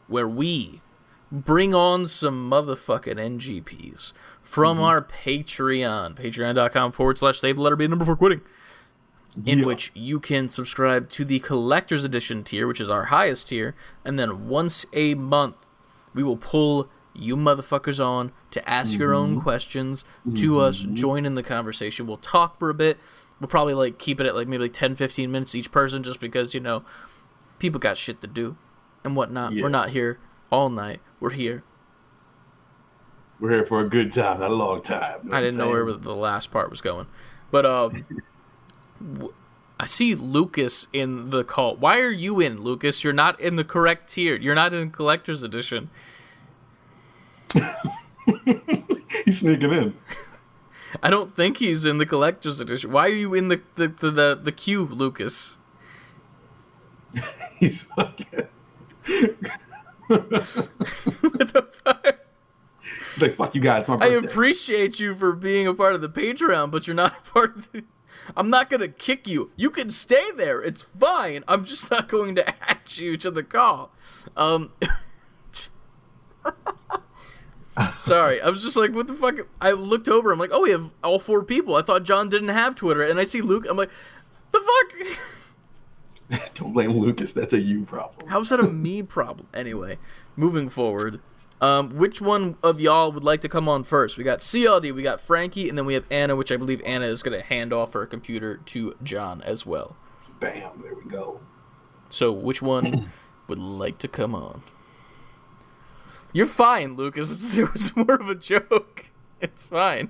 [0.07, 0.81] where we
[1.31, 4.85] bring on some motherfucking NGPs from mm-hmm.
[4.85, 6.15] our Patreon.
[6.15, 8.41] Patreon.com forward slash save the letter B number for quitting
[9.45, 9.65] in yeah.
[9.65, 14.17] which you can subscribe to the collector's edition tier, which is our highest tier, and
[14.17, 15.55] then once a month
[16.13, 19.01] we will pull you motherfuckers on to ask mm-hmm.
[19.01, 19.41] your own mm-hmm.
[19.41, 20.35] questions mm-hmm.
[20.35, 22.07] to us, join in the conversation.
[22.07, 22.97] We'll talk for a bit.
[23.39, 26.19] We'll probably like keep it at like maybe like 10 15 minutes each person just
[26.19, 26.83] because, you know,
[27.57, 28.57] people got shit to do
[29.03, 29.53] and whatnot.
[29.53, 29.63] Yeah.
[29.63, 30.19] We're not here
[30.51, 30.99] all night.
[31.19, 31.63] We're here.
[33.39, 35.29] We're here for a good time, not a long time.
[35.31, 37.07] I didn't know where the last part was going.
[37.51, 38.05] But um
[39.79, 41.77] I see Lucas in the call.
[41.77, 43.01] Why are you in, Lucas?
[43.01, 44.35] You're not in the correct tier.
[44.35, 45.89] You're not in collector's edition.
[49.25, 49.97] he's sneaking in.
[51.03, 52.91] I don't think he's in the collector's edition.
[52.91, 55.57] Why are you in the the the, the, the queue, Lucas?
[57.59, 58.27] he's fucking.
[60.07, 62.19] what the fuck?
[63.13, 63.89] He's like, fuck you guys.
[63.89, 67.57] I appreciate you for being a part of the Patreon, but you're not a part
[67.57, 67.83] of the.
[68.35, 69.51] I'm not gonna kick you.
[69.55, 70.61] You can stay there.
[70.61, 71.43] It's fine.
[71.47, 73.91] I'm just not going to add you to the call.
[74.35, 74.71] Um.
[77.97, 79.35] Sorry, I was just like, what the fuck?
[79.61, 80.31] I looked over.
[80.31, 81.75] I'm like, oh, we have all four people.
[81.75, 83.65] I thought John didn't have Twitter, and I see Luke.
[83.69, 83.89] I'm like,
[84.51, 86.49] the fuck?
[86.55, 87.33] Don't blame Lucas.
[87.33, 88.27] That's a you problem.
[88.29, 89.47] How's that a me problem?
[89.53, 89.97] Anyway,
[90.35, 91.19] moving forward,
[91.61, 94.17] Um, which one of y'all would like to come on first?
[94.17, 97.05] We got CLD, we got Frankie, and then we have Anna, which I believe Anna
[97.05, 99.95] is going to hand off her computer to John as well.
[100.39, 101.41] Bam, there we go.
[102.09, 103.11] So, which one
[103.47, 104.61] would like to come on?
[106.33, 107.57] You're fine, Lucas.
[107.57, 109.05] It was more of a joke.
[109.41, 110.09] It's fine.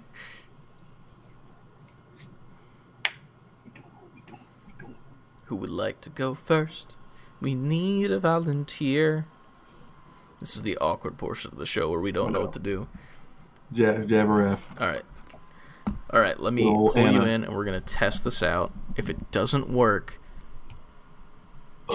[5.45, 6.97] Who would like to go first?
[7.39, 9.27] We need a volunteer.
[10.39, 12.87] This is the awkward portion of the show where we don't know what to do.
[13.71, 14.57] Jab, Jabberef.
[14.79, 15.03] All right.
[16.11, 18.71] All right, let me Roll pull you in and we're going to test this out.
[18.95, 20.19] If it doesn't work,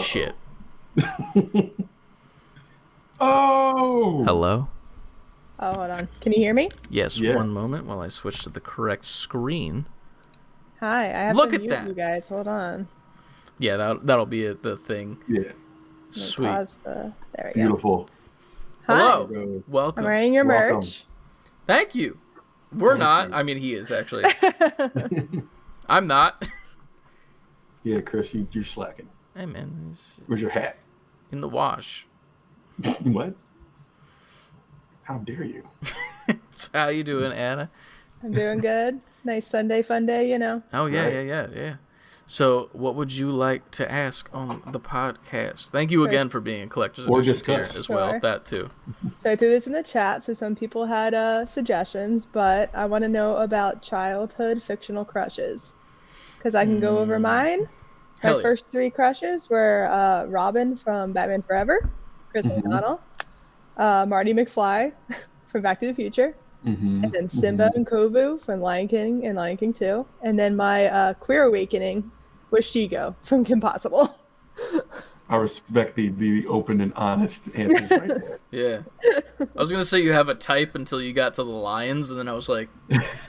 [0.01, 0.36] shit.
[3.26, 4.22] Oh!
[4.26, 4.68] Hello?
[5.59, 6.09] Oh, hold on.
[6.20, 6.68] Can you hear me?
[6.90, 7.36] Yes, Yeah.
[7.36, 9.86] one moment while I switch to the correct screen.
[10.80, 11.86] Hi, I have Look to at mute that.
[11.86, 12.28] you guys.
[12.28, 12.86] Hold on.
[13.59, 15.16] Yeah, that that'll be it, the thing.
[15.28, 15.55] Yeah, Let
[16.10, 16.48] Sweet.
[16.48, 17.12] Pause the...
[17.36, 17.66] There we go.
[17.68, 18.09] beautiful.
[18.88, 18.98] Hi.
[18.98, 19.26] Hello.
[19.30, 19.62] There.
[19.68, 20.01] Welcome.
[20.01, 20.76] I'm wearing your Welcome.
[20.76, 21.05] merch.
[21.66, 22.18] Thank you.
[22.74, 23.28] We're Thank not.
[23.30, 23.34] you.
[23.36, 24.24] I mean, he is actually.
[25.88, 26.46] I'm not.
[27.84, 29.09] Yeah, Chris, you, you're slacking.
[29.34, 29.94] hey man,
[30.26, 30.76] Where's your hat?
[31.32, 32.06] in the wash.
[33.02, 33.34] what?
[35.02, 35.62] How dare you?
[36.56, 37.68] So how you doing, Anna?
[38.22, 39.01] I'm doing good.
[39.24, 40.62] Nice Sunday fun day, you know.
[40.72, 41.12] Oh yeah, Right.
[41.14, 41.74] yeah, yeah, yeah.
[42.26, 45.68] So, what would you like to ask on the podcast?
[45.70, 46.09] Thank you Sure.
[46.09, 47.76] again for being a collector's Or edition tier discuss.
[47.78, 48.12] as well.
[48.12, 48.20] Sure.
[48.20, 48.70] That too.
[49.16, 52.86] So I threw this in the chat, so some people had uh, suggestions, but I
[52.86, 55.74] want to know about childhood fictional crushes.
[56.38, 57.22] Because I can go over Mm.
[57.22, 57.60] mine.
[57.62, 57.66] My
[58.30, 58.42] Hell yeah.
[58.42, 61.90] first three crushes were uh, Robin from Batman Forever,
[62.35, 62.66] Chris Mhm.
[62.66, 63.01] O'Donnell,
[63.77, 64.93] uh, Marty McFly
[65.47, 66.35] from Back to the Future,
[66.66, 67.05] Mm-hmm.
[67.05, 70.05] and then Simba and Kovu from Lion King and Lion King 2.
[70.23, 72.11] And then my uh, queer awakening
[72.51, 74.19] was Shego from Kim Possible.
[75.28, 78.39] I respect the, the open and honest answers right there.
[78.51, 78.78] Yeah.
[79.40, 82.19] I was gonna say you have a type until you got to the lions, and
[82.20, 82.69] then I was like,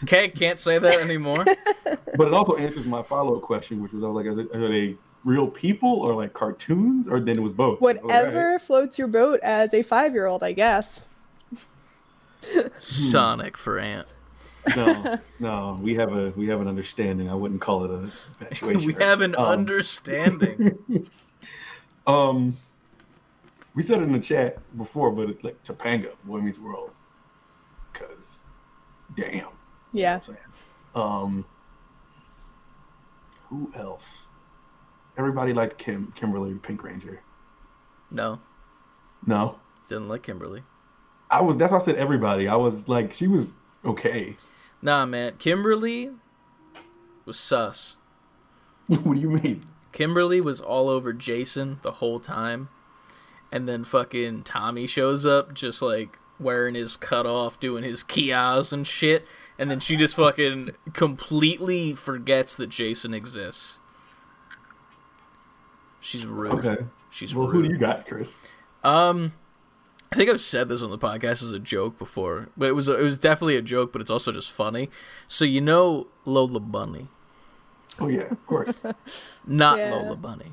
[0.04, 1.44] okay, can't say that anymore.
[2.16, 4.44] But it also answers my follow up question, which was I was like, are they,
[4.66, 4.96] are they
[5.26, 7.10] real people or like cartoons?
[7.10, 7.82] Or then it was both.
[7.82, 11.04] Whatever floats your boat as a five year old, I guess.
[12.78, 14.08] Sonic for Ant.
[14.76, 17.30] No, no, we have a we have an understanding.
[17.30, 18.86] I wouldn't call it a infatuation.
[18.88, 19.36] We or have an.
[19.36, 20.78] Um, understanding.
[22.08, 22.54] Um,
[23.74, 26.92] we said it in the chat before, but it's like Topanga, Boy Meets World,
[27.92, 28.42] because
[29.16, 29.26] damn.
[29.32, 29.42] Yeah.
[29.42, 30.44] You know what I'm saying?
[30.96, 31.46] Um,
[33.50, 34.25] who else?
[35.18, 37.22] Everybody liked Kim, Kimberly, the Pink Ranger.
[38.12, 38.40] No,
[39.26, 39.60] No,
[39.90, 40.64] didn't like Kimberly.
[41.30, 41.58] I was.
[41.58, 42.48] That's why I said everybody.
[42.48, 43.50] I was like, she was
[43.84, 44.38] okay.
[44.82, 46.12] Nah, man, Kimberly
[47.26, 47.98] was sus.
[48.88, 49.62] what do you mean?
[49.92, 52.70] Kimberly was all over Jason the whole time.
[53.52, 58.74] And then fucking Tommy shows up just like wearing his cut off, doing his kias
[58.74, 59.26] and shit.
[59.58, 63.80] And then she just fucking completely forgets that Jason exists.
[66.06, 66.66] She's rude.
[66.66, 66.84] Okay.
[67.10, 67.54] She's Well, rude.
[67.56, 68.36] who do you got, Chris?
[68.84, 69.34] Um,
[70.12, 72.88] I think I've said this on the podcast as a joke before, but it was
[72.88, 74.90] a, it was definitely a joke, but it's also just funny.
[75.28, 77.08] So you know Lola Bunny,
[78.00, 78.80] Oh yeah, of course.
[79.48, 79.96] not Yeah.
[79.96, 80.52] Lola Bunny.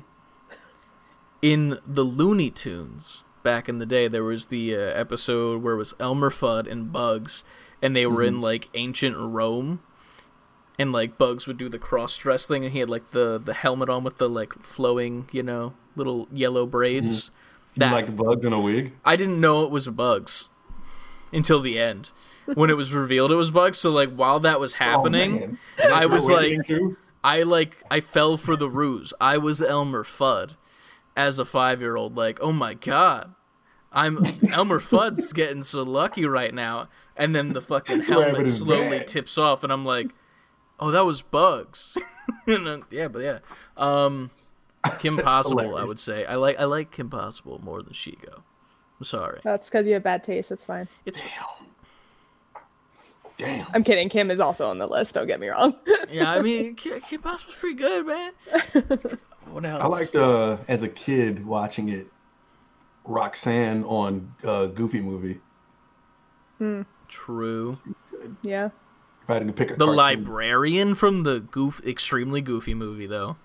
[1.41, 5.77] In the Looney Tunes back in the day, there was the uh, episode where it
[5.77, 7.43] was Elmer Fudd and Bugs,
[7.81, 9.81] and they were in like ancient Rome.
[10.79, 13.53] And like Bugs would do the cross dress thing, and he had like the the
[13.53, 17.29] helmet on with the like flowing, you know, little yellow braids.
[17.77, 17.83] Mm-hmm.
[17.83, 18.93] You like bugs in a wig?
[19.03, 20.49] I didn't know it was bugs
[21.31, 22.11] until the end
[22.55, 23.77] when it was revealed it was bugs.
[23.79, 25.93] So like while that was oh, happening, Oh.
[25.93, 26.59] I was like-
[27.23, 29.13] I like I fell for the ruse.
[29.21, 30.55] I was Elmer Fudd
[31.15, 32.17] as a five year old.
[32.17, 33.33] Like oh my god,
[33.91, 36.89] I'm Elmer Fudd's getting so lucky right now.
[37.15, 39.07] And then the fucking helmet slowly bad.
[39.07, 40.09] tips off, and I'm like,
[40.79, 41.97] oh that was bugs.
[42.47, 43.39] yeah, but yeah.
[43.77, 44.31] Um,
[44.99, 46.25] Kim That's Possible, I would say.
[46.25, 48.41] I like I like Kim Possible more than Shego.
[48.99, 49.41] I'm sorry.
[49.43, 50.51] That's because you have bad taste.
[50.51, 50.87] It's fine.
[51.05, 51.21] It's
[53.37, 53.65] Damn.
[53.73, 54.09] I'm kidding.
[54.09, 55.15] Kim is also on the list.
[55.15, 55.75] Don't get me wrong.
[56.09, 56.31] yeah.
[56.31, 58.31] I mean, Kim, Kim Possible's pretty good, man.
[59.51, 59.81] What else?
[59.81, 62.07] I liked uh as a kid watching it,
[63.05, 65.39] Roxanne on uh, Goofy movie.
[66.59, 66.83] Hmm.
[67.07, 67.77] True.
[68.43, 68.69] yeah.
[69.35, 69.95] If I had to pick a The cartoon.
[69.95, 73.37] librarian from the goof, extremely goofy movie, though.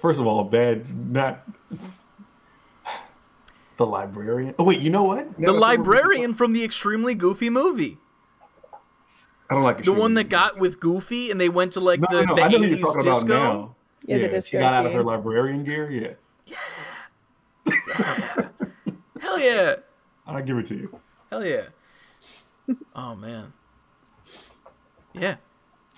[0.00, 0.86] First of all, bad.
[1.10, 1.46] Not
[3.76, 4.54] the librarian.
[4.58, 5.38] Oh wait, you know what?
[5.38, 7.98] The librarian from the extremely goofy movie.
[9.50, 12.06] I don't like The one that got with Goofy and they went to like No,
[12.10, 13.26] the, no, the I know who you're 80s talking disco.
[13.26, 13.74] about now.
[14.06, 15.90] Yeah, the she disco got out of her librarian gear.
[15.90, 16.12] Yeah,
[19.20, 19.76] Hell yeah.
[20.26, 21.00] I'll give it to you.
[21.30, 21.62] Hell yeah.
[22.94, 23.52] oh man.
[25.20, 25.36] Yeah.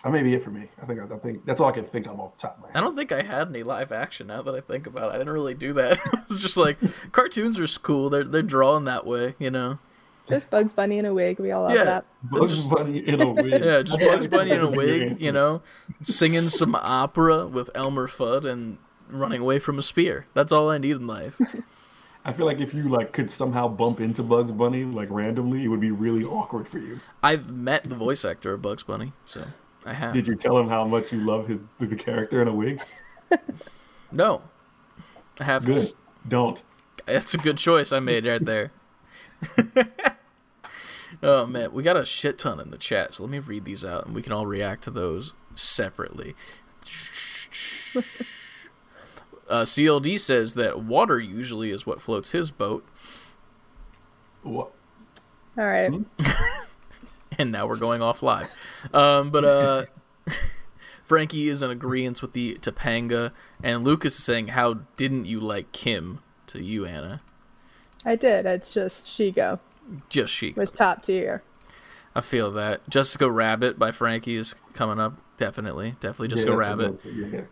[0.05, 0.67] That may be it for me.
[0.83, 2.69] I think I, think that's all I can think of off the top of my
[2.69, 2.77] head.
[2.77, 5.15] I don't think I had any live action now that I think about it.
[5.15, 5.99] I didn't really do that.
[6.31, 6.79] it's just like
[7.13, 8.09] cartoons are cool.
[8.09, 9.79] They're they're drawn that way, you know.
[10.27, 11.39] Just Bugs Bunny in a wig.
[11.39, 11.85] We all love Yeah.
[11.85, 12.05] that.
[12.23, 13.51] Bugs just- Bunny in a wig.
[13.65, 15.61] Yeah, just Bugs Bunny in a wig, you know,
[16.03, 18.79] singing some opera with Elmer Fudd and
[19.09, 20.27] running away from a spear.
[20.33, 21.39] That's all I need in life.
[22.25, 25.69] I feel like if you like could somehow bump into Bugs Bunny like randomly, it
[25.69, 27.01] would be really awkward for you.
[27.23, 29.43] I've met the voice actor of Bugs Bunny, so
[29.87, 30.13] I have.
[30.13, 32.83] Did you tell him how much you love his the character in a wig?
[34.13, 34.43] No.
[35.39, 35.93] I have Good.
[36.27, 36.63] Don't.
[37.07, 38.73] That's a good choice I made right there.
[41.23, 43.85] oh man, we got a shit ton in the chat, so let me read these
[43.85, 46.35] out and we can all react to those separately.
[49.51, 52.87] Uh, CLD says that water usually is what floats his boat,
[54.43, 54.71] What?
[55.59, 55.89] All right.
[55.89, 56.03] Hmm?
[57.39, 58.49] and now we're going off live.
[58.95, 59.87] Um, but uh,
[61.05, 63.33] Frankie is in agreement with the Topanga,
[63.63, 67.21] and Lucas is saying, "How didn't you like Kim?" To you, Anna.
[68.05, 68.47] I did.
[68.47, 69.61] It's just Shego
[70.09, 70.53] Just she.
[70.57, 71.43] was top tier.
[72.15, 72.89] I feel that.
[72.89, 75.15] Jessica Rabbit by Frankie is coming up.
[75.37, 75.97] Definitely.
[76.01, 77.49] Definitely Jessica Yeah, that's a Rabbit.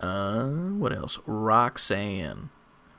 [0.00, 0.10] Good- yeah.
[0.12, 0.44] Uh,
[0.78, 1.18] what else?
[1.26, 2.50] Roxanne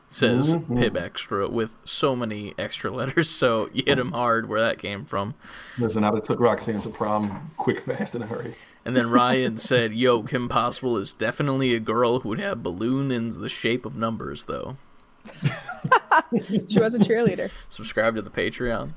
[0.08, 0.80] says Mhm.
[0.80, 5.06] Pib Extra with so many extra letters, so you hit him hard where that came
[5.06, 5.36] from.
[5.78, 8.56] Listen, I'd took Roxanne to prom quick, fast, in a hurry.
[8.86, 13.12] And then Ryan said, Yo, Kim Possible is definitely a girl who would have balloon
[13.12, 14.78] in the shape of numbers, though.
[16.48, 17.52] She was a cheerleader.
[17.70, 18.94] Subscribe to the Patreon.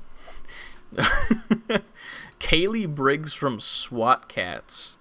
[2.39, 4.97] Callie Briggs from SWAT Kats.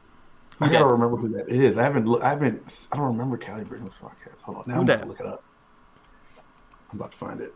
[0.63, 1.77] I gotta remember who that is.
[1.77, 2.23] I haven't.
[2.23, 2.89] I haven't.
[2.93, 4.41] I don't remember Callie Britton Podcast.
[4.43, 4.65] Hold on.
[4.67, 5.03] Now Who I'm about dat?
[5.03, 5.45] to look it up.
[6.91, 7.55] I'm about to find it.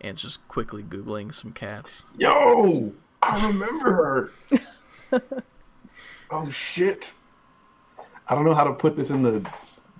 [0.00, 2.04] And just quickly Googling some cats.
[2.16, 2.92] Yo,
[3.22, 4.30] I remember
[5.10, 5.20] her.
[6.30, 7.12] oh shit!
[8.28, 9.48] I don't know how to put this in the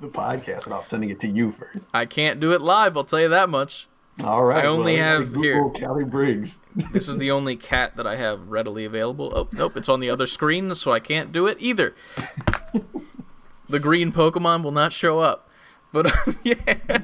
[0.01, 1.89] the podcast without sending it to you first.
[1.93, 3.89] I can't do it live, I'll tell you that much.
[4.25, 4.65] All right.
[4.65, 5.69] I only well, have here.
[5.71, 6.59] Callie Briggs.
[6.93, 9.33] This is the only cat that I have readily available.
[9.35, 11.95] Oh, nope, it's on the other screen, so I can't do it either.
[13.69, 15.49] The green Pokemon will not show up.
[15.93, 17.01] But um, yeah.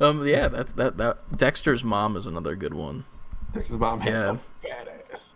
[0.00, 3.04] Um yeah, that's that that Dexter's mom is another good one.
[3.54, 4.30] Dexter's mom had Yeah.
[4.30, 5.34] a badass.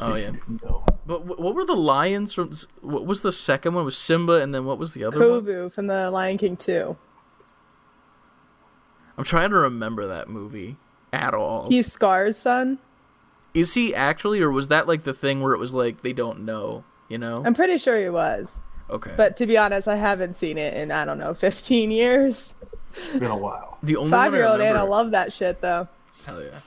[0.00, 0.32] Oh, yeah.
[0.62, 0.84] No.
[1.06, 2.50] But what were the lions from
[2.80, 3.82] what was the second one?
[3.82, 5.28] It was Simba and then what was the other one?
[5.42, 6.96] Kovu from the Lion King 2.
[9.16, 10.76] I'm trying to remember that movie
[11.12, 11.66] at all.
[11.68, 12.78] He's Scar's son.
[13.52, 16.44] Is he actually or was that like the thing where it was like they don't
[16.44, 17.42] know, you know?
[17.44, 18.60] I'm pretty sure he was.
[18.90, 19.12] Okay.
[19.16, 22.54] But to be honest, I haven't seen it in, I don't know, 15 years.
[22.90, 23.78] It's been a while.
[23.82, 25.88] the only Five year old remember- Anna loved that shit, though.
[26.26, 26.58] Hell yeah.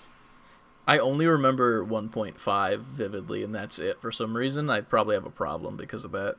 [0.87, 4.01] I only remember 1.5 vividly, and that's it.
[4.01, 6.37] For some reason, I probably have a problem because of that.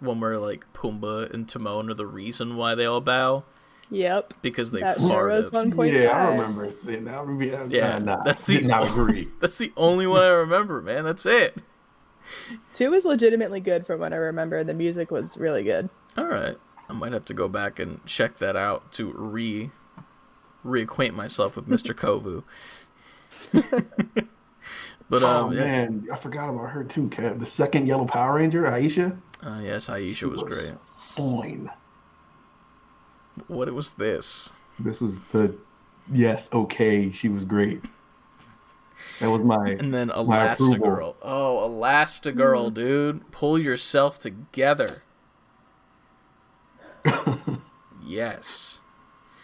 [0.00, 3.44] One where like Pumbaa and Timon are the reason why they all bow
[3.90, 4.34] Yep.
[4.42, 5.72] because they That sure was farted.
[5.74, 5.92] 1.5.
[5.92, 7.46] Yeah, I remember seeing that movie.
[7.48, 9.28] Yeah, Yeah, nah, that's the- did not agree.
[9.40, 11.04] That's the only one I remember, man.
[11.04, 11.62] That's it.
[12.74, 14.62] Two was legitimately good from what I remember.
[14.62, 15.88] The music was really good.
[16.16, 16.56] All right,
[16.88, 19.70] I might have to go back and check that out to re
[20.64, 21.94] reacquaint myself with Mr.
[21.94, 22.44] Kovu.
[25.08, 25.60] but oh um, yeah.
[25.64, 27.40] man, I forgot about her too, Kev.
[27.40, 29.16] The second Yellow Power Ranger, Aisha.
[29.42, 30.74] Uh, yes, Aisha was great.
[31.16, 31.70] Fine.
[33.48, 34.50] What it was this?
[34.78, 35.54] This was the
[36.12, 37.10] yes, okay.
[37.10, 37.82] She was great.
[39.20, 40.78] That was my And then My approval.
[40.78, 41.14] Elastigirl.
[41.22, 42.74] Oh, Elastigirl, hmm.
[42.74, 43.30] dude.
[43.30, 44.88] Pull yourself together.
[48.06, 48.80] yes.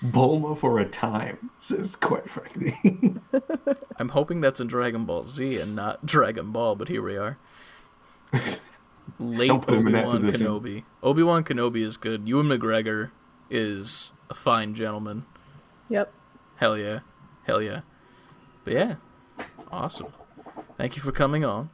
[0.04, 1.50] Bulma for a time.
[1.60, 2.74] Says quite frankly.
[3.98, 7.38] I'm hoping that's in Dragon Ball Z and not Dragon Ball, but here we are.
[9.18, 10.60] Late Don't put him in Obi that Wan.
[10.60, 10.84] Kenobi.
[11.02, 12.28] Obi Wan Kenobi is good.
[12.28, 13.10] Ewan McGregor
[13.50, 15.24] is a fine gentleman.
[15.90, 16.12] Yep.
[16.56, 17.00] Hell yeah.
[17.44, 17.80] Hell yeah.
[18.64, 18.94] But yeah.
[19.70, 20.08] Awesome.
[20.76, 21.70] Thank you for coming on.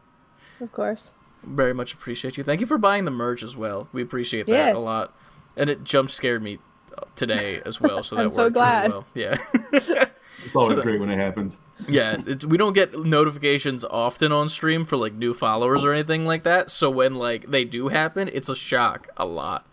[0.60, 1.12] Of course.
[1.42, 2.44] Very much appreciate you.
[2.44, 3.88] Thank you for buying the merch as well.
[3.92, 4.76] We appreciate that Yeah.
[4.76, 5.14] a lot.
[5.56, 6.58] And it jump scared me
[7.16, 8.90] today as well, so that I'm so worked really glad.
[8.92, 9.04] well.
[9.14, 9.36] Yeah.
[9.72, 9.88] it's
[10.54, 11.60] always Should've- great when it happens.
[11.88, 16.24] yeah, it's, we don't get notifications often on stream for like new followers or anything
[16.24, 16.70] like that.
[16.70, 19.66] So when like they do happen, it's a shock a lot.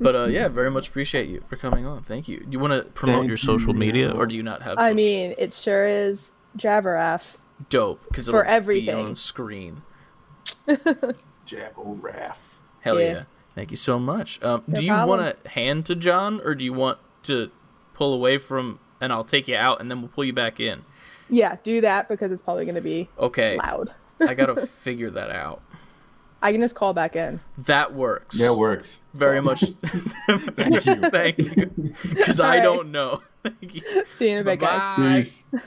[0.00, 2.02] But uh, yeah, very much appreciate you for coming on.
[2.04, 2.38] Thank you.
[2.40, 3.78] Do you want to promote Thank your social you.
[3.80, 4.78] media, or do you not have?
[4.78, 7.36] I mean, it sure is Javaraf.
[7.68, 8.94] dope because for be everything.
[9.08, 9.82] on screen.
[11.46, 12.38] Jabbo Raff.
[12.80, 13.12] Hell yeah.
[13.12, 13.22] Yeah.
[13.54, 14.42] Thank you so much.
[14.42, 15.18] Um, No do you problem.
[15.20, 17.50] want to hand to John, or do you want to
[17.94, 20.84] pull away from, and I'll take you out, and then we'll pull you back in?
[21.28, 23.90] Yeah, do that because it's probably gonna be Okay, loud.
[24.20, 25.60] I gotta figure that out.
[26.40, 27.40] I can just call back in.
[27.58, 28.38] That works.
[28.38, 29.00] Yeah, it works.
[29.14, 29.60] Very much.
[30.26, 30.94] Thank you.
[31.10, 31.66] Thank you.
[32.08, 32.62] Because I Alright.
[32.62, 33.22] don't know.
[33.42, 33.82] Thank you.
[34.08, 35.44] See you in a bit, guys.
[35.52, 35.62] Peace.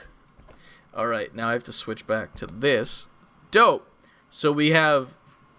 [0.94, 3.06] All right, now I have to switch back to this.
[3.50, 3.88] Dope.
[4.30, 5.14] So we have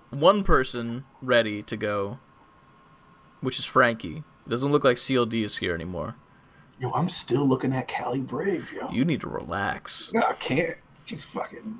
[0.09, 2.19] one person ready to go,
[3.41, 4.23] which is Frankie.
[4.45, 6.15] It doesn't look like CLD is here anymore.
[6.79, 8.89] Yo, I'm still looking at Callie Briggs, yo.
[8.91, 10.11] You need to relax.
[10.13, 10.75] No, I can't.
[11.05, 11.79] She's fucking.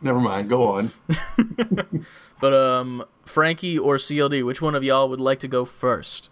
[0.00, 0.48] Never mind.
[0.48, 0.92] Go on.
[2.40, 6.30] But um, Frankie or CLD, which one of y'all would like to go first?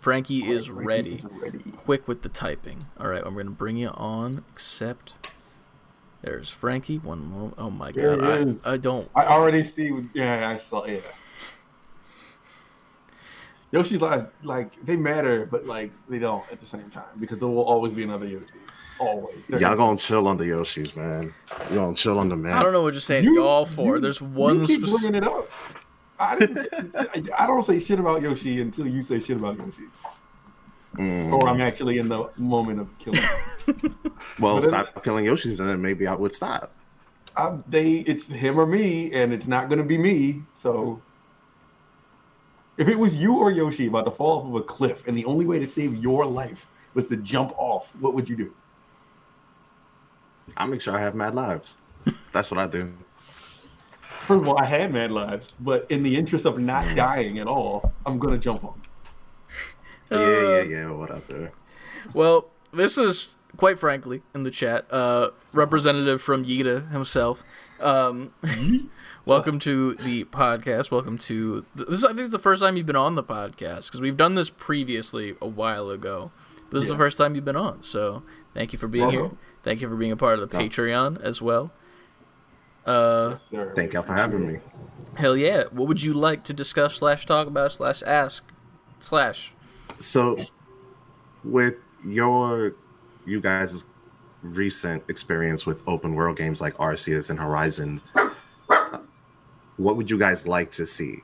[0.00, 1.14] Frankie is ready.
[1.14, 1.58] Is ready.
[1.76, 2.82] quick with the typing.
[3.00, 4.44] All right, I'm gonna bring you on.
[4.52, 5.14] Accept.
[6.20, 6.98] There's Frankie.
[6.98, 7.52] One more.
[7.56, 8.60] Oh my There god.
[8.66, 9.08] I, I don't.
[9.14, 9.92] I already see.
[10.12, 10.84] Yeah, I saw.
[10.84, 10.98] Yeah.
[13.72, 17.48] Yoshi's like like they matter, but like they don't at the same time because there
[17.48, 18.46] will always be another Yoshi.
[18.98, 19.36] Always.
[19.48, 21.34] Y'all gonna chill on the Yoshis, man.
[21.70, 22.52] You gonna chill on the man.
[22.52, 23.24] I don't know what you're saying.
[23.24, 23.96] You- y'all for.
[23.96, 24.60] you- There's one.
[24.60, 25.48] You keep spec- bringing it up.
[26.18, 26.68] I, didn't,
[27.38, 29.82] I don't say shit about Yoshi until you say shit about Yoshi,
[30.96, 31.32] Mm.
[31.32, 33.20] or I'm actually in the moment of killing.
[34.38, 36.70] well, but then- stop killing Yoshis, and then maybe I would stop.
[37.36, 40.42] I, they, it's him or me, and it's not gonna be me.
[40.54, 41.02] So,
[42.76, 45.24] if it was you or Yoshi about to fall off of a cliff, and the
[45.24, 48.54] only way to save your life was to jump off, what would you do?
[50.56, 51.76] I make sure I have mad lives.
[52.32, 52.88] That's what I do.
[54.00, 57.46] First of all, I had mad lives, but in the interest of not dying at
[57.46, 58.80] all, I'm gonna jump on.
[60.10, 61.52] Yeah, Uh, yeah, yeah, whatever.
[62.12, 64.86] Well, this is quite frankly in the chat.
[64.92, 67.42] Uh, representative from Yida himself.
[67.80, 68.32] Um,
[69.26, 70.90] welcome to the podcast.
[70.90, 71.88] Welcome to this.
[71.88, 74.34] Is, I think it's the first time you've been on the podcast because we've done
[74.34, 76.30] this previously a while ago.
[76.70, 78.22] But this is the first time you've been on, so
[78.54, 79.30] thank you for being here.
[79.64, 79.70] Welcome.
[79.70, 80.64] Thank you for being a part of the Yeah.
[80.68, 81.70] Patreon as well.
[82.86, 83.72] Uh, Yes, sir.
[83.74, 84.60] Thank y'all for having me.
[85.14, 85.64] hell yeah!
[85.70, 88.44] What would you like to discuss slash talk about slash ask
[89.00, 89.52] slash?
[89.98, 90.44] So,
[91.44, 92.74] with your,
[93.24, 93.86] you guys'
[94.42, 98.02] recent experience with open world games like Arceus and Horizon,
[99.78, 101.20] what would you guys like to see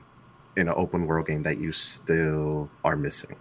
[0.57, 3.35] in an open world game that you still are missing?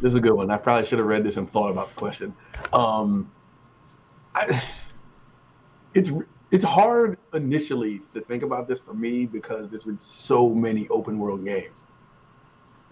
[0.00, 0.50] This is a good one.
[0.50, 2.34] I probably should have read this and thought about the question.
[2.72, 3.30] Um,
[4.34, 4.62] I,
[5.94, 6.10] it's
[6.50, 11.18] it's hard initially to think about this for me because there's been so many open
[11.18, 11.84] world games,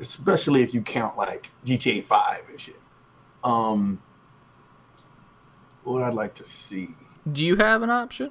[0.01, 2.81] especially if you count like GTA Five and shit.
[3.45, 4.01] Um,
[5.85, 6.89] what I'd like to see.
[7.31, 8.31] Do you have an option?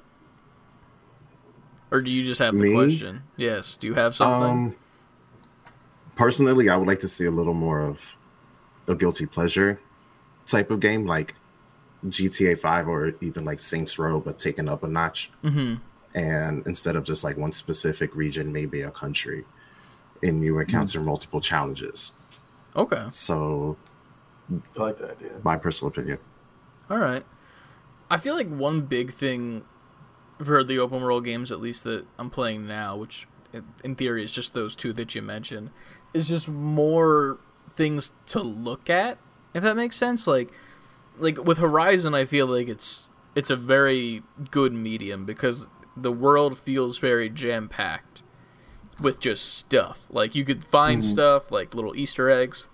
[1.90, 2.74] Or do you just have the Me?
[2.74, 3.22] question?
[3.36, 3.76] Yes.
[3.76, 4.50] Do you have something?
[4.50, 4.74] Um,
[6.16, 8.16] personally, I would like to see a little more of
[8.88, 9.80] a guilty pleasure
[10.46, 11.34] type of game, like
[12.08, 15.30] GTA Five or even like Saints Row, but taken up a notch.
[15.42, 15.74] mm-hmm.
[16.16, 19.44] And instead of just like one specific region, maybe a country,
[20.22, 22.12] and you encounter multiple challenges.
[22.76, 23.06] Okay.
[23.10, 23.76] So,
[24.78, 25.30] I like that idea.
[25.42, 26.18] my personal opinion.
[26.88, 27.24] All right.
[28.10, 29.64] I feel like one big thing
[30.44, 34.22] for the open world games, at least that I'm playing now, which in- in theory
[34.22, 35.70] is just those two that you mentioned,
[36.12, 37.38] is just more
[37.74, 39.18] things to look at.
[39.52, 40.50] If that makes sense, like
[41.18, 46.58] like with Horizon, I feel like it's it's a very good medium because the world
[46.58, 48.22] feels very jam packed
[49.00, 50.02] with just stuff.
[50.10, 51.04] Like you could find Mhm.
[51.12, 52.66] stuff like little Easter eggs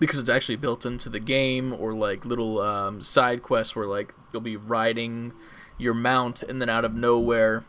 [0.00, 4.12] because it's actually built into the game, or like little um, side quests where like
[4.32, 5.32] you'll be riding
[5.78, 7.64] your mount, and then out of nowhere,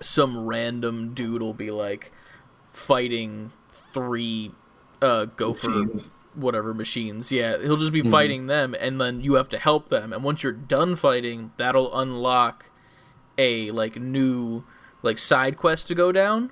[0.00, 2.12] some random dude will be like
[2.72, 3.50] fighting
[3.92, 4.52] three
[5.02, 6.10] uh, gopher Machines.
[6.34, 7.30] whatever machines.
[7.32, 8.10] Yeah, he'll just be Mhm.
[8.10, 10.12] fighting them, and then you have to help them.
[10.12, 12.70] And once you're done fighting, that'll unlock
[13.36, 14.64] a like new
[15.02, 16.50] like side quest to go down,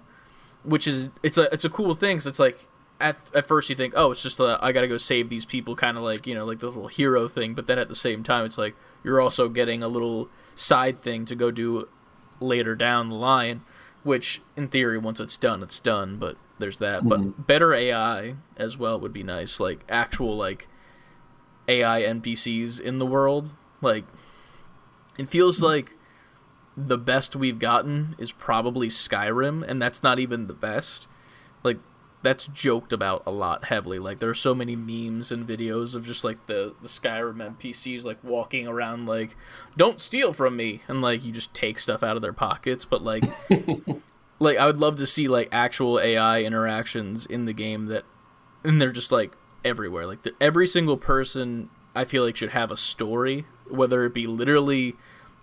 [0.62, 2.20] which is it's a it's a cool thing.
[2.20, 2.68] So it's like
[3.00, 5.74] at at first you think, oh, it's just uh, I gotta go save these people,
[5.76, 7.54] kind of like you know like the little hero thing.
[7.54, 8.74] But then at the same time, it's like
[9.04, 11.88] you're also getting a little side thing to go do
[12.40, 13.62] later down the line,
[14.04, 16.16] which in theory once it's done, it's done.
[16.18, 17.02] But there's that.
[17.02, 17.08] Mhm.
[17.08, 20.68] But better AI as well would be nice, like actual like
[21.68, 23.54] AI NPCs in the world.
[23.80, 24.04] Like
[25.18, 25.92] it feels like
[26.76, 31.08] the best we've gotten is probably Skyrim, and that's not even the best.
[31.62, 31.78] Like
[32.22, 33.98] that's joked about a lot heavily.
[33.98, 38.04] Like there are so many memes and videos of just like the the Skyrim NPCs
[38.04, 39.36] like walking around like,
[39.76, 42.84] "Don't steal from me," and like you just take stuff out of their pockets.
[42.84, 43.24] But like,
[44.38, 48.04] like I would love to see like actual AI interactions in the game that,
[48.64, 49.32] and they're just like
[49.64, 50.06] everywhere.
[50.06, 54.26] Like the, every single person I feel like should have a story, whether it be
[54.26, 54.94] literally,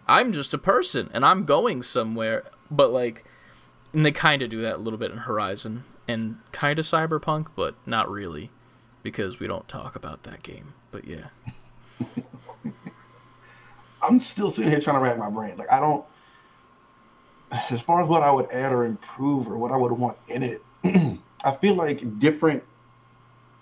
[0.07, 3.25] I'm just a person and I'm going somewhere, but like,
[3.91, 7.47] and they kind of do that a little bit in Horizon and kind of Cyberpunk,
[7.55, 8.51] but not really,
[9.01, 10.73] because we don't talk about that game.
[10.91, 11.27] But yeah,
[14.01, 15.57] I'm still sitting here trying to rack my brain.
[15.57, 16.05] Like I don't,
[17.69, 20.43] as far as what I would add or improve or what I would want in
[20.43, 20.61] it,
[21.43, 22.63] I feel like different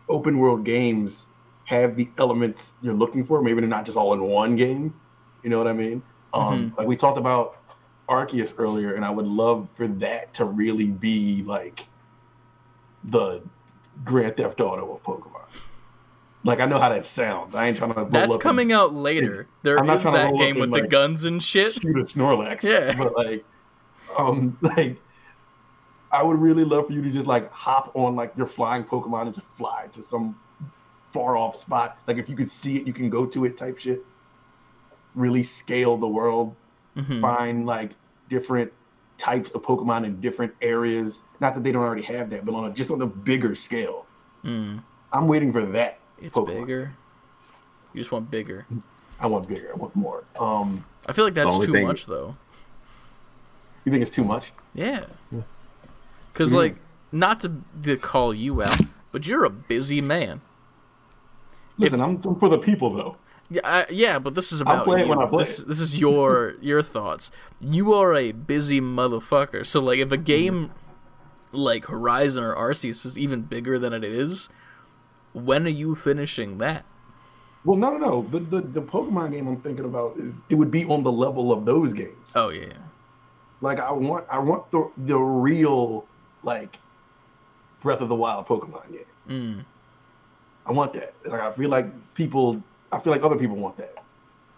[0.09, 1.25] open world games
[1.65, 3.41] have the elements you're looking for.
[3.41, 4.93] Maybe they're not just all in one game.
[5.43, 6.03] You know what I mean?
[6.33, 7.57] Um, like we talked about
[8.09, 11.87] Arceus earlier, and I would love for that to really be like
[13.05, 13.41] the
[14.03, 15.41] Grand Theft Auto of Pokemon.
[16.43, 17.53] Like I know how that sounds.
[17.53, 18.07] I ain't trying to.
[18.09, 19.47] that's coming out later.
[19.63, 21.73] There is that game and, with the guns and and shit.
[21.73, 22.63] shoot a Snorlax.
[22.63, 22.95] Yeah.
[22.97, 23.45] But like,
[24.17, 24.97] um, like
[26.11, 29.23] I would really love for you to just like hop on like your flying Pokemon
[29.27, 30.37] and just fly to some
[31.11, 31.97] far off spot.
[32.07, 34.03] Like if you could see it, you can go to it type shit.
[35.15, 36.55] Really scale the world.
[36.97, 37.21] Mhm.
[37.21, 37.91] Find like
[38.29, 38.71] different
[39.17, 41.23] types of Pokemon in different areas.
[41.39, 44.05] Not that they don't already have that, but on a, just on a bigger scale.
[44.43, 44.81] Mm,
[45.13, 45.99] I'm waiting for that.
[46.19, 46.61] it's Pokemon.
[46.61, 46.93] bigger.
[47.93, 48.65] You just want bigger.
[49.19, 49.69] I want bigger.
[49.71, 50.23] I want more.
[50.39, 52.35] Um, I feel like that's too thing- much though.
[53.85, 54.51] You think it's too much?
[54.73, 55.05] Yeah.
[56.31, 56.75] Because like,
[57.11, 58.81] not to, to call you out,
[59.11, 60.41] but you're a busy man.
[61.77, 63.17] Listen, I'm, I'm for the people though.
[63.49, 65.09] Yeah, I, yeah, but this is about play it you.
[65.09, 67.31] when I play this, this is your your thoughts.
[67.59, 69.65] You are a busy motherfucker.
[69.65, 70.23] So like, if a mm-hmm.
[70.23, 70.71] game
[71.51, 74.47] like Horizon or Arceus is even bigger than it is,
[75.33, 76.85] when are you finishing that?
[77.65, 78.21] Well, no, no, no.
[78.31, 81.51] The, the the Pokemon game I'm thinking about is it would be on the level
[81.51, 82.15] of those games.
[82.33, 82.73] Oh yeah,
[83.61, 86.05] Like I want I want the the real
[86.43, 86.79] like
[87.81, 89.05] Breath of the Wild Pokemon game.
[89.29, 89.65] mm.
[90.65, 91.13] I want that.
[91.25, 92.61] Like I feel like people
[92.91, 94.03] I feel like other people want that.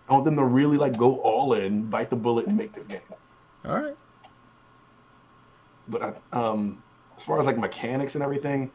[0.09, 2.88] I want them to really like go all in, bite the bullet, and make this
[2.88, 3.01] game.
[3.65, 3.95] all right.
[5.88, 6.81] But I, um,
[7.17, 8.71] as far as like mechanics and everything,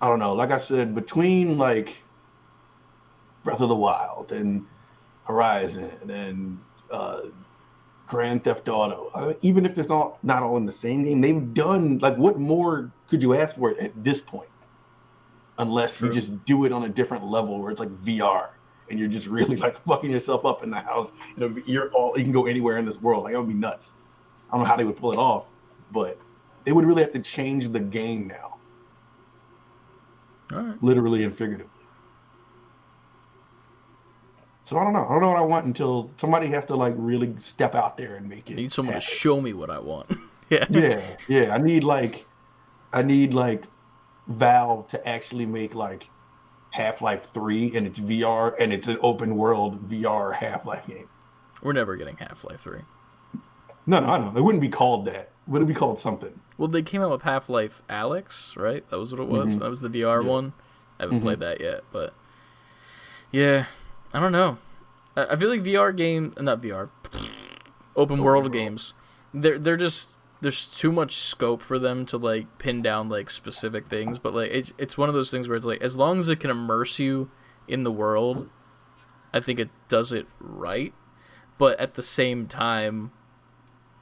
[0.00, 0.32] I don't know.
[0.32, 1.96] Like I said, between like
[3.44, 4.64] Breath of the Wild and
[5.24, 6.58] Horizon and
[6.90, 7.22] uh,
[8.06, 11.54] Grand Theft Auto, uh, even if it's all not all in the same game, they've
[11.54, 14.48] done like what more could you ask for at this point?
[15.58, 16.08] Unless True.
[16.08, 18.48] you just do it on a different level where it's like VR
[18.90, 21.12] and you're just really like fucking yourself up in the house.
[21.36, 23.24] And you're all you can go anywhere in this world.
[23.24, 23.94] Like it would be nuts.
[24.50, 25.46] I don't know how they would pull it off,
[25.90, 26.18] but
[26.64, 28.58] they would really have to change the game now,
[30.52, 30.82] All right.
[30.82, 31.75] literally and figuratively.
[34.66, 35.06] So I don't know.
[35.06, 38.16] I don't know what I want until somebody has to like really step out there
[38.16, 38.54] and make it.
[38.54, 40.10] I need someone to show me what I want.
[40.50, 40.66] yeah.
[40.68, 41.54] yeah, yeah.
[41.54, 42.26] I need like,
[42.92, 43.62] I need like
[44.26, 46.10] Valve to actually make like
[46.72, 51.08] Half-Life Three and it's VR and it's an open world VR Half-Life game.
[51.62, 52.80] We're never getting Half Life Three.
[53.86, 54.36] No, no, I know.
[54.36, 55.30] It wouldn't be called that.
[55.46, 56.40] Would it be called something.
[56.58, 58.84] Well, they came out with Half Life Alyx, right?
[58.90, 59.54] That was what it was.
[59.56, 59.60] Mhm.
[59.60, 60.28] That was the VR Yeah.
[60.28, 60.52] one.
[60.98, 61.22] I haven't Mhm.
[61.22, 62.12] played that yet, but
[63.30, 63.66] yeah,
[64.12, 64.58] I don't know.
[65.16, 66.90] I I feel like VR game, not VR,
[67.94, 68.52] open world world.
[68.52, 68.94] games.
[69.34, 73.88] They're they're just there's too much scope for them to like pin down like specific
[73.88, 74.18] things.
[74.18, 76.40] But like it's it's one of those things where it's like as long as it
[76.40, 77.30] can immerse you
[77.68, 78.48] in the world,
[79.32, 80.92] I think it does it right.
[81.58, 83.12] But at the same time,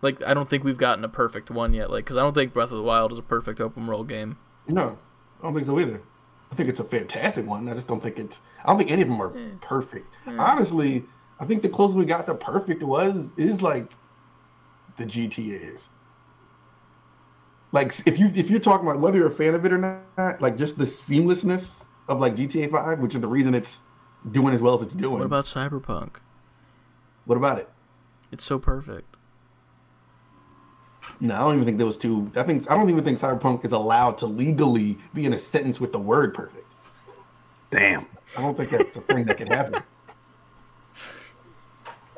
[0.03, 1.91] like I don't think we've gotten a perfect one yet.
[1.91, 4.39] Like because I don't think Breath of the Wild is a perfect open world game.
[4.67, 4.99] No,
[5.41, 6.03] I don't think so either.
[6.53, 7.69] I think it's a fantastic one.
[7.69, 8.41] I just don't think it's.
[8.65, 9.57] I don't think any of them are hmm.
[9.59, 10.15] perfect.
[10.25, 10.39] Hmm.
[10.39, 11.05] Honestly,
[11.41, 13.91] I think the closest we got to perfect was is like
[14.97, 15.89] the GTA's.
[17.73, 19.79] Like if you if you're talking about whether you're a fan of it or
[20.17, 23.81] not, like just the seamlessness of like GTA Five, which is the reason it's
[24.31, 25.19] doing as well as it's doing.
[25.19, 26.17] What about Cyberpunk?
[27.25, 27.69] what about it?
[28.31, 29.14] It's so perfect.
[31.21, 32.31] No, I don't even think those two.
[32.37, 35.81] I think I don't even think Cyberpunk is allowed to legally be in a sentence
[35.81, 36.75] with the word perfect.
[37.71, 38.07] Damn.
[38.37, 39.83] I don't think that's a thing that can happen.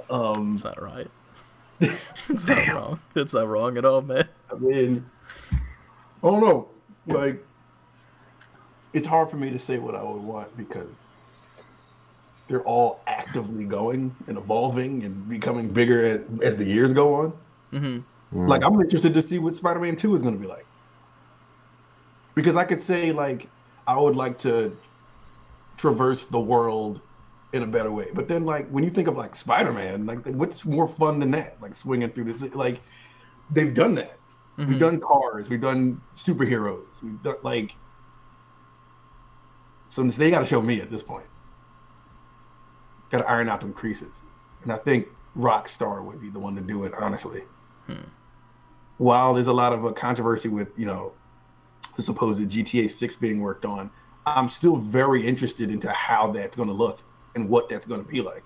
[0.08, 1.10] Um, It's not right.
[1.80, 3.00] it's not wrong.
[3.14, 4.28] It's not wrong at all, man.
[4.50, 5.04] I mean,
[5.52, 5.56] I
[6.22, 6.68] don't know.
[7.06, 7.44] Like,
[8.92, 11.06] it's hard for me to say what I would want because
[12.48, 17.32] they're all actively going and evolving and becoming bigger as, as the years go on.
[18.32, 20.66] Hmm Like, I'm interested to see what Spider-Man Two is going to be like.
[22.34, 23.52] because I could say like
[23.86, 24.78] I would like to
[25.78, 27.02] traverse the world
[27.52, 28.08] in a better way.
[28.14, 31.60] But then like when you think of like Spider-Man, like what's more fun than that?
[31.60, 32.82] Like swinging through this like
[33.50, 34.22] they've done that.
[34.58, 34.68] Mhm.
[34.68, 37.78] We've done cars, we've done superheroes, we've done like
[39.88, 41.26] so they got to show me at this point.
[43.10, 44.22] Got to iron out them creases,
[44.62, 46.92] and I think Rockstar would be the one to do it.
[46.94, 47.42] Honestly,
[47.86, 48.15] Hmm.
[48.98, 51.12] While there's a lot of uh, controversy with you know
[51.96, 53.90] the supposed GTA 6 being worked on,
[54.26, 57.00] I'm still very interested into how that's going to look
[57.34, 58.42] and what that's going to be like.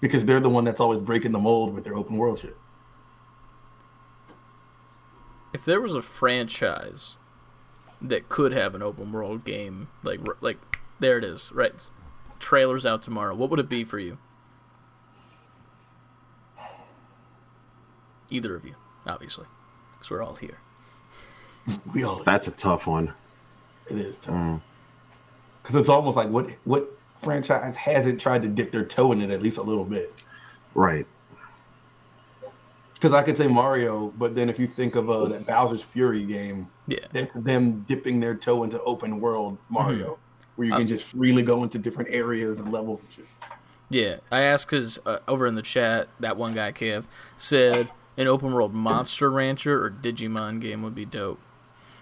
[0.00, 2.56] Because they're the one that's always breaking the mold with their open world shit.
[5.54, 7.16] if there was a franchise
[8.02, 10.58] that could have an open world game, like like
[10.98, 11.70] there it is, right?
[11.70, 11.90] It's-
[12.40, 13.34] Trailers out tomorrow.
[13.34, 14.18] What would it be for you?
[18.30, 18.74] Either of you,
[19.06, 19.46] obviously,
[19.94, 20.58] because we're all here.
[21.94, 23.12] We all That's a tough one.
[23.90, 24.34] it is tough.
[24.34, 24.60] Mm.
[25.62, 26.90] Because it's almost like what what
[27.22, 30.22] franchise hasn't tried to dip their toe in it at least a little bit?
[30.74, 31.06] Right.
[32.92, 36.24] Because I could say Mario, but then if you think of uh, that Bowser's Fury
[36.24, 40.18] game, Yeah, that's them dipping their toe into open world Mario,
[40.56, 43.26] where you Uh, can just freely go into different areas and levels and shit.
[43.90, 44.16] yeah.
[44.30, 47.04] I asked because uh, over in the chat, that one guy Kev
[47.36, 51.40] said an open world Monster Rancher or Digimon game would be dope.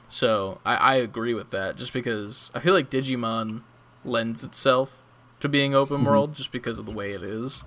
[0.08, 3.62] So I, I agree with that, just because I feel like Digimon
[4.04, 5.02] lends itself
[5.40, 7.64] to being open world, just because of the way it is.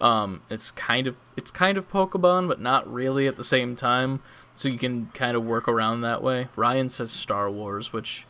[0.00, 4.20] Um, it's kind of it's kind of Pokemon, but not really at the same time.
[4.54, 6.48] So you can kind of work around that way.
[6.56, 8.26] Ryan says Star Wars, which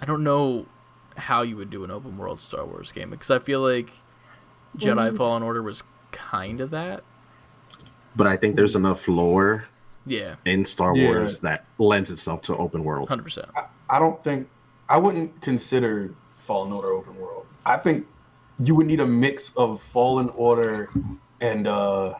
[0.00, 0.66] I don't know
[1.16, 3.90] how you would do an open world Star Wars game because I feel like
[4.76, 5.16] Jedi.
[5.16, 7.02] Fallen Order was kind of that.
[8.16, 9.64] But I think there's enough lore
[10.06, 11.08] Yeah, in Star Yeah.
[11.08, 13.08] Wars that lends itself to open world.
[13.08, 13.48] hundred percent.
[13.90, 14.48] I don't think
[14.88, 16.12] I wouldn't consider
[16.46, 17.46] Fallen Order open world.
[17.64, 18.06] I think
[18.58, 20.90] you would need a mix of Fallen Order
[21.40, 22.14] and uh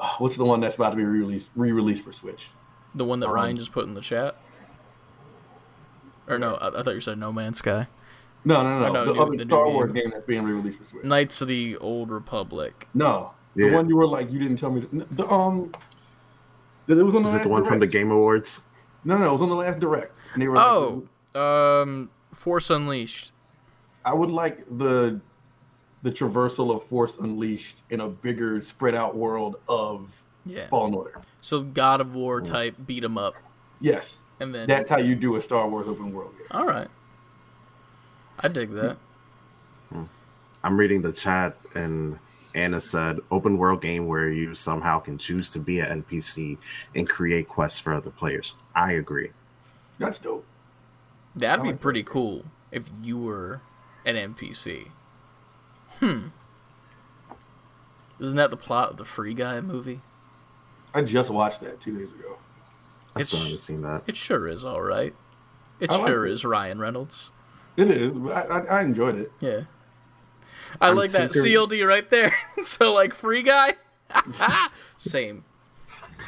[0.18, 2.48] what's the one that's about to be re-released re-released for Switch?
[2.94, 4.36] The one that Um, Ryan just put in the chat.
[6.28, 7.86] Or no, I, I thought you said No Man's Sky.
[8.44, 9.74] No, no, no, I know, the new- other the new Star game.
[9.74, 11.04] Wars game that's being re-released for Switch.
[11.04, 12.88] Knights of the Old Republic.
[12.94, 14.86] No, the one you were like you didn't tell me.
[15.12, 15.72] The, um,
[16.88, 18.60] it was on the Is it the one from the Game Awards?
[19.04, 20.18] No, no, it was on the last direct.
[20.32, 20.66] And they were like,
[21.34, 23.32] Oh, um, Force Unleashed.
[24.04, 25.20] I would like the
[26.02, 30.66] the traversal of Force Unleashed in a bigger, spread out world of Yeah.
[30.68, 31.20] Fallen Order.
[31.40, 33.34] So God of War type beat 'em up,
[33.80, 36.46] Yes, and then that's how you do a Star Wars open world game.
[36.50, 36.88] all right.
[38.40, 38.96] I dig that.
[40.64, 42.18] I'm reading the chat, and
[42.54, 46.58] Anna said, "Open world game where you somehow can choose to be an NPC
[46.94, 49.30] and create quests for other players." I agree.
[49.98, 50.44] That's dope.
[51.36, 53.60] That'd I be like that pretty cool if you were
[54.04, 54.88] an NPC.
[56.00, 56.28] Hmm.
[58.20, 60.00] Isn't that the plot of the Free Guy movie?
[60.94, 62.36] I just watched that two days ago.
[63.16, 64.02] I It's- still haven't seen that.
[64.06, 65.14] It sure is all right.
[65.80, 66.32] It I like sure it.
[66.32, 67.32] is Ryan Reynolds.
[67.76, 68.12] It is.
[68.30, 69.32] I, I, I enjoyed it.
[69.40, 69.62] Yeah.
[70.80, 72.34] I I'm like that CLD right there.
[72.62, 73.74] so like Free Guy.
[74.98, 75.44] Same.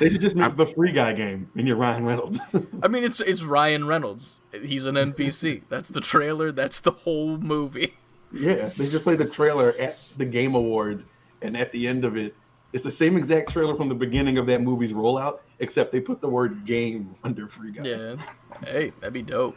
[0.00, 2.40] They should just make the free guy game and you're Ryan Reynolds.
[2.82, 4.40] I mean, it's it's Ryan Reynolds.
[4.52, 5.62] He's an NPC.
[5.68, 6.50] That's the trailer.
[6.50, 7.94] That's the whole movie.
[8.32, 11.04] yeah, they just play the trailer at the Game Awards,
[11.42, 12.34] and at the end of it,
[12.72, 16.20] it's the same exact trailer from the beginning of that movie's rollout, except they put
[16.20, 17.84] the word "game" under free guy.
[17.84, 18.16] Yeah.
[18.64, 19.56] Hey, that'd be dope.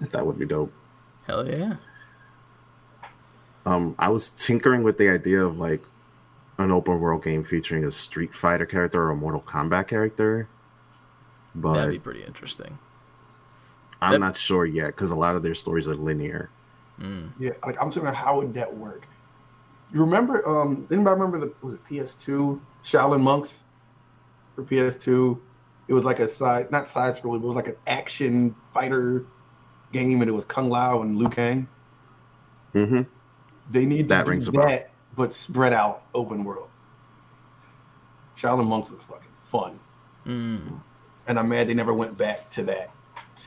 [0.00, 0.72] That would be dope.
[1.26, 1.76] Hell yeah.
[3.66, 5.82] Um, I was tinkering with the idea of like
[6.58, 10.48] an open world game featuring a Street Fighter character or a Mortal Kombat character,
[11.54, 12.78] but That'd be pretty interesting.
[14.00, 16.50] I'm that- not sure yet because a lot of their stories are linear.
[17.00, 17.32] Mm.
[17.40, 19.08] Yeah, like I'm saying, how would that work?
[19.92, 20.46] You remember?
[20.48, 23.62] Um, anybody remember the was it PS2 Shaolin Monks
[24.54, 25.38] for PS2?
[25.88, 27.34] It was like a side, not side scroll.
[27.34, 29.24] It was like an action fighter
[29.92, 31.66] game, and it was Kung Lao and Liu Kang.
[32.72, 33.02] hmm
[33.70, 34.82] They need to That do rings a bell.
[35.16, 36.68] but spread out, open world.
[38.36, 39.78] Shaolin Monks was fucking fun,
[40.26, 40.80] Mm.
[41.26, 42.90] and I'm mad they never went back to that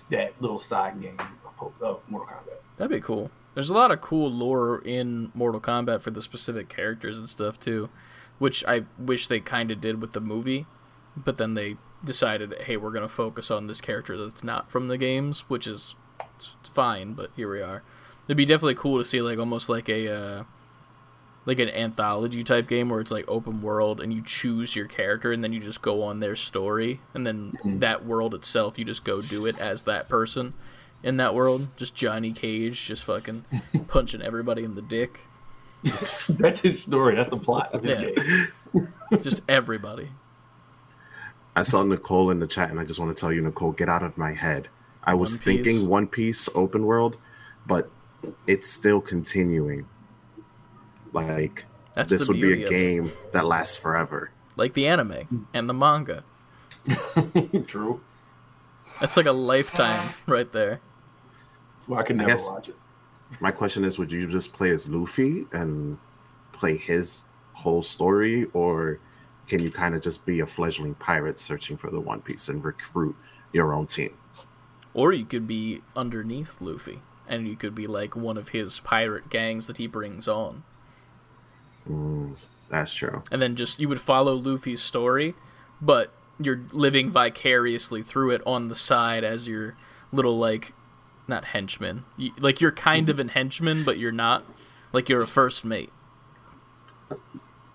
[0.10, 1.18] that little side game
[1.62, 2.58] of, of Mortal Kombat.
[2.78, 3.32] That'd be cool.
[3.54, 7.58] There's a lot of cool lore in Mortal Kombat for the specific characters and stuff
[7.60, 7.90] too,
[8.38, 10.66] which I wish they kind of did with the movie,
[11.16, 14.98] but then they decided, hey, we're gonna focus on this character that's not from the
[14.98, 15.96] games, which is
[16.64, 17.14] fine.
[17.14, 17.82] But here we are.
[18.28, 20.44] It'd be definitely cool to see like almost like a uh,
[21.46, 25.32] like an anthology type game where it's like open world and you choose your character
[25.32, 27.80] and then you just go on their story and then Mhm.
[27.80, 30.54] that world itself you just go do it as that person
[31.04, 31.68] in that world.
[31.78, 33.46] Just Johnny Cage just fucking
[33.88, 35.22] punching everybody in the dick.
[35.84, 37.16] That's his story.
[37.16, 38.10] That's the plot of his Yeah.
[38.12, 38.88] game.
[39.22, 40.10] Just everybody.
[41.56, 43.88] I saw Nicole in the chat, and I just want to tell you, Nicole, get
[43.88, 44.68] out of my head.
[45.04, 47.16] I was One thinking One Piece open world,
[47.66, 47.90] but
[48.48, 49.86] it's still continuing.
[51.14, 54.32] Like That's this would be a game that lasts forever.
[54.56, 56.24] like the anime and the manga.
[57.68, 58.02] True.
[59.00, 60.80] That's like a lifetime right there.
[61.88, 62.76] Well, I could I never guess- watch it.
[63.42, 65.98] My question is, would you just play as Luffy and
[66.54, 69.00] play his whole story, or
[69.48, 72.64] can you kind of just be a fledgling pirate searching for the One Piece and
[72.64, 73.18] recruit
[73.52, 74.14] your own team?
[74.94, 79.30] Or you could be underneath Luffy and you could be like one of his pirate
[79.30, 80.64] gangs that he brings on.
[81.88, 83.24] Mm, that's true.
[83.32, 85.36] And then just you would follow Luffy's story,
[85.82, 89.76] but you're living vicariously through it on the side as your
[90.12, 90.74] little like
[91.28, 92.04] not henchman.
[92.16, 94.46] You, like you're kind of an henchman, but you're not.
[94.94, 95.92] Like you're a first mate.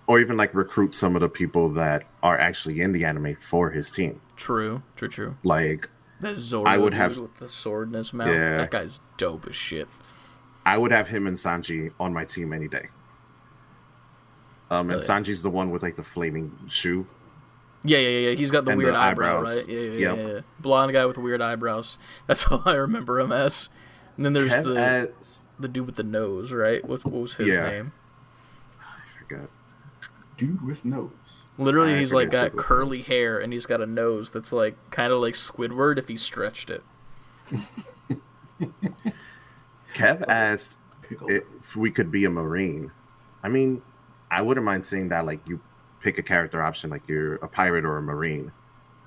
[0.06, 3.70] Or even like recruit some of the people that are actually in the anime for
[3.70, 4.20] his team.
[4.36, 5.36] True, true, true.
[5.42, 5.88] Like
[6.22, 8.28] That Zoro I would have- with the sword in his mouth.
[8.28, 8.56] Yeah.
[8.58, 9.88] That guy's dope as shit.
[10.64, 12.88] I would have him and Sanji on my team any day.
[14.70, 15.02] Um, and Really?
[15.02, 17.06] Sanji's the one with like the flaming shoe.
[17.84, 18.34] Yeah, yeah, yeah.
[18.36, 19.64] He's got the And weird the eyebrow, eyebrows.
[19.64, 19.68] right?
[19.74, 20.16] Yeah, yeah, Yep.
[20.16, 20.40] yeah, yeah.
[20.60, 21.98] Blonde guy with the weird eyebrows.
[22.26, 23.68] That's all I remember him as.
[24.16, 26.84] And then there's Kev the as- the dude with the nose, right?
[26.84, 27.68] What, what was his Yeah.
[27.70, 27.92] name?
[28.80, 29.50] I forgot.
[30.38, 31.41] Dude with nose.
[31.58, 33.06] Literally, I he's like got what curly was.
[33.06, 36.70] hair and he's got a nose that's like kind of like Squidward if he stretched
[36.70, 36.82] it.
[39.94, 41.28] Kev asked Pickle.
[41.30, 42.90] if we could be a marine.
[43.42, 43.82] I mean,
[44.30, 45.26] I wouldn't mind seeing that.
[45.26, 45.60] Like you
[46.00, 48.50] pick a character option, like you're a pirate or a marine,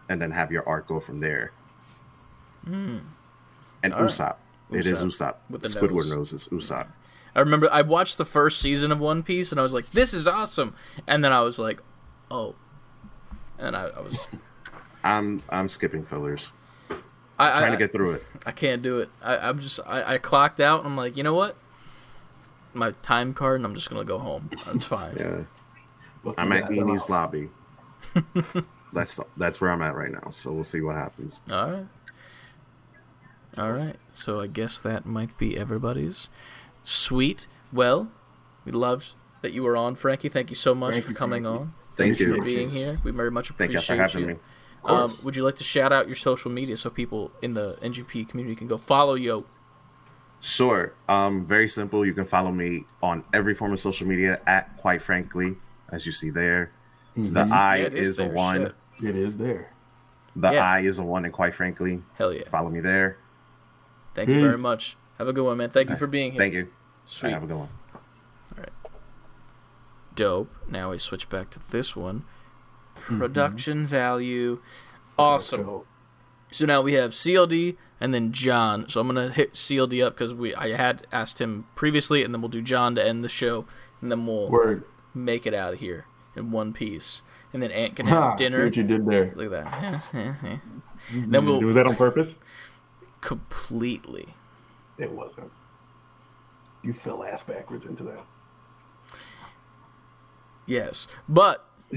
[0.10, 1.52] and then have your arc go from there.
[2.66, 3.00] Hmm.
[3.84, 4.10] And All right.
[4.10, 4.36] Usopp,
[4.72, 5.36] it is Usopp Usopp.
[5.50, 6.12] with the Squidward nose.
[6.12, 6.88] nose is Usopp.
[7.36, 10.14] I remember I watched the first season of One Piece and I was like, "This
[10.14, 10.76] is awesome,"
[11.08, 11.82] and then I was like,
[12.30, 12.56] "Oh,"
[13.60, 14.28] and I, I was
[15.04, 16.52] I'm I'm skipping fillers,
[16.90, 18.24] I'm trying I, to get through it.
[18.46, 19.10] I can't do it.
[19.22, 21.56] I, I'm just I, I clocked out I'm like, you know what?
[22.74, 24.50] My time card and I'm just gonna go home.
[24.66, 25.16] That's fine.
[25.18, 25.44] Yeah,
[26.24, 27.50] Welcome I'm at to lobby.
[28.94, 30.30] that's that's where I'm at right now.
[30.32, 31.42] So we'll see what happens.
[31.52, 31.88] All right.
[33.58, 33.96] All right.
[34.14, 36.30] So I guess that might be everybody's.
[36.82, 37.48] Sweet.
[37.72, 38.10] Well,
[38.66, 40.30] we loved that you were on, Frankie.
[40.30, 41.60] Thank you so much Thank for coming Frankie.
[41.62, 43.00] on, Thank you for being here.
[43.04, 43.80] We very much appreciate you.
[43.80, 44.36] Thank you for having you.
[44.36, 44.40] me.
[44.84, 48.30] Um, would you like to shout out your social media so people in the NGP
[48.30, 49.46] community can go follow you?
[50.42, 50.94] Sure.
[51.10, 52.06] Um, very simple.
[52.06, 55.56] You can follow me on every form of social media at quite frankly,
[55.92, 56.72] as you see there.
[57.16, 57.52] The Mhm.
[57.52, 58.74] I Yeah, it is, a one.
[59.00, 59.10] shit.
[59.10, 59.72] It is there.
[60.36, 60.64] The Yeah.
[60.70, 62.48] I is a one, and quite frankly, Hell yeah.
[62.50, 63.18] follow me there.
[64.14, 64.98] Thank you very much.
[65.18, 65.70] Have a good one, man.
[65.70, 66.40] Thank you for being here.
[66.40, 66.68] Thank you.
[67.06, 67.32] Sweet.
[67.34, 67.70] Have a good one.
[70.16, 70.50] Dope.
[70.70, 72.24] Now we switch back to this one.
[72.98, 73.20] Mm-hmm.
[73.20, 74.62] Production value.
[75.18, 75.82] Awesome.
[76.52, 78.88] So, now we have CLD and then John.
[78.88, 82.42] So I'm gonna hit CLD up because we I had asked him previously, and then
[82.42, 83.66] we'll do John to end the show,
[84.02, 84.84] and then we'll word.
[85.14, 86.06] make it out of here
[86.36, 87.22] in one piece.
[87.54, 88.66] And then Ant can Ha, have see dinner.
[88.66, 89.34] what you did there.
[89.36, 90.60] Look at that.
[91.14, 92.38] then we'll Was that on purpose?
[93.22, 94.34] completely.
[94.98, 95.52] It wasn't.
[96.84, 98.24] You fell ass backwards into that.
[100.66, 101.66] Yes, but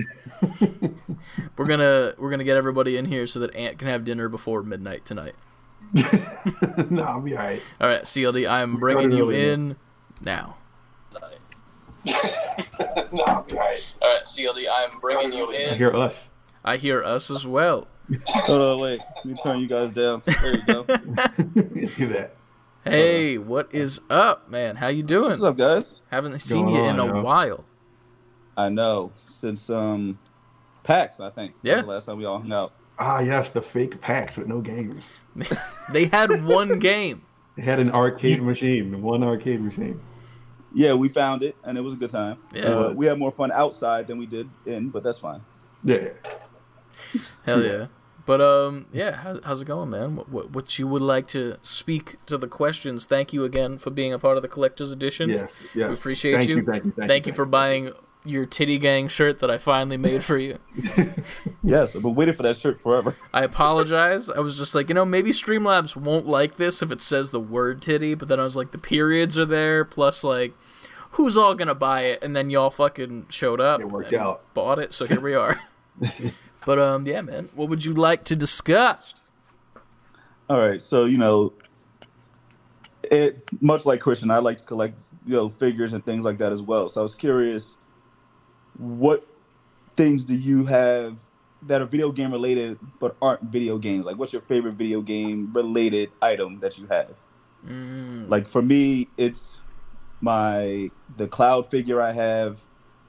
[1.57, 4.63] we're gonna we're gonna get everybody in here so that Ant can have dinner before
[4.63, 5.35] midnight tonight.
[6.91, 7.63] nah, I'll be alright.
[7.81, 9.77] All right, CLD, I am bringing you early, in
[10.21, 10.57] now.
[11.15, 11.21] nah,
[13.27, 13.81] I'll be alright.
[14.03, 15.71] All right, CLD, I am bringing you in.
[15.71, 16.31] I hear us.
[16.65, 17.89] I hear us as well.
[18.27, 19.01] Hold on, wait.
[19.17, 20.23] Let me turn you guys down.
[20.25, 20.83] There you go.
[20.85, 22.35] Do that.
[22.85, 24.77] Hey, what is up, man?
[24.77, 25.31] How you doing?
[25.31, 26.01] What's up, guys?
[26.11, 27.23] Haven't seen Going you in a yo?
[27.23, 27.65] while.
[28.59, 30.19] I know since um,
[30.83, 31.55] PAX, I think.
[31.63, 31.83] Yeah.
[31.83, 32.73] the last time we all hung out.
[32.99, 35.09] Ah, yes, the fake packs with no games.
[35.93, 37.23] They had one game.
[37.57, 40.01] They had an arcade machine, one arcade machine.
[40.75, 42.39] Yeah, we found it, and it was a good time.
[42.53, 42.65] Yeah.
[42.65, 45.41] Uh, we had more fun outside than we did in, but that's fine.
[45.83, 46.09] Yeah.
[47.47, 47.87] Hell yeah.
[48.27, 49.13] But um, yeah.
[49.13, 50.17] How, how's it going, man?
[50.17, 53.07] What, what what you would like to speak to the questions?
[53.07, 55.31] Thank you again for being a part of the collector's edition.
[55.31, 55.59] Yes.
[55.75, 55.89] Yes.
[55.89, 56.57] We appreciate thank you.
[56.57, 56.65] you.
[56.65, 56.93] Thank you.
[56.95, 57.93] Thank, Thank you for buying
[58.25, 60.59] your Titty Gang shirt that I finally made for you.
[61.63, 63.15] Yes, I've been waiting for that shirt forever.
[63.35, 64.31] I apologize.
[64.31, 67.41] I was just like, you know, maybe Streamlabs won't like this if it says the
[67.41, 70.55] word titty, but then I was like, the periods are there, plus like
[71.13, 73.81] who's all gonna buy it, and then y'all fucking showed up.
[73.81, 74.55] It worked and out.
[74.55, 75.61] Bought it, so here we are.
[76.67, 77.49] but um, yeah, man.
[77.55, 79.31] What would you like to discuss?
[80.49, 81.53] All right, so you know,
[83.03, 84.95] it much like Christian, I like to collect
[85.27, 86.89] you know figures and things like that as well.
[86.89, 87.77] So I was curious,
[88.79, 89.27] what
[89.97, 91.19] things do you have
[91.63, 94.07] that are video game related but aren't video games?
[94.07, 97.17] Like, what's your favorite video game related item that you have?
[97.67, 99.59] Mm, Like for me, it's
[100.21, 102.61] my the cloud figure I have,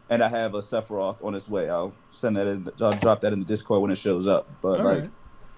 [0.09, 1.69] and I have a Sephiroth on its way.
[1.69, 2.67] I'll send that in.
[2.81, 4.49] I'll drop that in the Discord when it shows up.
[4.61, 5.03] But All like,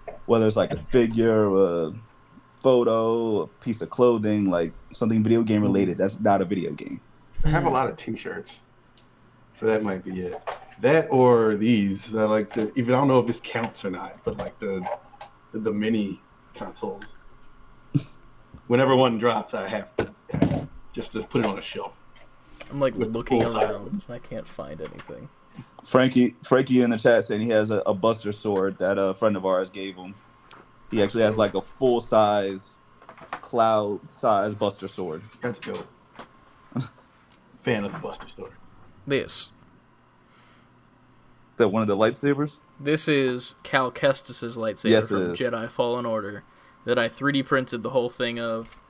[0.08, 0.16] right.
[0.26, 1.94] whether it's like a figure, a
[2.62, 7.00] photo, a piece of clothing, like something video game related, that's not a video game.
[7.44, 8.60] I have a lot of T-shirts,
[9.62, 10.42] so that might be it.
[10.82, 12.14] That or these.
[12.16, 12.74] I like the.
[12.76, 14.86] Even I don't know if this counts or not, but like the
[15.52, 16.20] the, the mini
[16.56, 17.16] consoles.
[18.68, 21.94] Whenever one drops, I have to have just to put it on a shelf.
[22.72, 23.92] I'm like looking around.
[23.92, 25.30] and I can't find anything.
[25.84, 29.36] Frankie, Frankie in the chat saying he has a, a Buster sword that a friend
[29.36, 30.16] of ours gave him.
[30.90, 32.78] He actually has like a full size,
[33.42, 35.22] cloud size Buster sword.
[35.42, 35.86] That's dope.
[37.62, 38.54] Fan of the Buster Sword.
[39.06, 39.50] This.
[41.52, 42.60] Is that one of the lightsabers?
[42.80, 45.40] This is Cal Kestis's lightsaber Yes, from is.
[45.40, 46.44] Jedi Fallen Order
[46.86, 48.82] that I 3D printed the whole thing of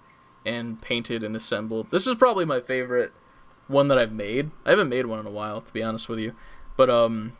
[0.46, 1.92] and painted and assembled.
[1.92, 3.12] This is probably my favorite
[3.68, 4.52] one that I've made.
[4.66, 6.36] I haven't made one in a while, to be honest with you.
[6.78, 7.38] But um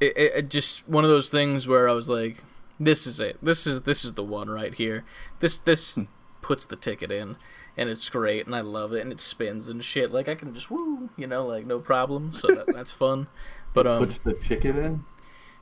[0.00, 2.42] it, it, it just one of those things where I was like
[2.80, 3.38] this is it.
[3.42, 5.04] This is this is the one right here.
[5.40, 5.98] This this
[6.42, 7.36] puts the ticket in
[7.78, 10.12] and it's great and I love it and it spins and shit.
[10.12, 12.32] Like I can just woo, you know, like no problem.
[12.32, 13.28] So that, that's fun.
[13.72, 15.04] But um Puts the ticket in.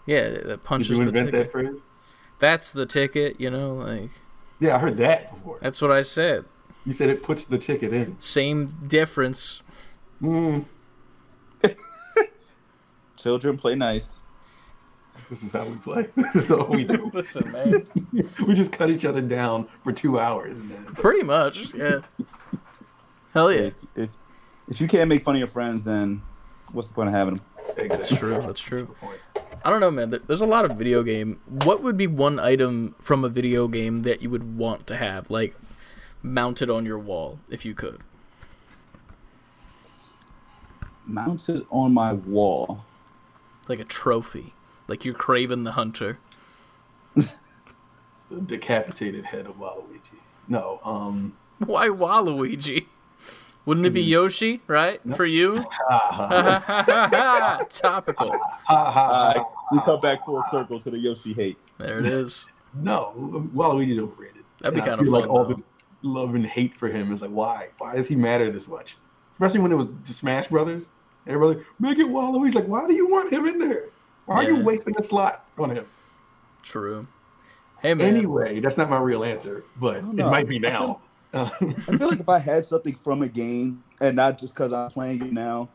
[0.07, 1.45] yeah, that Did punches you the invent ticket.
[1.47, 1.83] that phrase?
[2.41, 4.11] That's the ticket, you know, like
[4.59, 5.59] Yeah, I heard that before.
[5.63, 6.45] that's what I said.
[6.85, 8.19] You said it puts the ticket in.
[8.19, 9.63] Same difference.
[10.23, 10.65] Mm,
[13.17, 14.21] Children play nice.
[15.31, 16.09] This is how we play.
[16.17, 17.11] This is all we do.
[17.15, 17.87] Listen, man.
[18.47, 22.01] we just cut each other down for two hours, and then it's Pretty much, yeah.
[23.33, 23.61] Hell yeah.
[23.61, 24.11] If, if
[24.69, 26.23] if you can't make fun of your friends, then
[26.73, 27.45] what's the point of having them?
[27.79, 27.89] exactly.
[27.89, 28.95] That's true, that's That's true.
[29.35, 29.41] the.
[29.65, 30.15] I don't know, man.
[30.27, 31.41] There's a lot of video game.
[31.47, 35.31] What would be one item from a video game that you would want to have,
[35.31, 35.57] like,
[36.23, 38.01] mounted on your wall, if you could?
[41.05, 42.85] Mounted on my wall.
[43.69, 44.55] Like a trophy.
[44.89, 46.19] Like you're Kraven the Hunter.
[47.15, 50.01] The decapitated head of Waluigi.
[50.49, 52.87] No, um, Why Waluigi?
[53.65, 55.01] Wouldn't it be Yoshi, right?
[55.17, 55.65] For you?
[55.89, 58.33] ha ha ha Topical.
[58.65, 59.35] ha ha.
[59.37, 61.57] Uh, we come back full circle to the Yoshi hate.
[61.79, 62.47] There it is.
[62.75, 63.13] No,
[63.55, 64.45] Waluigi's overrated.
[64.61, 65.55] That'd be And I kinda feel like all though.
[65.55, 65.63] this
[66.03, 67.69] love and hate for him is like, why?
[67.79, 68.97] Why does he matter this much?
[69.33, 70.91] Especially when it was the Smash Brothers.
[71.27, 72.55] Everybody, make it Waluigi.
[72.55, 73.87] Like, why do you want him in there?
[74.27, 75.87] Why are you wasting a slot on him?
[76.63, 77.07] True.
[77.81, 78.09] Hey, man.
[78.09, 81.01] Anyway, that's not my real answer, but it might be now.
[81.33, 84.73] Uh, I feel like if I had something from a game, and not just because
[84.73, 85.69] I'm playing it now,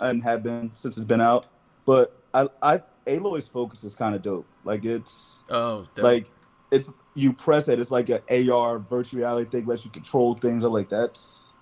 [0.00, 1.46] and have been since it's been out,
[1.86, 4.46] but I, I Aloy's focus is kind of dope.
[4.64, 6.04] Like it's Oh, dope.
[6.04, 6.30] like
[6.70, 8.20] it's you press it, it's like an
[8.50, 10.64] AR virtual reality thing, lets you control things.
[10.64, 11.52] I'm like that's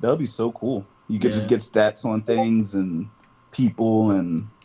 [0.00, 0.86] that'd be so cool.
[1.08, 1.36] You could Yeah.
[1.36, 3.08] just get stats on things and
[3.52, 4.55] people, and that'd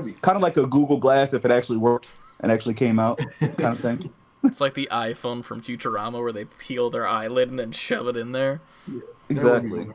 [0.00, 2.08] be kind of like a Google Glass if it actually worked
[2.40, 4.10] and actually came out, kind of thing.
[4.44, 8.16] It's like the iPhone from Futurama where they peel their eyelid and then shove it
[8.16, 8.60] in there.
[8.88, 9.86] that would be Exactly.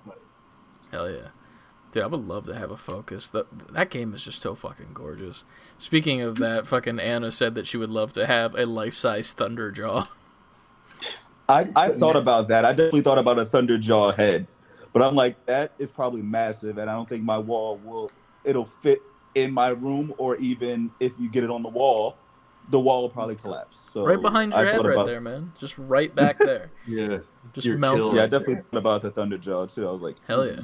[0.90, 1.28] Hell yeah.
[1.92, 3.30] Dude, I would love to have a focus.
[3.30, 5.44] That that game is just so fucking gorgeous.
[5.78, 10.08] Speaking of that, fucking Anna said that she would love to have a life-size Thunderjaw.
[11.50, 12.66] I, I thought about that.
[12.66, 14.48] I definitely thought about a Thunderjaw head,
[14.92, 18.12] but I'm like, that is probably massive, and I don't think my wall will.
[18.44, 19.02] It'll fit
[19.36, 22.18] in my room, or even if you get it on the wall,
[22.70, 23.78] the wall will probably collapse.
[23.78, 25.54] So Right behind your I head right about- there, man.
[25.58, 26.72] Just right back there.
[26.88, 27.20] Yeah.
[27.54, 28.16] Just You're mount chilling.
[28.18, 28.30] Yeah, I it.
[28.32, 29.88] definitely thought about the Thunderjaw too.
[29.88, 30.62] I was like, Hell yeah.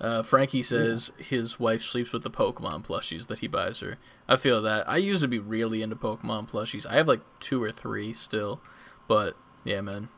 [0.00, 3.96] Uh, Frankie says his wife sleeps with the Pokemon plushies that he buys her.
[4.28, 4.88] I feel that.
[4.90, 6.84] I used to be really into Pokemon plushies.
[6.84, 8.60] I have like two or three still,
[9.06, 10.08] but yeah, man,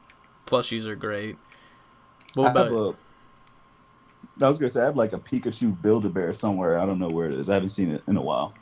[0.46, 1.36] plushies are great.
[2.34, 2.96] What I have about a.
[4.42, 6.78] I was gonna say I have like a Pikachu Build a Bear somewhere.
[6.78, 7.48] I don't know where it is.
[7.48, 8.52] I haven't seen it in a while,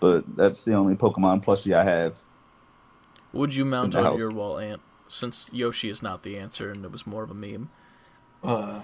[0.00, 2.16] but that's the only Pokemon plushie I have.
[3.32, 4.18] would you mount the on house.
[4.18, 4.80] your wall, Ant?
[5.08, 7.70] Since Yoshi is not the answer and it was more of a meme.
[8.42, 8.80] Uh,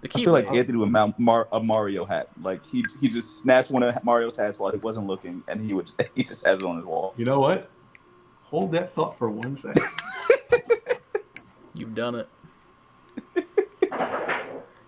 [0.00, 2.28] The key I key feel like Anthony would mount Mar- a Mario hat.
[2.42, 5.72] Like he he just snatched one of Mario's hats while he wasn't looking, and he
[5.74, 7.14] would he just has it on his wall.
[7.16, 7.70] you know what?
[8.44, 9.86] Hold that thought for one second.
[11.74, 12.28] you've done it.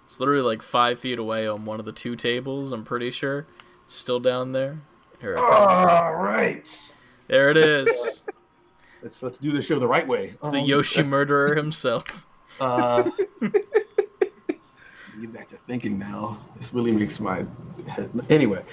[0.07, 2.71] It's literally like five feet away on one of the two tables.
[2.71, 3.45] I'm pretty sure,
[3.89, 4.79] still down there.
[5.21, 5.51] Here it comes.
[5.51, 6.93] All right.
[7.27, 8.23] There it is.
[9.03, 10.35] Let's let's do the show the right way.
[10.41, 12.27] It's the Yoshi murderer himself.
[12.59, 13.09] Uh,
[13.41, 16.39] get back to thinking now.
[16.57, 17.45] This really makes my
[17.87, 18.11] head.
[18.31, 18.65] Anyway,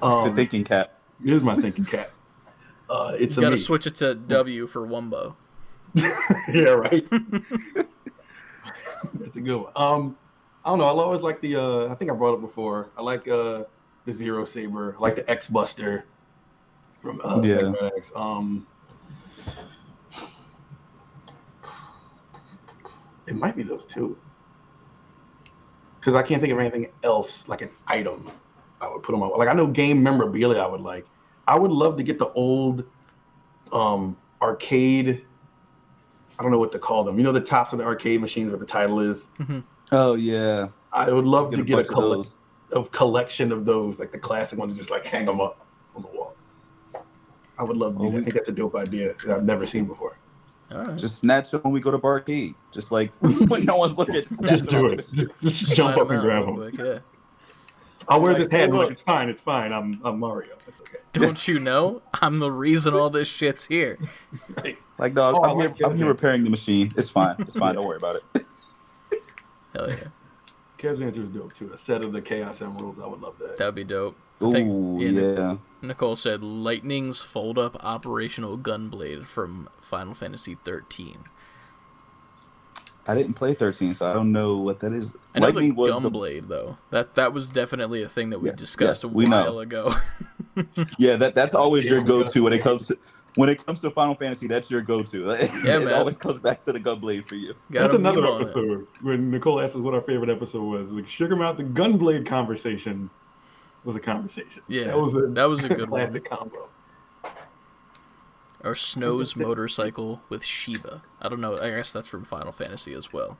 [0.00, 0.92] the um, thinking cap.
[1.24, 2.10] here's my thinking cat.
[2.88, 3.60] Uh, it's You gotta me.
[3.60, 5.34] switch it to W for Wumbo.
[6.52, 7.08] yeah, right.
[9.14, 9.72] That's a good one.
[9.74, 10.16] Um,
[10.64, 10.84] I don't know.
[10.84, 11.56] I always like the.
[11.56, 12.90] Uh, I think I brought it before.
[12.96, 13.64] I like uh,
[14.04, 14.94] the Zero Saber.
[14.98, 16.04] I like the X Buster
[17.02, 17.72] from uh, Yeah.
[17.96, 18.12] X.
[18.14, 18.66] Um,
[23.26, 24.18] it might be those two.
[25.98, 28.30] Because I can't think of anything else like an item
[28.80, 29.48] I would put on my like.
[29.48, 31.06] I know game memorabilia I would like.
[31.48, 32.84] I would love to get the old
[33.72, 35.24] um, arcade.
[36.38, 37.18] I don't know what to call them.
[37.18, 39.28] You know the tops of the arcade machines where the title is.
[39.92, 40.68] Oh yeah.
[40.92, 42.34] I would love to get a bunch of
[42.72, 46.02] of collection of those, like the classic ones, and just like hang them up on
[46.02, 46.34] the wall.
[47.58, 48.16] I would love to do Well, that.
[48.16, 50.16] I we- think that's a dope idea that I've never seen before.
[50.72, 50.96] All right.
[50.96, 52.54] Just snatch them when we go to Barcade.
[52.70, 54.22] Just like when no one's looking.
[54.46, 55.04] Just do it.
[55.12, 56.54] Just, just jump up and grab them.
[56.56, 56.98] quick, yeah.
[58.08, 58.60] I'll wear Like, this hat.
[58.62, 58.92] and be hey, Like, look.
[58.92, 59.28] it's fine.
[59.28, 59.72] It's fine.
[59.72, 60.56] I'm I'm Mario.
[60.68, 60.98] It's okay.
[61.12, 62.02] Don't you know?
[62.22, 63.98] I'm the reason all this shit's here.
[64.98, 66.92] Like no, Oh, I I'm, here, like your I'm here repairing the machine.
[66.96, 67.34] It's fine.
[67.40, 67.74] It's fine.
[67.74, 68.46] Don't worry about it.
[69.74, 69.96] Hell yeah.
[70.78, 71.70] Kev's answer is dope too.
[71.72, 72.98] A set of the Chaos Emeralds.
[73.00, 73.56] I would love that.
[73.58, 74.16] That would be dope.
[74.42, 75.56] I think- yeah, yeah.
[75.82, 81.18] Nicole said Lightning's fold up operational gunblade from Final Fantasy 13.
[83.06, 85.16] I didn't play 13, so I don't know what that is.
[85.34, 86.76] I know Lightning the was the gunblade though.
[86.90, 89.42] That that was definitely a thing that we Yes, discussed yes, a we know.
[89.44, 89.94] while ago.
[90.98, 91.16] yeah.
[91.16, 92.98] That that's always your go-to when it comes to
[93.36, 94.46] when it comes to Final Fantasy.
[94.46, 95.26] That's your go-to.
[95.64, 95.94] Yeah, it man.
[95.94, 97.54] always comes back to the gunblade for you.
[97.70, 98.44] Got That's another on it.
[98.44, 100.90] episode when Nicole asked us what our favorite episode was.
[100.90, 103.10] Like Sugar Mount, the Gunblade conversation
[103.84, 104.62] was a conversation.
[104.68, 106.00] Yeah, that was a that was a good one.
[106.00, 106.68] classic combo.
[108.62, 111.02] Or Snow's motorcycle with Shiva.
[111.22, 111.56] I don't know.
[111.56, 113.38] I guess that's from Final Fantasy as well.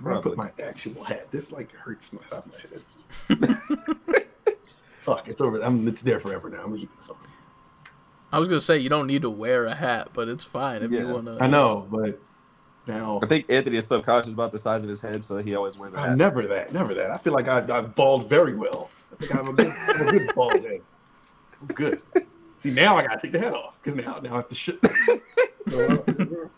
[0.00, 1.30] Where I put my actual hat.
[1.30, 4.23] This like hurts my top of my head.
[5.04, 5.60] Fuck, it's over.
[5.60, 6.60] I'm, it's there forever now.
[6.60, 7.16] I'm gonna keep this on.
[8.32, 10.90] I was gonna say you don't need to wear a hat, but it's fine if
[10.90, 11.36] you wanna.
[11.38, 12.18] I know, but
[12.86, 15.76] now I think Anthony is subconscious about the size of his head, so he always
[15.76, 16.16] wears a I'm hat.
[16.16, 16.72] never that.
[16.72, 17.10] Never that.
[17.10, 18.88] I feel like I, I bald very well.
[19.12, 20.80] I think I have a good, I have a good bald head.
[21.60, 22.00] I'm good.
[22.56, 24.78] See, now I gotta take the hat off because now, now I have to shit.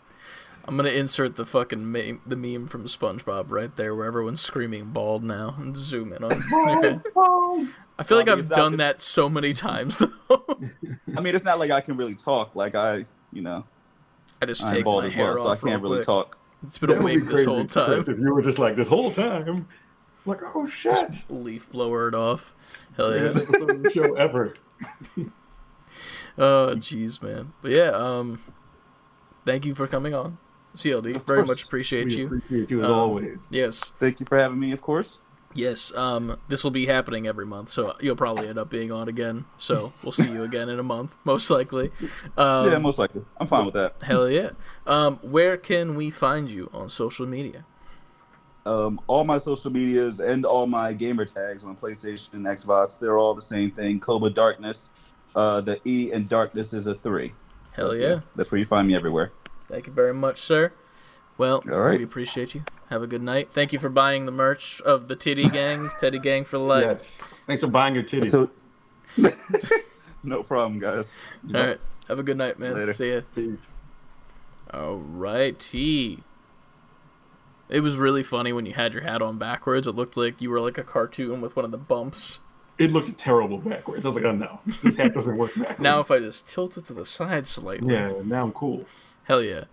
[0.69, 4.85] I'm gonna insert the fucking meme, the meme from SpongeBob right there, where everyone's screaming
[4.85, 7.73] bald now, and zoom in on.
[7.99, 10.01] I feel like Bobby, I've not- done it's- that so many times.
[10.29, 12.55] I mean, it's not like I can really talk.
[12.55, 13.65] Like I, you know,
[14.41, 16.05] I just I'm take bald my as hair well, so I can't really quick.
[16.05, 16.37] talk.
[16.63, 17.99] It's been a That would be this whole time.
[17.99, 19.67] If you were just like this whole time,
[20.25, 22.53] like oh shit, Leaf blower it off.
[22.95, 23.19] Hell yeah.
[23.19, 24.53] greatest episode of the show ever.
[26.37, 27.53] Oh jeez, man.
[27.63, 28.39] But yeah, um,
[29.45, 30.37] thank you for coming on,
[30.75, 31.15] CLD.
[31.15, 31.47] Of Very course.
[31.47, 32.25] much appreciate We you.
[32.27, 33.47] appreciate you as Um, always.
[33.49, 35.19] Yes, Thank you for having me, of course.
[35.57, 35.93] Yes.
[35.93, 39.45] Um, this will be happening every month, so you'll probably end up being on again.
[39.57, 41.91] So we'll see you again in a month, most likely.
[42.37, 43.23] Um, yeah, most likely.
[43.37, 43.95] I'm fine with that.
[44.01, 44.51] hell yeah.
[44.85, 47.65] Um, where can we find you on social media?
[48.65, 53.17] Um, all my social medias and all my gamer tags on PlayStation and Xbox, they're
[53.17, 53.99] all the same thing.
[53.99, 54.89] Cobra Darkness.
[55.35, 57.33] Uh, the E in darkness is a three.
[57.71, 58.19] Hell But, yeah.
[58.35, 59.31] That's where you find me everywhere.
[59.69, 60.73] Thank you very much, sir.
[61.37, 61.97] Well, All right.
[61.99, 62.63] we appreciate you.
[62.89, 63.49] Have a good night.
[63.53, 66.85] Thank you for buying the merch of the Titty Gang, Teddy Gang for life.
[66.85, 67.21] Yes.
[67.45, 68.31] Thanks for buying your titties.
[68.31, 68.49] So,
[70.23, 71.07] no problem, guys.
[71.53, 71.79] All right.
[72.07, 72.73] Have a good night, man.
[72.73, 72.93] Later.
[72.93, 73.21] See ya.
[73.35, 73.73] Peace.
[74.73, 76.23] All righty.
[77.69, 79.87] It was really funny when you had your hat on backwards.
[79.87, 82.39] It looked like you were like a cartoon with one of the bumps.
[82.77, 84.05] It looked terrible backwards.
[84.05, 85.79] I was like, oh no, this hat doesn't work backwards.
[85.79, 88.85] Now, if I just tilt it to the side slightly, yeah, now I'm cool.
[89.23, 89.65] hell yeah.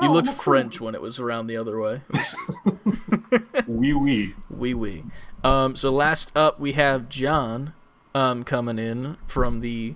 [0.00, 0.42] You looked I'm cool.
[0.42, 2.02] French when it was around the other way.
[3.66, 4.34] Wee wee.
[4.48, 5.04] wee wee.
[5.44, 7.72] Um, so last up, we have John
[8.14, 9.94] um, coming in from the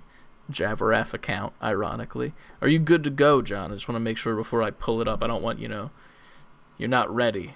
[0.51, 2.33] Javaraff account, ironically.
[2.61, 3.71] Are you good to go, John?
[3.71, 5.23] I just want to make sure before I pull it up.
[5.23, 5.91] I don't want, you know,
[6.77, 7.55] you're not ready.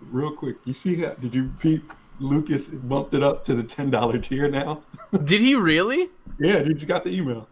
[0.00, 1.20] Real quick, you see that?
[1.20, 1.92] Did you peep?
[2.18, 4.82] Lucas bumped it up to the ten dollar tier now.
[5.24, 6.08] Did he really?
[6.38, 7.46] yeah, dude, you just got the email.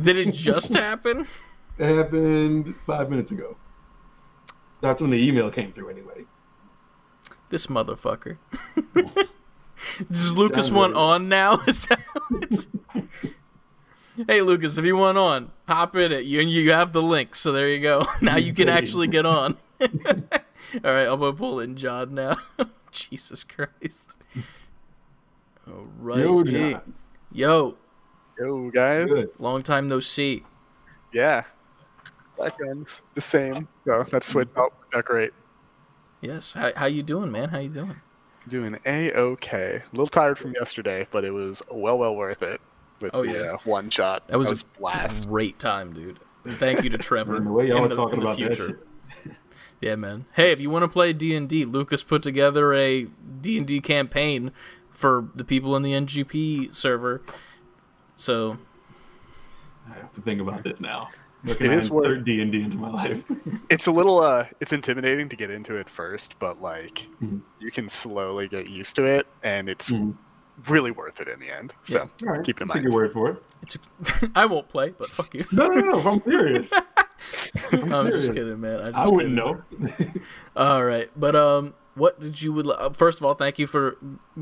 [0.00, 1.26] Did it just happen?
[1.78, 3.56] It happened five minutes ago.
[4.80, 6.24] That's when the email came through, anyway.
[7.48, 8.38] This motherfucker.
[10.10, 11.00] Does Lucas John want Ritter.
[11.00, 11.60] on now?
[11.66, 12.00] Is that
[12.32, 12.66] it's-
[14.28, 16.24] hey Lucas, if you want on, hop in it.
[16.24, 18.06] You you have the link, so there you go.
[18.20, 19.56] Now you can actually get on.
[19.80, 19.88] All
[20.82, 22.36] right, I'm gonna pull in John now.
[22.90, 24.16] Jesus Christ.
[25.66, 26.18] All right.
[26.20, 26.72] Yo, hey.
[26.72, 26.94] John.
[27.32, 27.76] Yo,
[28.38, 29.08] Yo, guys.
[29.38, 30.44] Long time no see.
[31.12, 31.44] Yeah.
[32.42, 33.68] Background's the same.
[33.86, 34.48] So that's what.
[34.56, 35.32] Oh, not great.
[36.20, 36.54] Yes.
[36.54, 37.48] How, how you doing, man?
[37.50, 37.96] How you doing?
[38.48, 39.82] Doing a okay.
[39.86, 42.60] A little tired from yesterday, but it was well, well worth it.
[43.00, 43.38] With Oh, the yeah.
[43.54, 44.26] uh, one shot.
[44.28, 45.26] That was a blast.
[45.28, 46.18] Great time, dude.
[46.44, 47.36] And thank you to Trevor.
[47.36, 48.80] And the way y'all in were the- talking in the about that future.
[49.24, 49.32] shit.
[49.80, 50.26] Yeah, man.
[50.34, 53.06] Hey, if you want to play D and D, Lucas put together a
[53.40, 54.52] D and D campaign
[54.92, 57.20] for the people in the NGP server.
[58.16, 58.58] So
[59.90, 61.08] I have to think about this now.
[61.44, 63.22] Looking It at is worth- D and D into my life.
[63.70, 67.40] It's a little uh it's intimidating to get into it first, but like Mhm.
[67.58, 70.14] you can slowly get used to it and it's Mhm.
[70.68, 71.72] really worth it in the end.
[71.84, 72.84] So All right, keep it in I'll take mind.
[72.84, 73.42] your word for it.
[73.62, 73.78] it's.
[74.34, 75.44] I won't play, but fuck you.
[75.52, 76.10] No, no, no.
[76.10, 76.70] I'm serious.
[77.72, 78.28] I'm just serious.
[78.28, 78.80] kidding, man.
[78.80, 79.36] I'm just I wouldn't
[79.70, 80.14] kidding.
[80.14, 80.20] know.
[80.56, 82.66] All right, but um, what did you would?
[82.66, 83.96] li- uh, First of all, thank you for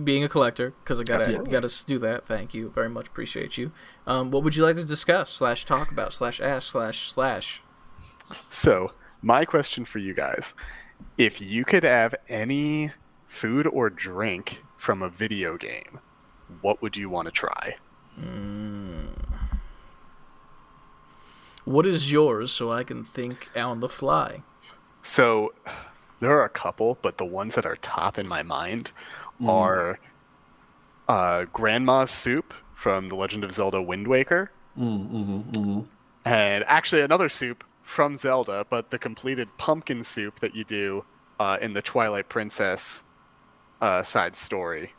[0.05, 1.51] being a collector because I gotta Absolutely.
[1.51, 2.25] gotta do that.
[2.27, 3.07] Thank you very much.
[3.09, 3.73] Appreciate you.
[4.07, 7.63] Um, what would you like to discuss slash talk about slash ask slash slash?
[8.49, 10.55] So, my question for you guys
[11.19, 12.93] if you could have any
[13.27, 15.99] food or drink from a video game,
[16.61, 17.77] what would you want to try?
[21.65, 24.43] What is yours so I can think on the fly?
[25.03, 25.53] So,
[26.21, 28.93] there are a couple, but the ones that are top in my mind
[29.41, 29.49] Mm.
[29.49, 30.01] are
[31.09, 35.89] uh, Grandma's Soup from The Legend of Zelda Wind Waker, Mm, mhm, mhm.
[36.25, 41.05] and actually another soup from Zelda, but the completed pumpkin soup that you do
[41.41, 43.03] uh, in the Twilight Princess
[43.81, 44.97] uh, side story.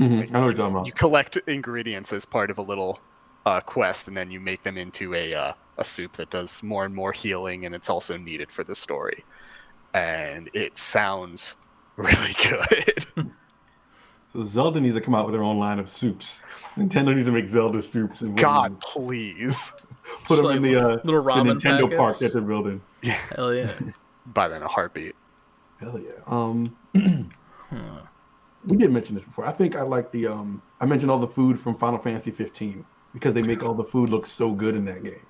[0.00, 0.22] Mhm.
[0.22, 0.86] I know what you're talking about.
[0.86, 2.98] you collect ingredients as part of a little
[3.46, 6.84] uh, quest, and then you make them into a uh, a soup that does more
[6.84, 9.24] and more healing, and it's also needed for the story.
[9.96, 11.54] And it sounds
[11.96, 13.30] really good.
[14.32, 16.42] So Zelda needs to come out with their own line of soups.
[16.76, 19.72] Nintendo needs to make Zelda soups and God, please.
[20.24, 21.96] put Just them like in the, uh, little the Nintendo packets?
[21.96, 22.80] park that they're building.
[23.02, 23.72] Hell yeah.
[24.26, 25.14] By then, a heartbeat.
[25.78, 26.12] Hell yeah.
[26.26, 26.76] Um,
[28.66, 29.46] we did mention this before.
[29.46, 30.60] I think I like the um.
[30.80, 34.10] I mentioned all the food from Final Fantasy 15 because they make all the food
[34.10, 35.20] look so good in that game.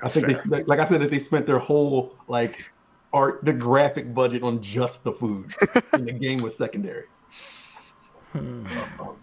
[0.00, 0.42] That's I think fair.
[0.46, 2.70] they like, like I said that they spent their whole like
[3.12, 5.54] art the graphic budget on just the food,
[5.92, 7.06] and the game was secondary.
[8.32, 8.66] Hmm.
[8.98, 9.16] Um,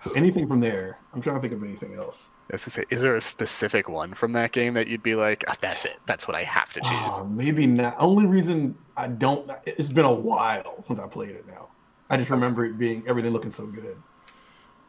[0.00, 2.28] so anything from there, I'm trying to think of anything else.
[2.50, 5.44] As to say, is there a specific one from that game that you'd be like,
[5.48, 5.98] "Ah, that's it.
[6.06, 6.90] That's what I have to choose.
[6.92, 7.96] Ah, maybe not.
[7.98, 9.50] Only reason I don't.
[9.66, 11.46] It's been a while since I played it.
[11.46, 11.68] Now
[12.10, 13.96] I just remember it being everything looking so good.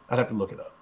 [0.09, 0.75] I'd have to look it up.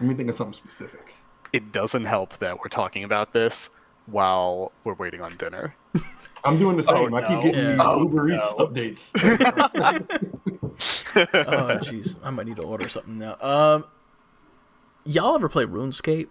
[0.00, 1.14] Let me think of something specific.
[1.52, 3.70] It doesn't help that we're talking about this
[4.06, 5.74] while we're waiting on dinner.
[6.44, 7.14] I'm doing the Oh, same.
[7.14, 7.70] I keep getting Yeah.
[7.72, 8.66] these Oh, Uber Eats no.
[8.66, 9.10] updates.
[11.16, 13.36] oh jeez, I might need to order something now.
[13.40, 13.84] Um,
[15.04, 16.28] y'all ever play RuneScape?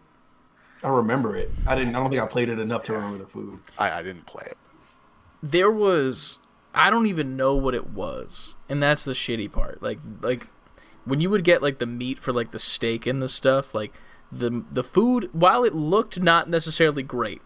[0.84, 1.52] I remember it.
[1.66, 1.96] I didn't.
[1.96, 3.60] I don't think I played it enough to remember the food.
[3.78, 4.58] I, I didn't play it.
[5.42, 6.40] There was
[6.74, 9.82] I don't even know what it was, and that's the shitty part.
[9.82, 10.48] Like like
[11.06, 13.94] when you would get like the meat for like the steak and the stuff, like
[14.32, 17.42] the the food while it looked not necessarily great,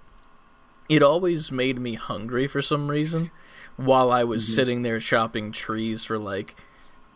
[0.91, 3.31] it always made me hungry for some reason.
[3.77, 6.55] While I was sitting there chopping trees for like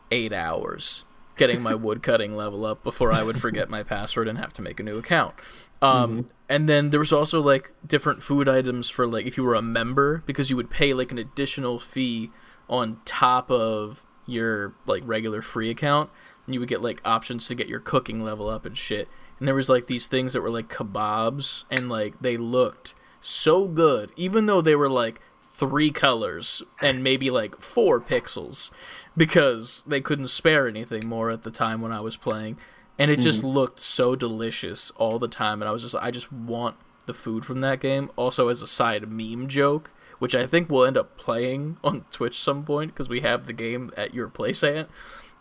[0.10, 1.04] eight hours,
[1.36, 4.62] getting my wood cutting level up before I would forget my password and have to
[4.62, 5.36] make a new account.
[5.82, 9.56] Um, And then there was also like different food items for like if you were
[9.56, 12.32] a member because you would pay like an additional fee
[12.70, 16.10] on top of your like regular free account.
[16.46, 19.10] And you would get like options to get your cooking level up and shit.
[19.38, 22.96] And there was like these things that were like kebabs and like they looked
[23.26, 28.72] so good, even though they were like three colors and maybe like four pixels
[29.16, 32.58] because they couldn't spare anything more at the time when I was playing.
[32.98, 33.50] And it just mm-hmm.
[33.50, 35.62] looked so delicious all the time.
[35.62, 36.78] And I was just, I just want
[37.08, 38.10] the food from that game.
[38.16, 42.40] Also, as a side meme joke, which I think we'll end up playing on Twitch
[42.40, 44.90] some point because we have the game at your place, Ant.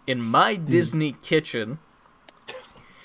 [0.06, 0.68] In my mm.
[0.68, 1.78] Disney kitchen,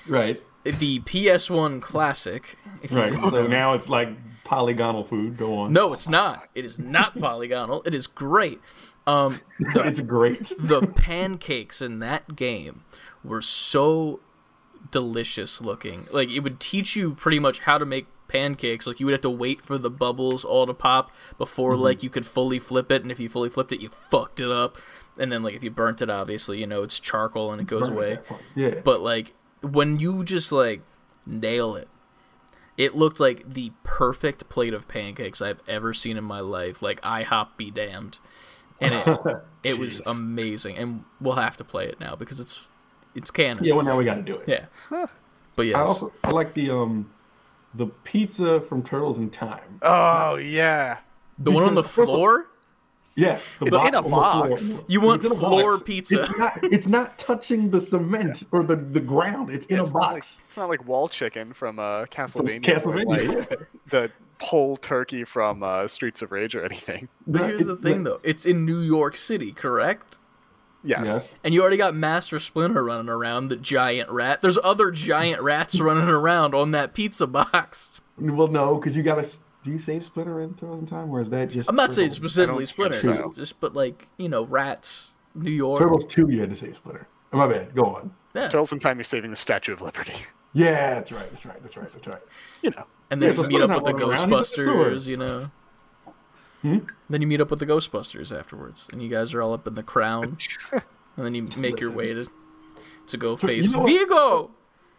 [0.08, 0.42] Right.
[0.64, 2.58] the PS1 Classic.
[2.90, 3.14] Right.
[3.30, 4.10] So now it's like
[4.50, 5.38] polygonal food.
[5.38, 5.72] Go on.
[5.72, 6.50] no, it's not.
[6.56, 7.84] It is not polygonal.
[7.86, 8.60] It is great.
[9.06, 10.52] Um, the, it's great.
[10.58, 12.84] the pancakes in that game
[13.24, 14.22] were so
[14.90, 16.08] delicious looking.
[16.12, 18.88] Like it would teach you pretty much how to make pancakes.
[18.88, 22.10] Like you would have to wait for the bubbles all to pop before like you
[22.10, 23.04] could fully flip it.
[23.04, 24.78] And if you fully flipped it, you fucked it up.
[25.20, 27.88] And then like if you burnt it, obviously you know it's charcoal and it goes
[27.88, 28.20] Burn away.
[28.56, 28.76] Yeah.
[28.84, 30.82] But like when you just like
[31.28, 31.88] nail it,
[32.80, 36.82] It looked like the perfect plate of pancakes I've ever seen in my life.
[36.82, 38.20] Like IHOP be damned,
[38.80, 39.20] and it
[39.64, 40.78] it was amazing.
[40.78, 42.68] And we'll have to play it now because it's
[43.14, 43.66] it's canon.
[43.66, 44.48] yeah, well now we got to do it.
[44.48, 45.06] Yeah.
[45.58, 47.12] But yes, I also I like the um
[47.74, 49.80] the pizza from Turtles in Time.
[49.82, 51.00] Oh yeah.
[51.38, 52.48] the one on the because of- floor.
[53.20, 54.80] Yes, the It's in a box.
[54.88, 55.84] You want It's in floor box.
[55.84, 56.22] pizza.
[56.22, 56.60] It's not.
[56.64, 59.50] It's not touching the cement or the, the ground.
[59.50, 60.42] It's in It's a not like- box.
[60.48, 62.58] It's not like wall chicken from uh, Castlevania.
[62.68, 63.50] or Castlevania.
[63.50, 63.60] like
[63.90, 67.10] the whole turkey from uh, Streets of Rage or anything.
[67.28, 68.20] But here's it- the thing, though.
[68.24, 70.18] It's in New York City, correct?
[70.82, 71.02] Yes.
[71.06, 71.36] Yes.
[71.44, 74.40] And you already got Master Splinter running around, the giant rat.
[74.40, 78.00] There's other giant rats running around on that pizza box.
[78.18, 79.28] Well, no, because you gotta.
[79.70, 81.70] Do you save Splinter in Turtles in Time, or is that just?
[81.70, 83.34] I'm not saying specifically Splinter, so.
[83.36, 85.78] just but like you know, rats, New York.
[85.78, 86.28] Turtles two.
[86.28, 87.08] You had to save Splinter.
[87.32, 87.76] Oh, my bad.
[87.76, 88.12] Go on.
[88.34, 88.48] Yeah.
[88.48, 90.16] Turtles in Time, you're saving the Statue of Liberty.
[90.54, 91.30] Yeah, that's right.
[91.30, 91.62] That's right.
[91.62, 91.94] That's right.
[91.94, 92.22] That's right.
[92.64, 92.84] You know.
[93.12, 94.94] And then Yeah, so you meet up with the not running around, he's a sword.
[94.94, 95.52] Ghostbusters, you know.
[96.64, 96.78] Hmm?
[97.08, 99.76] Then you meet up with the Ghostbusters afterwards, and you guys are all up in
[99.76, 100.38] the crown,
[100.72, 100.82] and
[101.18, 102.26] then you make your way to
[103.06, 103.92] to go you face know what?
[103.92, 104.50] Vigo.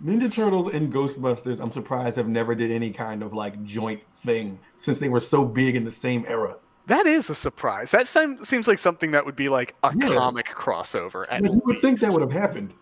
[0.04, 4.58] Ninja Turtles and Ghostbusters, I'm surprised have never did any kind of like joint thing
[4.78, 6.56] since they were so big in the same era.
[6.86, 7.90] That is a surprise.
[7.90, 10.08] That seem, seems like something that would be like a Yeah.
[10.14, 11.24] comic crossover.
[11.30, 12.72] At Like, you would think that would have happened.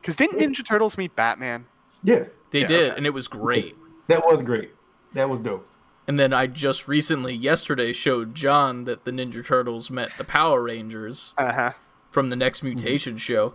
[0.00, 1.66] Because didn't Ninja Turtles meet Batman?
[2.02, 2.96] Yeah, They Yeah, did, okay.
[2.98, 3.74] and it was great.
[4.08, 4.70] that was great.
[5.14, 5.66] That was dope.
[6.06, 10.62] And then I just recently, yesterday, showed John that the Ninja Turtles met the Power
[10.62, 11.72] Rangers Uh huh.
[12.12, 12.66] from the Next Mm-hmm.
[12.68, 13.54] Mutation show.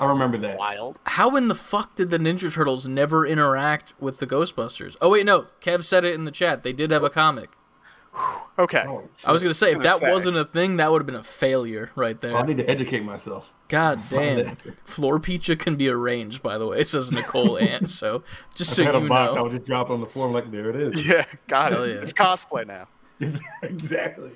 [0.00, 0.58] I remember that.
[0.58, 0.98] Wild.
[1.04, 4.96] How in the fuck did the Ninja Turtles never interact with the Ghostbusters?
[5.00, 5.46] Oh wait, no.
[5.60, 6.62] Kev said it in the chat.
[6.62, 7.50] They did have a comic.
[8.58, 8.84] Okay.
[8.86, 10.10] Oh, I was gonna say if that say.
[10.10, 12.34] wasn't a thing, that would have been a failure right there.
[12.36, 13.52] I need to educate myself.
[13.68, 14.38] God damn.
[14.38, 14.62] it.
[14.84, 17.88] Floor pizza can be arranged, by the way, says Nicole Ant.
[17.88, 18.22] So
[18.54, 19.42] just so I had a you box, I know.
[19.44, 20.26] would just drop it on the floor.
[20.28, 21.02] I'm like, there it is.
[21.04, 21.76] Yeah, got it.
[21.96, 22.02] Yeah.
[22.02, 22.88] It's cosplay now.
[23.62, 24.30] exactly.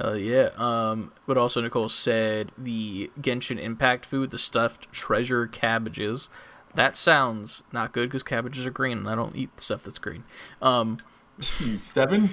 [0.00, 0.50] Hell yeah.
[0.56, 6.30] Um, but also Nicole said the Genshin Impact food, the stuffed treasure cabbages.
[6.74, 10.24] That sounds not good because cabbages are green, and I don't eat stuff that's green.
[10.62, 10.98] Um,
[11.40, 12.30] Seven.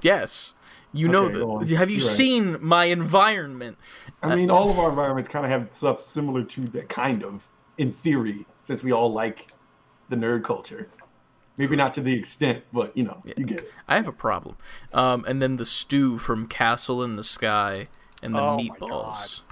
[0.00, 0.54] yes,
[0.92, 1.76] you know Okay, that.
[1.76, 2.16] Have you You're right.
[2.16, 3.76] seen my environment?
[4.22, 7.46] I mean, all of our environments kind of have stuff similar to that, kind of,
[7.78, 9.52] in theory, since we all like
[10.08, 10.88] the nerd culture.
[11.56, 13.72] Maybe not to the extent, but you know, you get it.
[13.86, 14.56] I have a problem.
[14.92, 17.88] Um, and then the stew from Castle in the Sky
[18.22, 19.42] and the Oh my meatballs.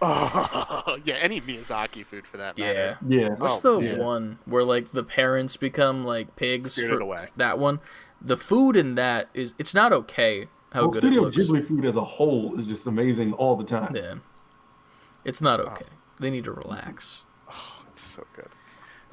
[0.00, 2.66] Oh, yeah, any Miyazaki food for that Yeah.
[2.66, 2.98] matter.
[3.08, 3.20] Yeah.
[3.20, 3.28] yeah.
[3.36, 3.96] What's Oh, the yeah.
[3.98, 6.72] one where like the parents become like pigs?
[6.72, 7.28] Spirited for Away.
[7.36, 7.80] That one.
[8.20, 11.36] The food in that is it's not okay how Well, good Studio it looks.
[11.36, 13.94] Ghibli food as a whole is just amazing all the time.
[13.94, 14.14] Yeah.
[15.24, 15.86] It's not okay.
[16.20, 17.24] They need to relax.
[17.50, 18.48] Oh, it's so good.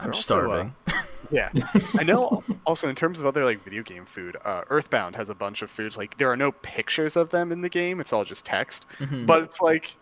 [0.02, 0.76] I'm also, starving.
[1.32, 1.50] Yeah,
[1.98, 2.44] I know.
[2.66, 5.72] Also, in terms of other like video game food, uh, Earthbound has a bunch of
[5.72, 5.96] foods.
[5.96, 8.86] Like there are no pictures of them in the game; it's all just text.
[9.00, 9.26] Mhm.
[9.26, 9.96] But it's like,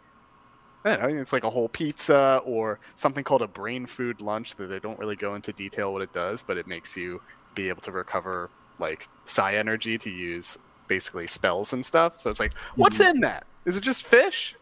[0.84, 4.56] I don't know, it's like a whole pizza or something called a brain food lunch
[4.56, 7.22] that they don't really go into detail what it does, but it makes you
[7.54, 8.50] be able to recover
[8.80, 10.58] like psi energy to use
[10.88, 12.20] basically spells and stuff.
[12.20, 13.46] So it's like, what's in that?
[13.66, 14.56] Is it just fish?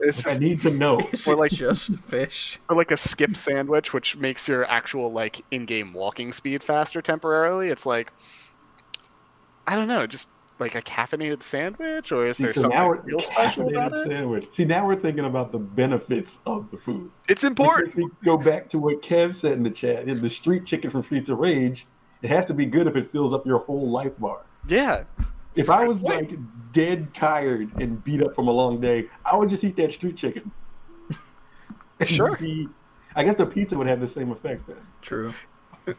[0.00, 0.98] It's I just, need to know.
[1.12, 2.58] Is or like- just fish?
[2.68, 7.68] or like a skip sandwich, which makes your actual like in-game walking speed faster temporarily.
[7.68, 8.12] It's like,
[9.66, 10.28] I don't know, just
[10.58, 13.92] like a caffeinated sandwich, or is See, there so something now we're real special about
[13.92, 14.06] it?
[14.06, 14.48] sandwich.
[14.52, 17.10] See, now we're thinking about the benefits of the food.
[17.28, 17.94] It's important.
[17.94, 20.08] Because we go back to what Kev said in the chat.
[20.08, 21.86] In the street chicken from Streets of Rage,
[22.22, 24.42] it has to be good if it fills up your whole life bar.
[24.68, 25.04] Yeah,
[25.54, 26.32] If I was like
[26.72, 30.16] dead tired and beat up from a long day, I would just eat that street
[30.16, 30.50] chicken.
[32.04, 32.36] Sure.
[32.40, 32.68] the-
[33.16, 34.76] I guess the pizza would have the same effect then.
[35.00, 35.32] True.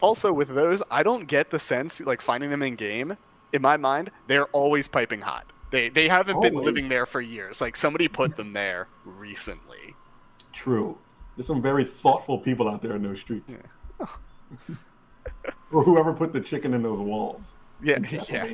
[0.01, 3.17] also with those, I don't get the sense like finding them in game.
[3.53, 5.45] In my mind, they're always piping hot.
[5.71, 7.61] They they haven't been living there for years.
[7.61, 9.95] Like somebody put them there recently.
[10.51, 10.97] True.
[11.35, 13.55] There's some very thoughtful people out there in those streets.
[15.71, 17.55] or whoever put the chicken in those walls.
[17.81, 17.99] Yeah,
[18.29, 18.53] yeah.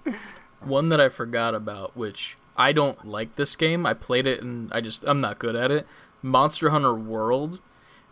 [0.60, 3.86] One that I forgot about, which I don't like this game.
[3.86, 5.86] I played it and I just I'm not good at it.
[6.22, 7.60] Monster Hunter World.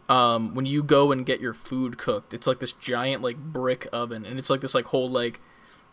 [0.08, 3.88] Um, when you go and get your food cooked, it's like this giant like brick
[3.92, 5.40] oven, and it's like this like whole like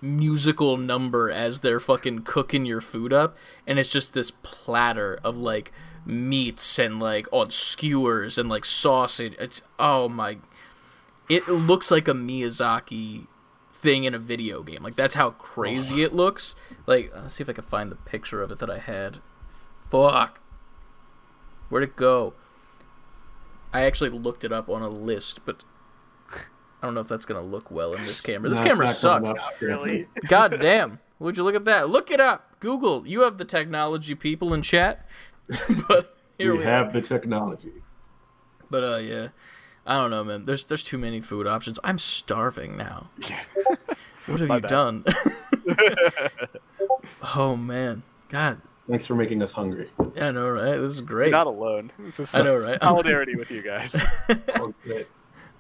[0.02, 5.36] musical number as they're fucking cooking your food up, and it's just this platter of
[5.36, 5.72] like
[6.06, 9.34] meats and like on skewers and like sausage.
[9.40, 10.38] It's oh my,
[11.28, 13.26] it looks like a Miyazaki
[13.84, 14.82] thing in a video game.
[14.82, 16.56] Like that's how crazy it looks.
[16.88, 19.20] Like let's see if I can find the picture of it that I had.
[19.92, 20.40] Fuck.
[21.70, 22.34] Where'd it go?
[23.74, 25.64] I actually looked it up on a list, but
[26.32, 28.50] I don't know if that's gonna look well in this camera.
[28.50, 29.28] This Not- camera not sucks.
[29.28, 29.42] coming.
[29.60, 30.08] Really?
[30.28, 31.00] God damn.
[31.20, 31.90] Would you look at that?
[31.90, 32.60] Look it up.
[32.60, 33.06] Google.
[33.06, 35.06] You have the technology people in chat.
[35.88, 36.92] but here we we, have are.
[36.94, 37.74] the technology.
[38.70, 39.28] But uh yeah.
[39.86, 40.46] I don't know, man.
[40.46, 41.80] There's there's too many food options.
[41.84, 43.10] I'm starving now.
[43.30, 43.44] Yeah.
[44.26, 44.70] What have My you bad.
[44.70, 45.06] done?
[47.36, 48.04] oh man.
[48.30, 48.62] God.
[48.90, 49.90] Thanks for making us hungry.
[50.16, 50.78] Yeah, I know, right?
[50.78, 51.32] This is You're great.
[51.32, 51.92] not alone.
[52.08, 52.82] It's a I know, right?
[52.82, 53.96] Solidarity with you guys.
[54.30, 55.06] Okay.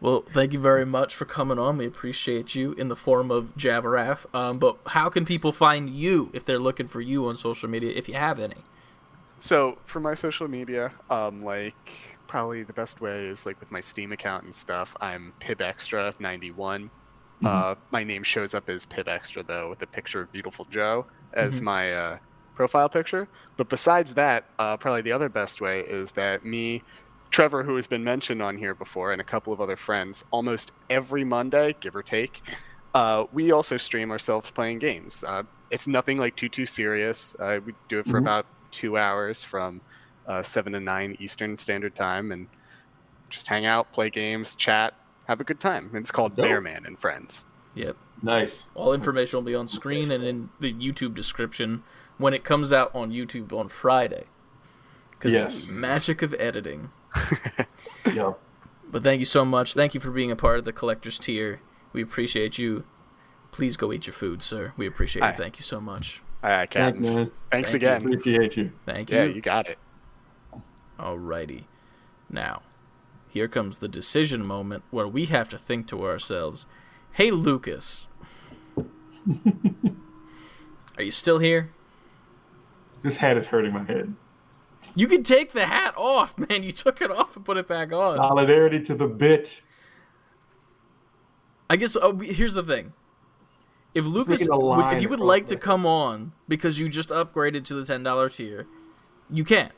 [0.01, 1.77] Well, thank you very much for coming on.
[1.77, 4.25] We appreciate you in the form of Javarath.
[4.35, 7.93] Um, but how can people find you if they're looking for you on social media,
[7.95, 8.63] if you have any?
[9.39, 13.79] So for my social media, um, like probably the best way is like with my
[13.79, 14.95] Steam account and stuff.
[14.99, 16.89] I'm pibextra91.
[17.45, 21.05] Uh, my name shows up as pibextra though, with a picture of Viewtiful Joe
[21.35, 21.63] as Mhm.
[21.63, 22.17] my uh,
[22.55, 23.27] profile picture.
[23.55, 26.81] But besides that, uh, probably the other best way is that me,
[27.29, 30.71] Trevor, who has been mentioned on here before, and a couple of other friends, almost
[30.89, 32.41] every Monday, give or take,
[32.95, 35.23] uh, we also stream ourselves playing games.
[35.27, 37.35] Uh, it's nothing like too too serious.
[37.39, 38.23] Uh, we do it for Mhm.
[38.23, 39.83] about two hours from
[40.27, 42.47] uh, seven to nine Eastern Standard Time, and
[43.29, 44.93] just hang out, play games, chat,
[45.27, 45.89] have a good time.
[45.93, 46.45] It's called Dope.
[46.45, 47.45] Bearman and Friends.
[47.75, 47.95] Yep.
[48.21, 48.69] Nice.
[48.75, 51.83] All information will be on screen and in the YouTube description
[52.17, 54.25] when it comes out on YouTube on Friday.
[55.19, 55.67] 'Cause Yes.
[55.67, 56.91] magic of editing.
[58.13, 58.33] Yeah.
[58.91, 59.73] But thank you so much.
[59.73, 61.61] Thank you for being a part of the collector's tier.
[61.93, 62.83] We appreciate you.
[63.51, 64.73] Please go eat your food, sir.
[64.77, 65.29] We appreciate you.
[65.29, 65.31] Aye.
[65.35, 66.21] Thank you so much.
[66.43, 67.15] All right, Thank Captains.
[67.15, 67.31] man.
[67.49, 67.87] Thanks Thank you.
[67.89, 68.01] again.
[68.05, 68.71] Appreciate you.
[68.85, 69.31] Thank Yeah, you.
[69.33, 69.77] you got it.
[70.99, 71.65] Alrighty.
[72.29, 72.61] Now,
[73.29, 76.65] here comes the decision moment where we have to think to ourselves,
[77.13, 78.07] hey, Lucas.
[80.97, 81.71] Are you still here?
[83.01, 84.13] This hat is hurting my head.
[84.95, 86.63] You can take the hat off, man.
[86.63, 88.17] You took it off and put it back on.
[88.17, 89.61] Solidarity to the bit.
[91.69, 92.93] I guess uh, here's the thing.
[93.95, 97.75] If Lucas, would, if you would like to come on because you just upgraded to
[97.75, 98.67] the ten dollar tier,
[99.29, 99.71] you can.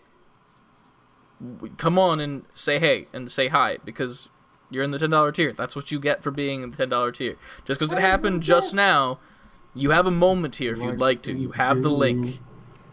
[1.78, 4.30] Come on and say hey and say hi because
[4.70, 5.54] you're in the ten dollar tier.
[5.54, 7.36] That's what you get for being in the ten dollar tier.
[7.66, 9.20] Just because it happened just now,
[9.74, 11.34] you have a moment here if you'd like to.
[11.34, 12.40] You have the link.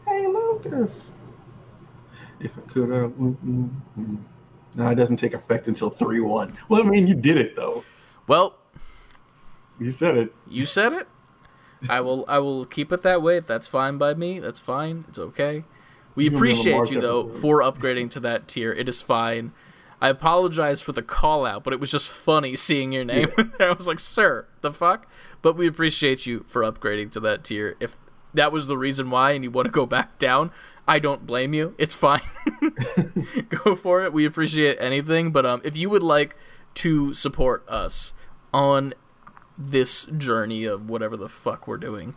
[0.06, 1.10] Hey, Lucas.
[2.40, 3.10] If I could have.
[3.12, 4.18] Mm, mm, mm.
[4.74, 6.54] No, it doesn't take effect until 3 1.
[6.68, 7.84] Well, I mean, you did it, though.
[8.26, 8.56] Well,
[9.78, 10.34] You said it.
[10.48, 11.08] you said it.
[11.88, 12.24] I will.
[12.28, 13.36] I will keep it that way.
[13.36, 15.04] If that's fine by me, that's fine.
[15.08, 15.64] It's okay.
[16.14, 18.72] We You can have a appreciate you though for upgrading to that tier.
[18.72, 19.52] It is fine.
[20.00, 23.30] I apologize for the call out, but it was just funny seeing your name.
[23.60, 25.06] I was like, "Sir, the fuck?"
[25.42, 27.76] But we appreciate you for upgrading to that tier.
[27.78, 27.96] If
[28.34, 30.50] that was the reason why, and you want to go back down,
[30.88, 31.74] I don't blame you.
[31.78, 32.22] It's fine.
[33.48, 34.12] go for it.
[34.12, 35.30] We appreciate anything.
[35.32, 36.36] But um, if you would like
[36.74, 38.12] to support us
[38.52, 38.94] on
[39.56, 42.14] this journey of whatever the fuck we're doing,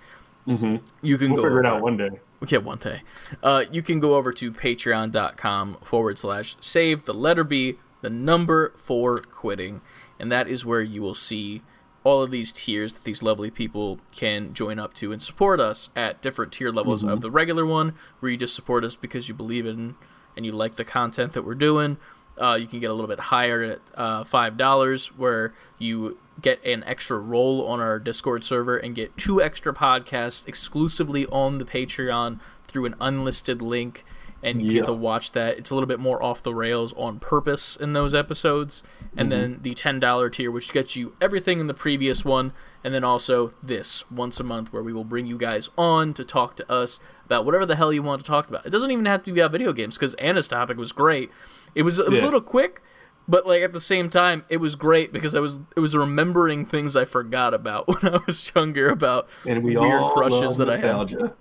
[0.47, 0.75] Mm-hmm.
[1.01, 2.09] you can We'll go figure it out one day.
[2.51, 3.01] Yeah, one day.
[3.41, 8.73] Uh, you can go over to patreon.com forward slash save the letter B, the number
[8.77, 9.81] for quitting.
[10.19, 11.61] And that is where you will see
[12.03, 15.89] all of these tiers that these lovely people can join up to and support us
[15.95, 19.33] at different tier levels of the regular one, where you just support us because you
[19.33, 19.95] believe in
[20.37, 21.97] and you like the content that we're doing.
[22.39, 26.63] Uh, you can get a little bit higher at uh, five dollars, where you get
[26.65, 31.65] an extra role on our Discord server and get two extra podcasts exclusively on the
[31.65, 34.03] Patreon through an unlisted link,
[34.43, 34.79] and you Yeah.
[34.79, 35.57] get to watch that.
[35.57, 38.83] It's a little bit more off the rails on purpose in those episodes,
[39.15, 39.61] and then mm-hmm.
[39.61, 42.51] the ten dollar tier, which gets you everything in the previous one,
[42.83, 46.23] and then also this once a month, where we will bring you guys on to
[46.25, 48.65] talk to us about whatever the hell you want to talk about.
[48.65, 51.31] It doesn't even have to be about video games because Anna's topic was great.
[51.73, 52.81] It was it was a little quick,
[53.27, 56.65] but like at the same time, it was great because I was it was remembering
[56.65, 60.69] things I forgot about when I was younger about And we weird all crushes that
[60.69, 61.33] I had.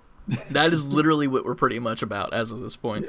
[0.50, 3.06] That is literally what we're pretty much about as of this point.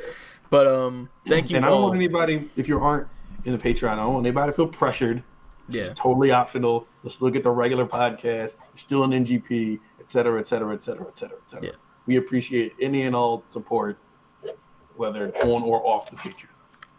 [0.49, 1.83] But um, thank you And I don't all.
[1.87, 3.07] want anybody, if you aren't
[3.45, 5.23] in the Patreon, I don't want anybody to feel pressured.
[5.67, 5.81] This Yeah.
[5.83, 6.87] is totally optional.
[7.03, 8.55] Let's look at the regular podcast.
[8.59, 11.69] You're still an NGP, et cetera, et cetera, et cetera, et cetera, et cetera.
[11.69, 11.75] Yeah.
[12.05, 13.97] We appreciate any and all support,
[14.95, 16.49] whether on or off the Patreon.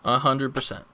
[0.05, 0.85] A hundred percent.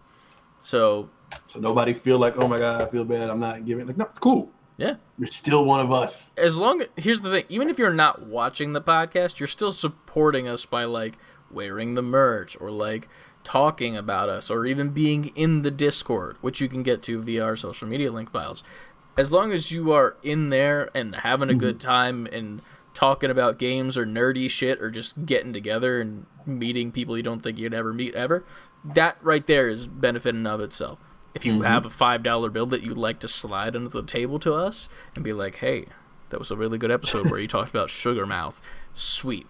[0.62, 1.10] So
[1.48, 3.28] So nobody feel like, oh my God, I feel bad.
[3.28, 3.86] I'm not giving.
[3.86, 4.50] Like, no, it's cool.
[4.78, 6.30] yeah, You're still one of us.
[6.36, 10.48] as long here's the thing even if you're not watching the podcast you're still supporting
[10.48, 11.18] us by like
[11.50, 13.06] wearing the merch or like
[13.44, 17.44] talking about us or even being in the discord which you can get to via
[17.44, 18.64] our social media link files
[19.18, 21.88] as long as you are in there and having a good mm-hmm.
[21.88, 22.62] time and
[22.94, 27.42] talking about games or nerdy shit or just getting together and meeting people you don't
[27.42, 28.44] think you'd ever meet ever
[28.84, 30.98] that right there is benefit in of itself
[31.34, 31.64] If you mm-hmm.
[31.64, 34.88] have a five dollar bill that you'd like to slide under the table to us
[35.14, 35.86] and be like, "Hey,
[36.30, 38.60] that was a really good episode where you talked about Sugar Mouth,"
[38.94, 39.46] sweet,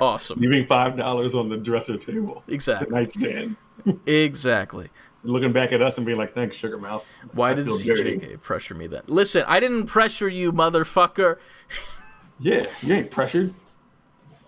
[0.00, 3.56] awesome, Leaving five dollars on the dresser table, the exactly, nightstand,
[4.06, 4.88] exactly.
[5.22, 8.18] looking back at us and being like, "Thanks, Sugar Mouth." Why I did feel dirty.
[8.18, 9.02] CJK pressure me then?
[9.06, 11.38] Listen, I didn't pressure you, motherfucker.
[12.38, 13.54] Yeah, you ain't pressured.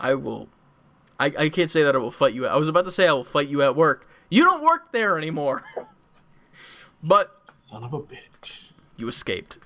[0.01, 0.49] I will.
[1.19, 2.47] I, I can't say that I will fight you.
[2.47, 4.09] I was about to say I will fight you at work.
[4.31, 5.65] You don't work there anymore.
[7.03, 8.69] but Son of a bitch.
[8.97, 9.59] you escaped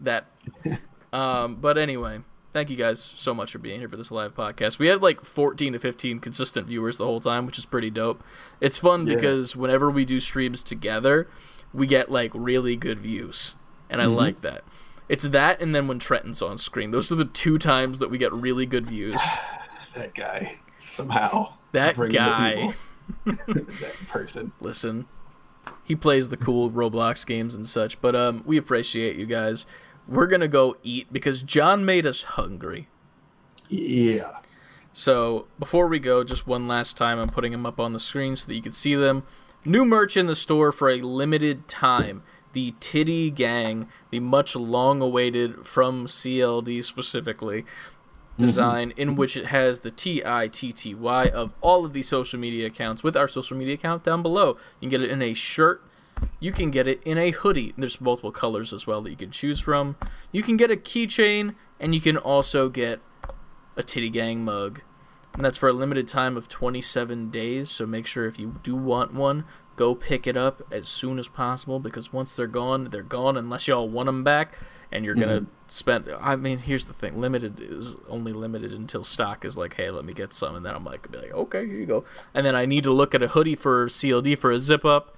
[0.00, 0.26] that.
[1.12, 2.20] um, but anyway,
[2.52, 4.78] thank you guys so much for being here for this live podcast.
[4.78, 8.22] We had like 14 to 15 consistent viewers the whole time, which is pretty dope.
[8.60, 9.16] It's fun Yeah.
[9.16, 11.28] because whenever we do streams together,
[11.72, 13.54] we get like really good views,
[13.88, 14.14] and I Mm-hmm.
[14.14, 14.64] like that.
[15.08, 18.18] It's that, and then when Trenton's on screen, those are the two times that we
[18.18, 19.20] get really good views.
[19.96, 20.58] That guy
[20.90, 21.54] somehow.
[21.72, 22.74] That guy.
[23.24, 24.52] that person.
[24.60, 25.06] listen.
[25.84, 29.66] He plays the cool Roblox games and such, but um, we appreciate you guys.
[30.06, 32.88] We're gonna go eat because John made us hungry.
[33.68, 34.38] Yeah.
[34.92, 38.36] So before we go, just one last time, I'm putting them up on the screen
[38.36, 39.24] so that you can see them.
[39.64, 42.22] New merch in the store for a limited time.
[42.52, 47.64] The Titty Gang, the much long-awaited from CLD specifically
[48.40, 49.16] design, in mm-hmm.
[49.16, 52.66] which it has the T I T T Y of all of the social media
[52.66, 54.56] accounts with our social media account down below.
[54.80, 55.82] You can get it in a shirt.
[56.38, 57.72] You can get it in a hoodie.
[57.78, 59.96] There's multiple colors as well that you can choose from.
[60.32, 63.00] You can get a keychain, and you can also get
[63.76, 64.82] a Titty Gang mug.
[65.34, 67.70] And that's for a limited time of 27 days.
[67.70, 69.44] So make sure if you do want one,
[69.76, 73.68] go pick it up as soon as possible because once they're gone, they're gone unless
[73.68, 74.58] y'all want them back.
[74.92, 75.50] And you're going to mm-hmm.
[75.68, 76.08] spend.
[76.20, 80.04] I mean, here's the thing limited is only limited until stock is like, hey, let
[80.04, 80.56] me get some.
[80.56, 82.04] And then I'm like, be like, okay, here you go.
[82.34, 85.16] And then I need to look at a hoodie for CLD for a zip up.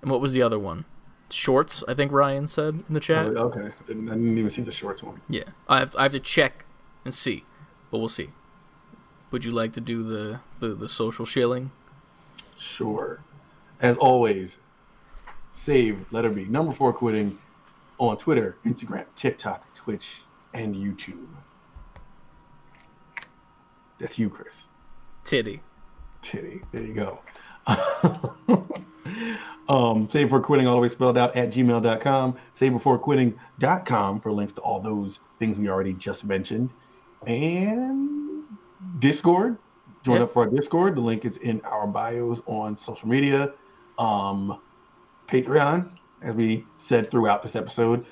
[0.00, 0.84] And what was the other one?
[1.30, 3.26] Shorts, I think Ryan said in the chat.
[3.26, 3.66] Oh, okay.
[3.66, 5.20] I didn't I didn't even see the shorts one.
[5.28, 6.64] Yeah, I have I have to check
[7.04, 7.44] and see,
[7.90, 8.30] but we'll see.
[9.30, 11.70] Would you like to do the the, the social shilling?
[12.56, 13.20] Sure.
[13.80, 14.58] As always,
[15.52, 17.38] save letter B number four quitting
[17.98, 20.22] on Twitter, Instagram, TikTok, Twitch,
[20.54, 21.26] and YouTube.
[23.98, 24.66] That's you, Chris.
[25.24, 25.60] Titty.
[26.22, 26.62] Titty.
[26.72, 27.20] There you go.
[29.68, 32.36] um, save for quitting all the way spelled out at gmail.com.
[32.52, 36.70] Save before quitting.com for links to all those things we already just mentioned.
[37.26, 38.44] And
[39.00, 39.58] Discord.
[40.04, 40.22] Join Yep.
[40.28, 40.94] up for our Discord.
[40.94, 43.52] The link is in our bios on social media.
[43.98, 44.60] Um,
[45.26, 45.90] Patreon,
[46.22, 48.04] as we said throughout this episode,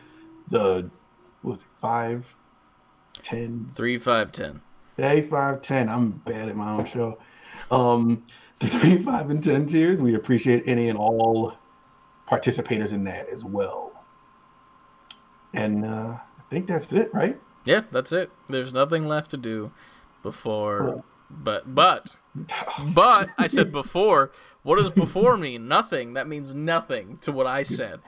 [0.48, 0.90] the
[1.42, 2.34] was it five,
[3.22, 4.60] ten, Three five ten.
[4.96, 5.88] Hey, five, ten.
[5.88, 7.18] I'm bad at my own show.
[7.70, 8.22] Um,
[8.58, 10.00] the three, five, and ten tiers.
[10.00, 11.54] We appreciate any and all
[12.28, 13.92] participators in that as well.
[15.54, 17.38] And uh, I think that's it, right?
[17.64, 18.30] Yeah, that's it.
[18.48, 19.72] There's nothing left to do
[20.22, 20.78] before.
[20.78, 21.04] Cool.
[21.28, 22.16] But but
[22.94, 24.32] but I said before.
[24.62, 25.68] What does before mean?
[25.68, 26.14] Nothing.
[26.14, 28.00] That means nothing to what I said.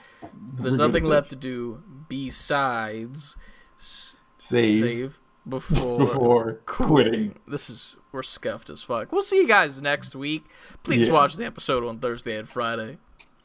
[0.55, 1.29] There's We're nothing left this.
[1.31, 3.37] to do besides
[3.77, 7.39] Save, save before before quitting.
[7.47, 9.11] This is we're scuffed as fuck.
[9.11, 10.43] We'll see you guys next week.
[10.83, 11.13] Please Yeah.
[11.13, 12.97] watch the episode on Thursday and Friday.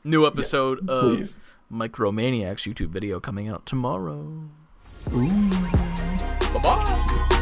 [0.02, 1.38] New episode of Please.
[1.72, 4.48] Micromaniacs YouTube video coming out tomorrow.
[5.12, 7.40] Bye bye.